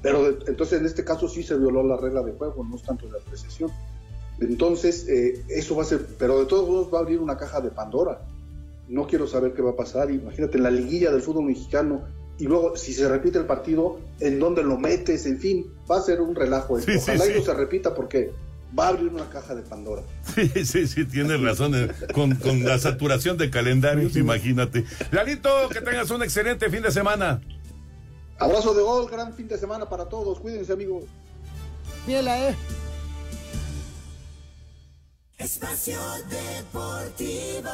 Pero 0.00 0.26
entonces 0.46 0.80
en 0.80 0.86
este 0.86 1.04
caso 1.04 1.28
sí 1.28 1.42
se 1.42 1.58
violó 1.58 1.82
la 1.82 1.98
regla 1.98 2.22
de 2.22 2.32
juego, 2.32 2.64
no 2.64 2.76
es 2.76 2.82
tanto 2.82 3.08
de 3.08 3.18
apreciación. 3.18 3.70
Entonces, 4.40 5.06
eh, 5.06 5.44
eso 5.50 5.76
va 5.76 5.82
a 5.82 5.84
ser, 5.84 6.06
pero 6.18 6.38
de 6.38 6.46
todos 6.46 6.66
modos 6.66 6.88
va 6.90 7.00
a 7.00 7.02
abrir 7.02 7.20
una 7.20 7.36
caja 7.36 7.60
de 7.60 7.70
Pandora 7.70 8.22
no 8.90 9.06
quiero 9.06 9.26
saber 9.26 9.54
qué 9.54 9.62
va 9.62 9.70
a 9.70 9.76
pasar. 9.76 10.10
Imagínate 10.10 10.58
en 10.58 10.64
la 10.64 10.70
liguilla 10.70 11.10
del 11.10 11.22
fútbol 11.22 11.44
mexicano 11.44 12.02
y 12.38 12.44
luego 12.44 12.76
si 12.76 12.92
se 12.92 13.08
repite 13.08 13.38
el 13.38 13.46
partido, 13.46 13.98
en 14.18 14.38
dónde 14.38 14.62
lo 14.62 14.78
metes, 14.78 15.26
en 15.26 15.38
fin, 15.38 15.66
va 15.90 15.98
a 15.98 16.02
ser 16.02 16.20
un 16.20 16.34
relajo. 16.34 16.78
Esto. 16.78 16.92
Ojalá 16.96 17.26
y 17.26 17.38
no 17.38 17.44
se 17.44 17.54
repita 17.54 17.94
porque 17.94 18.32
va 18.78 18.86
a 18.86 18.88
abrir 18.88 19.08
una 19.08 19.28
caja 19.28 19.54
de 19.54 19.62
Pandora. 19.62 20.02
Sí, 20.34 20.64
sí, 20.64 20.86
sí, 20.86 21.04
tienes 21.04 21.40
razón. 21.40 21.74
Eh, 21.74 21.88
con, 22.12 22.64
la 22.64 22.78
saturación 22.78 23.36
de 23.36 23.50
calendarios, 23.50 24.16
imagínate. 24.16 24.84
Lalito, 25.10 25.50
que 25.70 25.80
tengas 25.80 26.10
un 26.10 26.22
excelente 26.22 26.70
fin 26.70 26.82
de 26.82 26.90
semana. 26.90 27.40
Abrazo 28.38 28.74
de 28.74 28.82
gol, 28.82 29.10
gran 29.10 29.34
fin 29.34 29.48
de 29.48 29.58
semana 29.58 29.88
para 29.88 30.06
todos. 30.06 30.38
Cuídense, 30.40 30.72
amigos. 30.72 31.04
Miela, 32.06 32.48
eh. 32.48 32.56
Espacio 35.38 35.98
Deportivo. 36.28 37.70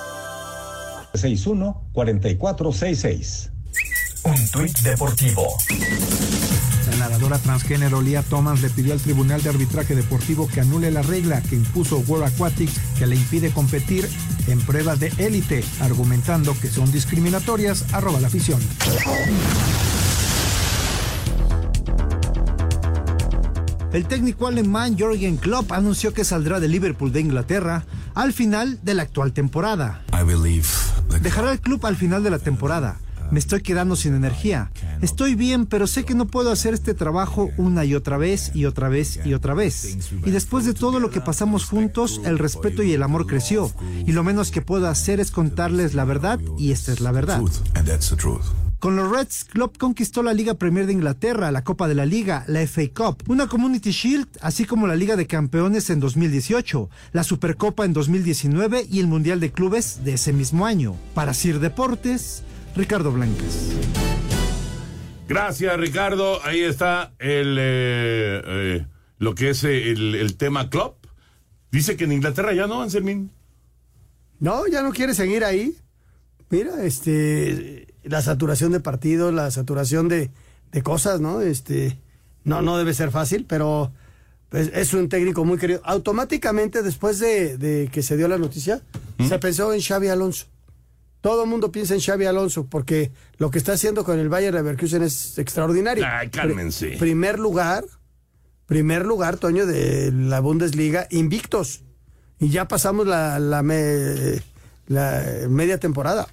61-4466. 1.14 3.50
Un 4.24 4.50
tuit 4.50 4.78
deportivo. 4.80 5.56
La 6.98 7.08
nadadora 7.08 7.38
transgénero 7.38 8.00
Lia 8.00 8.22
Thomas 8.22 8.62
le 8.62 8.70
pidió 8.70 8.94
al 8.94 9.00
Tribunal 9.00 9.42
de 9.42 9.50
Arbitraje 9.50 9.94
Deportivo 9.94 10.48
que 10.48 10.62
anule 10.62 10.90
la 10.90 11.02
regla 11.02 11.42
que 11.42 11.54
impuso 11.54 11.98
World 11.98 12.26
Aquatics 12.26 12.80
que 12.98 13.06
le 13.06 13.16
impide 13.16 13.50
competir 13.50 14.08
en 14.46 14.60
pruebas 14.60 14.98
de 14.98 15.12
élite, 15.18 15.62
argumentando 15.80 16.56
que 16.58 16.68
son 16.68 16.90
discriminatorias, 16.90 17.92
arroba 17.92 18.20
la 18.20 18.28
afición. 18.28 18.60
El 23.92 24.06
técnico 24.06 24.46
alemán 24.46 24.96
Jürgen 24.96 25.36
Klopp 25.36 25.72
anunció 25.72 26.14
que 26.14 26.24
saldrá 26.24 26.60
de 26.60 26.68
Liverpool 26.68 27.12
de 27.12 27.20
Inglaterra 27.20 27.84
al 28.14 28.32
final 28.32 28.78
de 28.82 28.94
la 28.94 29.02
actual 29.02 29.32
temporada. 29.32 30.02
Dejará 31.20 31.52
el 31.52 31.60
club 31.60 31.84
al 31.84 31.96
final 31.96 32.22
de 32.22 32.30
la 32.30 32.38
temporada. 32.38 32.98
Me 33.30 33.38
estoy 33.38 33.62
quedando 33.62 33.96
sin 33.96 34.14
energía. 34.14 34.70
Estoy 35.02 35.34
bien, 35.34 35.66
pero 35.66 35.86
sé 35.86 36.04
que 36.04 36.14
no 36.14 36.26
puedo 36.26 36.50
hacer 36.50 36.74
este 36.74 36.94
trabajo 36.94 37.50
una 37.56 37.84
y 37.84 37.94
otra 37.94 38.16
vez 38.16 38.50
y 38.54 38.64
otra 38.66 38.88
vez 38.88 39.20
y 39.24 39.34
otra 39.34 39.54
vez. 39.54 40.10
Y 40.24 40.30
después 40.30 40.64
de 40.64 40.74
todo 40.74 41.00
lo 41.00 41.10
que 41.10 41.20
pasamos 41.20 41.64
juntos, 41.64 42.20
el 42.24 42.38
respeto 42.38 42.82
y 42.82 42.92
el 42.92 43.02
amor 43.02 43.26
creció. 43.26 43.72
Y 44.06 44.12
lo 44.12 44.24
menos 44.24 44.50
que 44.50 44.62
puedo 44.62 44.88
hacer 44.88 45.20
es 45.20 45.30
contarles 45.30 45.94
la 45.94 46.04
verdad 46.04 46.40
y 46.58 46.72
esta 46.72 46.92
es 46.92 47.00
la 47.00 47.12
verdad. 47.12 47.42
Con 48.78 48.94
los 48.94 49.10
Reds, 49.10 49.44
Klopp 49.44 49.78
conquistó 49.78 50.22
la 50.22 50.34
Liga 50.34 50.54
Premier 50.54 50.86
de 50.86 50.92
Inglaterra, 50.92 51.50
la 51.50 51.64
Copa 51.64 51.88
de 51.88 51.94
la 51.94 52.04
Liga, 52.04 52.44
la 52.46 52.60
FA 52.66 52.82
Cup, 52.94 53.22
una 53.26 53.48
Community 53.48 53.90
Shield, 53.90 54.28
así 54.42 54.66
como 54.66 54.86
la 54.86 54.94
Liga 54.94 55.16
de 55.16 55.26
Campeones 55.26 55.88
en 55.88 55.98
2018, 55.98 56.90
la 57.12 57.24
Supercopa 57.24 57.86
en 57.86 57.94
2019 57.94 58.86
y 58.90 59.00
el 59.00 59.06
Mundial 59.06 59.40
de 59.40 59.50
Clubes 59.50 60.04
de 60.04 60.14
ese 60.14 60.34
mismo 60.34 60.66
año. 60.66 60.94
Para 61.14 61.32
Sir 61.32 61.58
Deportes, 61.58 62.42
Ricardo 62.76 63.10
Blancas. 63.10 63.70
Gracias, 65.28 65.76
Ricardo. 65.80 66.44
Ahí 66.44 66.60
está 66.60 67.14
el 67.18 67.56
eh, 67.58 68.42
eh, 68.44 68.86
lo 69.18 69.34
que 69.34 69.50
es 69.50 69.64
eh, 69.64 69.90
el, 69.90 70.14
el 70.14 70.36
tema 70.36 70.68
club. 70.68 70.94
Dice 71.72 71.96
que 71.96 72.04
en 72.04 72.12
Inglaterra 72.12 72.52
ya 72.52 72.66
no, 72.66 72.82
Anselmín. 72.82 73.30
No, 74.38 74.66
ya 74.66 74.82
no 74.82 74.92
quiere 74.92 75.14
seguir 75.14 75.44
ahí. 75.44 75.74
Mira, 76.50 76.84
este, 76.84 77.88
la 78.04 78.22
saturación 78.22 78.72
de 78.72 78.80
partidos, 78.80 79.34
la 79.34 79.50
saturación 79.50 80.08
de, 80.08 80.30
de 80.70 80.82
cosas, 80.82 81.20
¿no? 81.20 81.40
Este, 81.40 81.98
no, 82.44 82.62
no 82.62 82.78
debe 82.78 82.94
ser 82.94 83.10
fácil, 83.10 83.46
pero 83.48 83.90
es, 84.52 84.70
es 84.72 84.94
un 84.94 85.08
técnico 85.08 85.44
muy 85.44 85.58
querido. 85.58 85.80
Automáticamente, 85.84 86.82
después 86.82 87.18
de, 87.18 87.58
de 87.58 87.88
que 87.90 88.02
se 88.02 88.16
dio 88.16 88.28
la 88.28 88.38
noticia, 88.38 88.80
se 89.26 89.38
pensó 89.38 89.72
en 89.72 89.80
Xavi 89.80 90.08
Alonso. 90.08 90.46
Todo 91.26 91.42
el 91.42 91.50
mundo 91.50 91.72
piensa 91.72 91.92
en 91.94 92.00
Xavi 92.00 92.24
Alonso 92.26 92.66
porque 92.66 93.10
lo 93.38 93.50
que 93.50 93.58
está 93.58 93.72
haciendo 93.72 94.04
con 94.04 94.16
el 94.20 94.28
Bayern 94.28 94.54
Leverkusen 94.54 95.02
es 95.02 95.36
extraordinario. 95.38 96.04
Ay, 96.08 96.28
cálmense. 96.30 96.90
Pri- 96.90 96.98
primer 96.98 97.40
lugar, 97.40 97.84
primer 98.66 99.04
lugar, 99.04 99.36
Toño, 99.36 99.66
de 99.66 100.12
la 100.12 100.38
Bundesliga, 100.38 101.08
invictos. 101.10 101.80
Y 102.38 102.50
ya 102.50 102.68
pasamos 102.68 103.08
la, 103.08 103.40
la, 103.40 103.64
me- 103.64 104.40
la 104.86 105.20
media 105.48 105.78
temporada. 105.80 106.28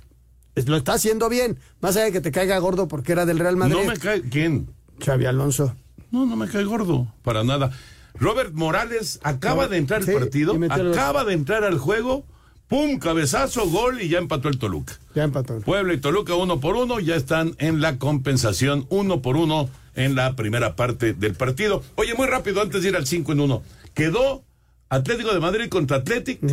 Es- 0.53 0.67
Lo 0.67 0.77
está 0.77 0.93
haciendo 0.93 1.27
bien. 1.27 1.57
Más 1.81 1.95
allá 1.95 2.05
de 2.05 2.11
que 2.11 2.21
te 2.21 2.31
caiga 2.31 2.59
gordo 2.59 2.87
porque 2.87 3.13
era 3.13 3.25
del 3.25 3.39
Real 3.39 3.57
Madrid. 3.57 3.73
No 3.73 3.85
me 3.85 3.97
cae. 3.97 4.21
¿Quién? 4.21 4.67
Xavi 5.03 5.25
Alonso. 5.25 5.75
No, 6.11 6.27
no 6.27 6.35
me 6.35 6.47
cae 6.47 6.65
gordo. 6.65 7.07
Para 7.23 7.43
nada. 7.43 7.71
Robert 8.13 8.53
Morales 8.53 9.19
acaba 9.23 9.63
No, 9.63 9.69
de 9.69 9.77
entrar 9.77 10.01
al 10.01 10.05
sí, 10.05 10.11
partido, 10.13 10.53
acaba 10.69 11.25
de 11.25 11.33
entrar 11.33 11.63
al 11.63 11.79
juego. 11.79 12.27
Pum, 12.73 12.97
cabezazo, 12.97 13.69
gol 13.69 14.01
y 14.01 14.09
ya 14.09 14.17
empató 14.17 14.49
el 14.49 14.57
Toluca. 14.57 14.97
Ya 15.13 15.25
empató. 15.25 15.59
Puebla 15.59 15.93
y 15.93 15.97
Toluca 15.99 16.33
uno 16.33 16.59
por 16.59 16.75
uno 16.75 16.99
ya 16.99 17.15
están 17.15 17.55
en 17.59 17.81
la 17.81 17.99
compensación 17.99 18.87
uno 18.89 19.21
por 19.21 19.37
uno 19.37 19.69
en 19.93 20.15
la 20.15 20.35
primera 20.35 20.75
parte 20.75 21.13
del 21.13 21.35
partido. 21.35 21.83
Oye, 21.93 22.15
muy 22.15 22.25
rápido 22.25 22.63
antes 22.63 22.81
de 22.81 22.89
ir 22.89 22.95
al 22.95 23.05
5 23.05 23.31
en 23.33 23.41
1. 23.41 23.61
Quedó 23.93 24.43
Atlético 24.89 25.35
de 25.35 25.39
Madrid 25.39 25.69
contra 25.69 25.97
Atlético 25.97 26.47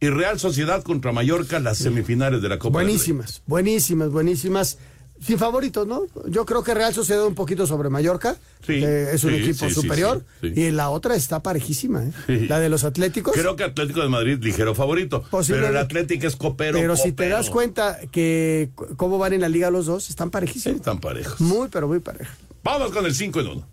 y 0.00 0.08
Real 0.08 0.40
Sociedad 0.40 0.82
contra 0.82 1.12
Mallorca 1.12 1.60
las 1.60 1.76
semifinales 1.76 2.40
de 2.40 2.48
la 2.48 2.58
Copa 2.58 2.78
del 2.78 2.86
Rey. 2.86 2.94
Buenísimas, 2.94 3.42
buenísimas, 3.46 4.08
buenísimas. 4.08 4.78
Sin 5.20 5.38
favoritos, 5.38 5.86
¿no? 5.86 6.02
Yo 6.26 6.44
creo 6.44 6.62
que 6.62 6.74
Real 6.74 6.92
Sociedad 6.92 7.24
un 7.24 7.34
poquito 7.34 7.66
sobre 7.66 7.88
Mallorca, 7.88 8.36
Sí, 8.66 8.80
que 8.80 9.12
es 9.12 9.24
un 9.24 9.30
sí, 9.30 9.36
equipo 9.36 9.68
sí, 9.68 9.74
superior, 9.74 10.24
sí, 10.40 10.52
sí. 10.54 10.60
y 10.60 10.70
la 10.70 10.90
otra 10.90 11.14
está 11.14 11.42
parejísima, 11.42 12.02
¿eh? 12.04 12.12
Sí. 12.26 12.46
La 12.48 12.60
de 12.60 12.68
los 12.68 12.84
Atléticos. 12.84 13.34
Creo 13.34 13.56
que 13.56 13.64
Atlético 13.64 14.00
de 14.00 14.08
Madrid 14.08 14.38
ligero 14.42 14.74
favorito, 14.74 15.24
pero 15.46 15.68
el 15.68 15.76
Atlético 15.76 16.26
es 16.26 16.36
copero. 16.36 16.78
Pero 16.78 16.96
si 16.96 17.12
te 17.12 17.28
das 17.28 17.50
cuenta 17.50 17.98
que 18.10 18.70
cómo 18.96 19.18
van 19.18 19.32
en 19.32 19.40
la 19.40 19.48
liga 19.48 19.70
los 19.70 19.86
dos, 19.86 20.10
están 20.10 20.30
parejísimos. 20.30 20.76
Están 20.76 21.00
parejos. 21.00 21.40
Muy, 21.40 21.68
pero 21.68 21.88
muy 21.88 22.00
parejos. 22.00 22.34
Vamos 22.62 22.90
con 22.92 23.04
el 23.06 23.14
5 23.14 23.40
en 23.40 23.46
1. 23.46 23.68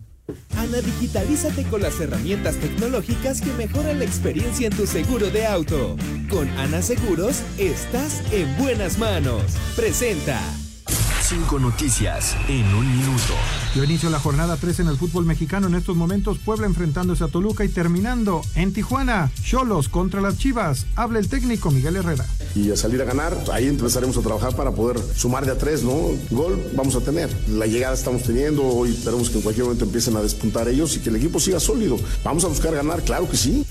Ana, 0.56 0.78
digitalízate 0.80 1.64
con 1.64 1.82
las 1.82 2.00
herramientas 2.00 2.56
tecnológicas 2.58 3.42
que 3.42 3.52
mejoran 3.54 4.00
la 4.00 4.06
experiencia 4.06 4.68
en 4.68 4.76
tu 4.76 4.86
seguro 4.86 5.30
de 5.30 5.46
auto. 5.46 5.96
Con 6.30 6.48
Ana 6.52 6.82
Seguros, 6.82 7.42
estás 7.58 8.22
en 8.32 8.56
buenas 8.58 8.98
manos. 8.98 9.44
Presenta. 9.76 10.40
Cinco 11.32 11.60
noticias 11.60 12.36
en 12.50 12.66
un 12.76 12.86
minuto. 12.92 13.34
Dio 13.74 13.86
inicio 13.86 14.10
la 14.10 14.20
jornada 14.20 14.58
3 14.58 14.82
en 14.82 14.88
el 14.90 14.98
fútbol 14.98 15.24
mexicano. 15.24 15.68
En 15.68 15.76
estos 15.76 15.96
momentos, 15.96 16.40
Puebla 16.40 16.66
enfrentándose 16.68 17.24
a 17.24 17.30
Toluca 17.30 17.64
y 17.64 17.70
terminando 17.70 18.42
en 18.56 18.74
Tijuana. 18.74 19.32
Cholos 19.42 19.88
contra 19.88 20.20
las 20.20 20.38
Chivas. 20.38 20.88
Habla 20.98 21.20
el 21.20 21.30
técnico 21.30 21.72
Miguel 21.72 21.96
Herrera. 21.96 22.26
y 22.54 22.70
a 22.70 22.76
salir 22.76 23.02
a 23.02 23.06
ganar. 23.06 23.38
Ahí 23.54 23.68
empezaremos 23.68 24.18
a 24.18 24.22
trabajar 24.22 24.58
para 24.58 24.72
poder 24.72 25.00
sumar 25.16 25.46
de 25.46 25.54
a 25.54 25.58
tres, 25.58 25.84
¿no? 25.84 26.10
Gol 26.32 26.62
vamos 26.76 26.98
a 26.98 27.00
tener. 27.00 27.30
La 27.48 27.66
llegada 27.66 27.94
estamos 27.94 28.24
teniendo, 28.24 28.66
hoy 28.66 28.90
esperemos 28.90 29.30
que 29.30 29.38
en 29.38 29.42
cualquier 29.42 29.64
momento 29.68 29.86
empiecen 29.86 30.18
a 30.18 30.22
despuntar 30.22 30.68
ellos 30.68 30.98
y 30.98 31.00
que 31.00 31.12
el 31.12 31.16
equipo 31.16 31.40
siga 31.40 31.62
sólido. 31.62 31.98
Vamos 32.26 32.44
a 32.44 32.50
buscar 32.50 32.76
ganar, 32.76 33.04
claro 33.04 33.30
que 33.30 33.38
sí. 33.38 33.66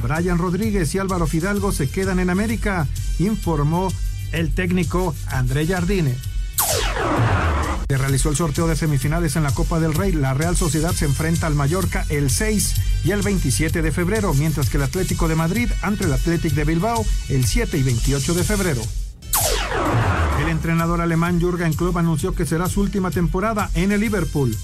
Brian 0.00 0.38
Rodríguez 0.38 0.94
y 0.94 0.98
Álvaro 0.98 1.26
Fidalgo 1.26 1.72
se 1.72 1.90
quedan 1.90 2.20
en 2.20 2.30
América, 2.30 2.86
informó 3.18 3.90
el 4.32 4.54
técnico 4.54 5.14
André 5.28 5.66
Jardine. 5.66 6.16
Se 7.88 7.98
realizó 7.98 8.30
el 8.30 8.36
sorteo 8.36 8.66
de 8.66 8.76
semifinales 8.76 9.36
en 9.36 9.42
la 9.42 9.52
Copa 9.52 9.78
del 9.78 9.92
Rey. 9.94 10.12
La 10.12 10.32
Real 10.32 10.56
Sociedad 10.56 10.92
se 10.92 11.04
enfrenta 11.04 11.46
al 11.46 11.54
Mallorca 11.54 12.06
el 12.08 12.30
6 12.30 12.74
y 13.04 13.10
el 13.10 13.20
27 13.20 13.82
de 13.82 13.92
febrero, 13.92 14.32
mientras 14.32 14.70
que 14.70 14.78
el 14.78 14.84
Atlético 14.84 15.28
de 15.28 15.34
Madrid 15.34 15.70
ante 15.82 16.04
el 16.04 16.12
Athletic 16.12 16.54
de 16.54 16.64
Bilbao 16.64 17.04
el 17.28 17.44
7 17.44 17.76
y 17.76 17.82
28 17.82 18.34
de 18.34 18.44
febrero. 18.44 18.82
El 20.40 20.48
entrenador 20.48 21.00
alemán 21.00 21.40
Jürgen 21.40 21.74
Klopp 21.74 21.98
anunció 21.98 22.34
que 22.34 22.46
será 22.46 22.68
su 22.68 22.80
última 22.80 23.10
temporada 23.10 23.70
en 23.74 23.92
el 23.92 24.00
Liverpool. 24.00 24.56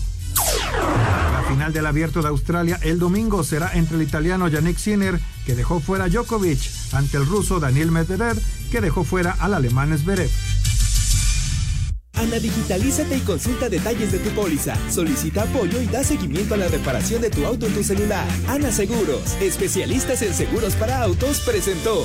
La 1.33 1.45
final 1.49 1.73
del 1.73 1.87
Abierto 1.87 2.23
de 2.23 2.29
Australia 2.29 2.79
el 2.83 2.99
domingo 2.99 3.45
será 3.45 3.73
entre 3.75 3.97
el 3.97 4.03
italiano 4.03 4.49
Yannick 4.49 4.79
Sinner, 4.79 5.21
que 5.47 5.55
dejó 5.55 5.81
fuera 5.81 6.09
Djokovic, 6.09 6.61
ante 6.93 7.17
el 7.17 7.27
ruso 7.27 7.61
Daniel 7.61 7.91
Medvedev, 7.91 8.39
que 8.69 8.81
dejó 8.81 9.05
fuera 9.05 9.37
al 9.41 9.55
alemán 9.55 9.97
Zverev. 9.97 10.31
Ana, 12.19 12.41
digitalízate 12.41 13.17
y 13.17 13.21
consulta 13.21 13.69
detalles 13.69 14.11
de 14.11 14.19
tu 14.19 14.31
póliza. 14.31 14.75
Solicita 14.91 15.43
apoyo 15.43 15.81
y 15.81 15.87
da 15.87 16.03
seguimiento 16.03 16.55
a 16.55 16.57
la 16.57 16.67
reparación 16.67 17.23
de 17.23 17.31
tu 17.31 17.47
auto 17.47 17.67
en 17.67 17.75
tu 17.75 17.85
celular. 17.85 18.27
Ana 18.49 18.73
Seguros, 18.73 19.37
especialistas 19.41 20.23
en 20.23 20.35
seguros 20.35 20.75
para 20.75 21.01
autos, 21.03 21.41
presentó. 21.41 22.05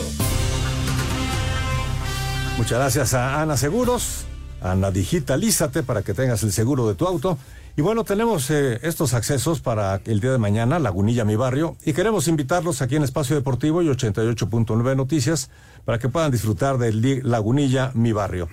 Muchas 2.57 2.77
gracias 2.77 3.13
a 3.15 3.41
Ana 3.41 3.57
Seguros. 3.57 4.25
Ana, 4.61 4.91
digitalízate 4.91 5.81
para 5.81 6.03
que 6.03 6.13
tengas 6.13 6.43
el 6.43 6.51
seguro 6.51 6.87
de 6.87 6.93
tu 6.93 7.07
auto. 7.07 7.39
Y 7.75 7.81
bueno, 7.81 8.03
tenemos 8.03 8.51
eh, 8.51 8.79
estos 8.83 9.15
accesos 9.15 9.61
para 9.61 9.99
el 10.05 10.19
día 10.19 10.31
de 10.31 10.37
mañana, 10.37 10.77
Lagunilla, 10.77 11.25
mi 11.25 11.35
barrio, 11.35 11.75
y 11.83 11.93
queremos 11.93 12.27
invitarlos 12.27 12.83
aquí 12.83 12.95
en 12.95 13.03
Espacio 13.03 13.35
Deportivo 13.35 13.81
y 13.81 13.87
88.9 13.87 14.95
Noticias 14.95 15.49
para 15.85 15.99
que 15.99 16.09
puedan 16.09 16.31
disfrutar 16.31 16.79
Li- 16.79 17.21
Lagunilla, 17.21 17.91
mi 17.93 18.11
barrio. 18.11 18.47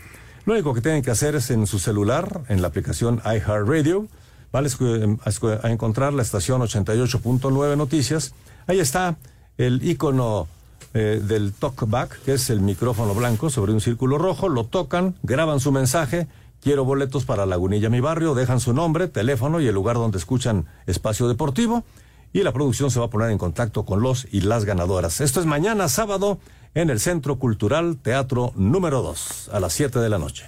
Lo 0.47 0.55
único 0.55 0.75
que 0.75 0.81
tienen 0.81 1.03
que 1.03 1.11
hacer 1.11 1.35
es 1.35 1.51
en 1.51 1.67
su 1.67 1.79
celular, 1.79 2.43
en 2.49 2.63
la 2.63 2.69
aplicación 2.69 3.21
iHeartRadio, 3.25 4.07
¿vale? 4.53 4.69
Escu- 4.69 5.61
a 5.63 5.71
encontrar 5.71 6.13
la 6.13 6.23
estación 6.23 6.61
88.9 6.63 7.77
Noticias. 7.77 8.33
Ahí 8.67 8.81
está 8.81 9.17
el 9.59 9.83
icono 9.87 10.49
eh, 10.95 11.21
del 11.25 11.53
talkback, 11.53 12.23
que 12.25 12.35
es 12.35 12.51
el 12.51 12.61
micrófono 12.61 13.15
blanco 13.15 13.51
sobre 13.51 13.73
un 13.73 13.81
círculo 13.81 14.19
rojo, 14.19 14.49
lo 14.49 14.65
tocan, 14.65 15.15
graban 15.23 15.61
su 15.61 15.71
mensaje, 15.71 16.27
quiero 16.63 16.85
boletos 16.85 17.25
para 17.25 17.47
Lagunilla 17.47 17.91
Mi 17.91 18.01
Barrio, 18.01 18.35
dejan 18.35 18.59
su 18.61 18.73
nombre, 18.73 19.07
teléfono 19.07 19.61
y 19.61 19.67
el 19.69 19.75
lugar 19.75 19.97
donde 19.97 20.19
escuchan 20.19 20.67
Espacio 20.87 21.29
Deportivo 21.29 21.85
y 22.33 22.43
la 22.43 22.53
producción 22.53 22.91
se 22.91 22.99
va 23.01 23.07
a 23.07 23.11
poner 23.11 23.31
en 23.31 23.39
contacto 23.39 23.85
con 23.85 24.03
los 24.03 24.27
y 24.33 24.41
las 24.41 24.65
ganadoras. 24.65 25.21
Esto 25.21 25.41
es 25.41 25.47
mañana 25.47 25.89
sábado 25.89 26.39
en 26.75 26.91
el 26.91 27.01
Centro 27.01 27.39
Cultural 27.39 27.97
Teatro 28.01 28.53
número 28.57 29.03
2 29.03 29.51
a 29.53 29.61
las 29.61 29.73
7 29.73 29.99
de 29.99 30.09
la 30.09 30.19
noche. 30.19 30.47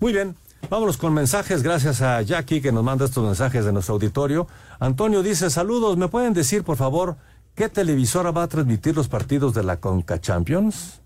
Muy 0.00 0.12
bien, 0.12 0.34
vámonos 0.70 0.96
con 0.96 1.12
mensajes. 1.14 1.62
Gracias 1.62 2.02
a 2.02 2.22
Jackie 2.22 2.60
que 2.60 2.72
nos 2.72 2.84
manda 2.84 3.04
estos 3.04 3.24
mensajes 3.24 3.64
de 3.64 3.72
nuestro 3.72 3.94
auditorio. 3.94 4.46
Antonio 4.78 5.22
dice, 5.22 5.50
saludos, 5.50 5.96
¿me 5.96 6.08
pueden 6.08 6.32
decir 6.32 6.62
por 6.64 6.76
favor 6.76 7.16
qué 7.54 7.68
televisora 7.68 8.30
va 8.30 8.44
a 8.44 8.48
transmitir 8.48 8.94
los 8.96 9.08
partidos 9.08 9.54
de 9.54 9.62
la 9.64 9.78
Conca 9.78 10.20
Champions? 10.20 11.00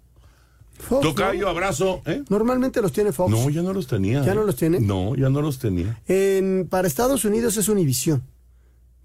Fox, 0.78 1.00
Tocayo, 1.02 1.44
¿no? 1.44 1.48
abrazo. 1.48 2.02
¿eh? 2.04 2.22
Normalmente 2.28 2.82
los 2.82 2.92
tiene 2.92 3.10
Fox. 3.10 3.30
No, 3.30 3.48
ya 3.48 3.62
no 3.62 3.72
los 3.72 3.86
tenía. 3.86 4.22
¿Ya 4.22 4.32
¿eh? 4.32 4.34
no 4.34 4.44
los 4.44 4.56
tiene? 4.56 4.78
No, 4.80 5.14
ya 5.16 5.30
no 5.30 5.40
los 5.40 5.58
tenía. 5.58 5.98
En, 6.06 6.66
para 6.68 6.86
Estados 6.86 7.24
Unidos 7.24 7.56
es 7.56 7.70
Univisión. 7.70 8.22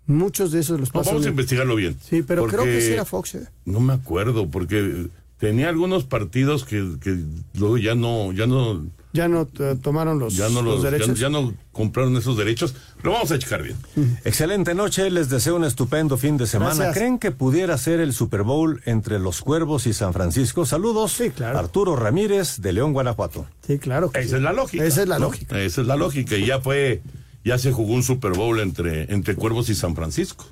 Muchos 0.06 0.52
de 0.52 0.60
esos 0.60 0.78
los 0.80 0.90
No, 0.94 1.00
pasan. 1.00 1.14
vamos 1.14 1.28
a 1.28 1.30
investigarlo 1.30 1.76
bien. 1.76 1.96
Sí, 2.04 2.24
pero 2.24 2.46
creo 2.48 2.64
que 2.66 2.82
sí 2.82 2.92
era 2.92 3.06
Fox. 3.06 3.36
¿eh? 3.36 3.48
No 3.64 3.80
me 3.80 3.94
acuerdo, 3.94 4.50
porque 4.50 5.08
tenía 5.42 5.68
algunos 5.68 6.06
partidos 6.06 6.64
que, 6.64 6.96
que 7.02 7.18
luego 7.56 7.78
ya 7.78 7.96
no, 7.96 8.32
ya 8.32 8.46
no, 8.46 8.86
ya 9.12 9.28
no 9.28 9.48
eh, 9.60 9.76
tomaron 9.82 10.20
los, 10.20 10.38
Ya 10.38 10.48
no, 10.50 10.62
los 10.62 10.84
derechos. 10.84 11.20
ya 11.20 11.30
no 11.30 11.54
compraron 11.74 12.16
esos 12.16 12.38
derechos. 12.38 12.76
Lo 13.04 13.12
vamos 13.12 13.32
a 13.32 13.40
checar 13.40 13.64
bien. 13.64 13.76
Excelente 14.24 14.74
noche, 14.76 15.10
les 15.10 15.30
deseo 15.30 15.56
un 15.56 15.66
estupendo 15.66 16.16
fin 16.16 16.38
de 16.38 16.46
semana. 16.48 16.76
Gracias. 16.76 16.94
¿Creen 16.96 17.18
que 17.20 17.32
pudiera 17.32 17.78
ser 17.78 18.00
el 18.00 18.14
Super 18.14 18.44
Bowl 18.44 18.82
entre 18.86 19.18
los 19.20 19.42
Cuervos 19.42 19.88
y 19.88 19.94
San 19.94 20.14
Francisco? 20.14 20.66
Saludos. 20.66 21.12
Sí, 21.14 21.32
claro. 21.32 21.58
Arturo 21.58 21.96
Ramírez 21.96 22.62
de 22.62 22.72
León, 22.74 22.94
Guanajuato. 22.94 23.48
Sí, 23.66 23.80
claro. 23.80 24.12
Esa 24.14 24.38
es 24.38 24.44
la 24.44 24.54
lógica. 24.54 24.86
Esa 24.86 25.02
es 25.02 25.08
la 25.10 25.18
¿no? 25.18 25.26
lógica. 25.26 25.60
Esa 25.60 25.82
es 25.82 25.88
la 25.88 25.96
lógica. 25.96 26.38
Y 26.38 26.46
ya 26.46 26.62
fue, 26.62 27.02
ya 27.44 27.58
se 27.58 27.72
jugó 27.72 27.96
un 27.96 28.04
Super 28.04 28.34
Bowl 28.34 28.60
entre, 28.60 29.12
entre 29.12 29.36
Cuervos 29.36 29.70
y 29.70 29.76
San 29.76 29.96
Francisco. 29.96 30.46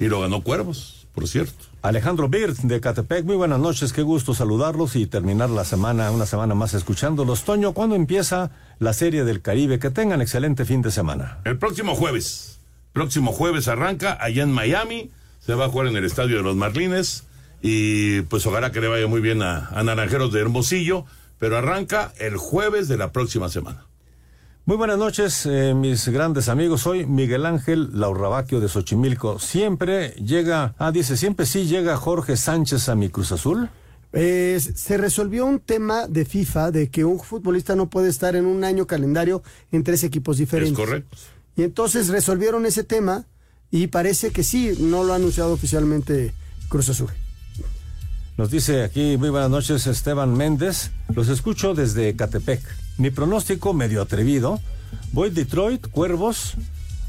Y 0.00 0.06
lo 0.06 0.20
ganó 0.20 0.42
Cuervos, 0.42 0.95
por 1.16 1.26
cierto. 1.26 1.64
Alejandro 1.80 2.28
Birt 2.28 2.58
de 2.58 2.78
Catepec, 2.78 3.24
muy 3.24 3.36
buenas 3.36 3.58
noches, 3.58 3.94
qué 3.94 4.02
gusto 4.02 4.34
saludarlos 4.34 4.96
y 4.96 5.06
terminar 5.06 5.48
la 5.48 5.64
semana, 5.64 6.10
una 6.10 6.26
semana 6.26 6.54
más 6.54 6.74
escuchándolos. 6.74 7.44
Toño, 7.44 7.72
¿cuándo 7.72 7.96
empieza 7.96 8.50
la 8.80 8.92
Serie 8.92 9.24
del 9.24 9.40
Caribe? 9.40 9.78
Que 9.78 9.88
tengan 9.88 10.20
excelente 10.20 10.66
fin 10.66 10.82
de 10.82 10.90
semana. 10.90 11.38
El 11.46 11.56
próximo 11.56 11.94
jueves. 11.94 12.60
Próximo 12.92 13.32
jueves 13.32 13.66
arranca 13.66 14.18
allá 14.20 14.42
en 14.42 14.52
Miami. 14.52 15.10
Se 15.40 15.54
va 15.54 15.64
a 15.64 15.68
jugar 15.70 15.86
en 15.86 15.96
el 15.96 16.04
estadio 16.04 16.36
de 16.36 16.42
los 16.42 16.54
Marlines. 16.54 17.24
Y 17.62 18.20
pues 18.22 18.44
ojalá 18.46 18.70
que 18.70 18.82
le 18.82 18.88
vaya 18.88 19.06
muy 19.06 19.22
bien 19.22 19.40
a, 19.40 19.70
a 19.70 19.82
Naranjeros 19.82 20.34
de 20.34 20.42
Hermosillo. 20.42 21.06
Pero 21.38 21.56
arranca 21.56 22.12
el 22.18 22.36
jueves 22.36 22.88
de 22.88 22.98
la 22.98 23.12
próxima 23.12 23.48
semana. 23.48 23.86
Muy 24.66 24.76
buenas 24.76 24.98
noches, 24.98 25.46
eh, 25.46 25.74
mis 25.74 26.08
grandes 26.08 26.48
amigos. 26.48 26.80
Soy 26.80 27.06
Miguel 27.06 27.46
Ángel 27.46 27.88
Laurrabaquio 27.92 28.58
de 28.58 28.68
Xochimilco. 28.68 29.38
Siempre 29.38 30.08
llega, 30.14 30.74
ah, 30.78 30.90
dice, 30.90 31.16
siempre 31.16 31.46
sí 31.46 31.66
llega 31.66 31.96
Jorge 31.96 32.36
Sánchez 32.36 32.88
a 32.88 32.96
mi 32.96 33.08
Cruz 33.08 33.30
Azul. 33.30 33.70
Eh, 34.12 34.58
se 34.60 34.96
resolvió 34.96 35.46
un 35.46 35.60
tema 35.60 36.08
de 36.08 36.24
FIFA 36.24 36.72
de 36.72 36.90
que 36.90 37.04
un 37.04 37.20
futbolista 37.20 37.76
no 37.76 37.88
puede 37.88 38.08
estar 38.08 38.34
en 38.34 38.44
un 38.44 38.64
año 38.64 38.88
calendario 38.88 39.44
en 39.70 39.84
tres 39.84 40.02
equipos 40.02 40.38
diferentes. 40.38 40.76
Es 40.76 40.84
correcto. 40.84 41.16
Y 41.56 41.62
entonces 41.62 42.08
resolvieron 42.08 42.66
ese 42.66 42.82
tema 42.82 43.24
y 43.70 43.86
parece 43.86 44.32
que 44.32 44.42
sí, 44.42 44.72
no 44.80 45.04
lo 45.04 45.12
ha 45.12 45.16
anunciado 45.16 45.52
oficialmente 45.52 46.34
Cruz 46.68 46.88
Azul. 46.88 47.10
Nos 48.36 48.50
dice 48.50 48.82
aquí, 48.82 49.16
muy 49.16 49.30
buenas 49.30 49.48
noches, 49.48 49.86
Esteban 49.86 50.36
Méndez. 50.36 50.90
Los 51.14 51.28
escucho 51.28 51.72
desde 51.72 52.16
Catepec. 52.16 52.85
Mi 52.98 53.10
pronóstico 53.10 53.74
medio 53.74 54.02
atrevido. 54.02 54.60
Voy 55.12 55.30
Detroit, 55.30 55.86
Cuervos, 55.88 56.54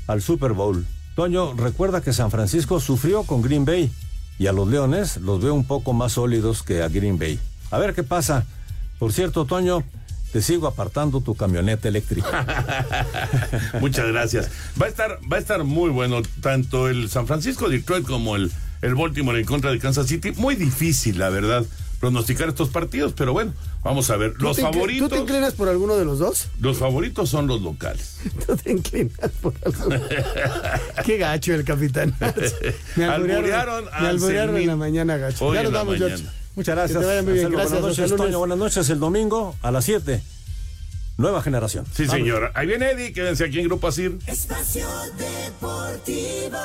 al 0.08 0.22
Super 0.22 0.54
Bowl. 0.54 0.86
Toño, 1.16 1.54
recuerda 1.54 2.02
que 2.02 2.14
San 2.14 2.32
Francisco 2.32 2.80
sufrió 2.80 3.24
con 3.24 3.42
Green 3.42 3.66
Bay 3.66 3.92
y 4.38 4.48
a 4.48 4.54
los 4.54 4.68
Leones 4.68 5.18
los 5.18 5.42
veo 5.42 5.54
un 5.54 5.66
poco 5.66 5.94
más 5.94 6.14
sólidos 6.14 6.64
que 6.64 6.84
a 6.84 6.90
Green 6.90 7.18
Bay. 7.18 7.40
A 7.72 7.78
ver 7.78 7.94
qué 7.94 8.04
pasa. 8.04 8.46
Por 9.00 9.14
cierto, 9.14 9.46
Toño, 9.46 9.84
te 10.32 10.42
sigo 10.42 10.68
apartando 10.68 11.22
tu 11.22 11.36
camioneta 11.36 11.88
eléctrica. 11.88 12.46
Muchas 13.80 14.08
gracias. 14.08 14.50
Va 14.80 14.88
a 14.88 14.90
estar, 14.90 15.20
va 15.32 15.38
a 15.38 15.40
estar 15.40 15.64
muy 15.64 15.90
bueno 15.90 16.22
tanto 16.42 16.90
el 16.90 17.10
San 17.10 17.28
Francisco 17.28 17.70
Detroit 17.70 18.06
como 18.06 18.36
el, 18.36 18.52
el 18.82 18.96
Baltimore 18.96 19.40
en 19.40 19.46
contra 19.46 19.72
de 19.72 19.80
Kansas 19.80 20.08
City. 20.08 20.34
Muy 20.36 20.56
difícil, 20.56 21.18
la 21.18 21.30
verdad, 21.30 21.66
pronosticar 22.00 22.50
estos 22.50 22.70
partidos, 22.70 23.14
pero 23.16 23.34
bueno, 23.34 23.54
vamos 23.84 24.10
a 24.10 24.18
ver. 24.18 24.34
¿Tú 24.38 24.44
Los 24.46 24.60
favoritos, 24.60 25.10
¿Tú 25.10 25.16
te 25.16 25.22
inclinas 25.22 25.54
por 25.54 25.68
alguno 25.70 25.96
de 25.96 26.06
los 26.06 26.20
dos? 26.20 26.48
los 26.60 26.78
favoritos 26.78 27.30
son 27.30 27.48
los 27.48 27.62
locales. 27.62 28.18
Tú 28.46 28.56
te 28.58 28.72
inclinas 28.72 29.32
por 29.42 29.54
alguno. 29.66 30.00
Qué 31.06 31.18
gacho 31.18 31.54
el 31.54 31.64
capitán. 31.64 32.16
Me 32.96 33.06
Alburearon 33.06 33.86
a 33.92 34.02
me 34.02 34.08
alburearon 34.10 34.58
en 34.58 34.68
la 34.68 34.76
mañana, 34.76 35.18
gacho. 35.18 35.46
hoy 35.46 35.56
ya 35.58 35.64
nos 35.64 35.72
vamos. 35.74 35.98
George. 35.98 36.24
Muchas 36.56 36.74
Que 36.74 36.80
gracias. 36.82 37.00
te 37.00 37.06
vaya 37.06 37.22
muy 37.24 37.34
bien. 37.34 37.52
Gracias. 37.52 37.72
buenas 37.82 37.98
noches. 37.98 38.16
Toño. 38.16 38.40
Buenas 38.40 38.58
noches. 38.58 38.90
El 38.90 39.00
domingo 39.00 39.56
a 39.62 39.72
las 39.72 39.86
7. 39.86 40.22
Nueva 41.18 41.42
generación. 41.42 41.86
Sí, 41.96 42.06
señor. 42.08 42.52
Ahí 42.54 42.68
viene 42.68 42.92
Eddie, 42.92 43.12
quédense 43.14 43.44
aquí 43.46 43.60
en 43.60 43.66
Grupo 43.66 43.88
Asir. 43.88 44.18
Espacio 44.28 44.88
Deportivo. 45.18 46.58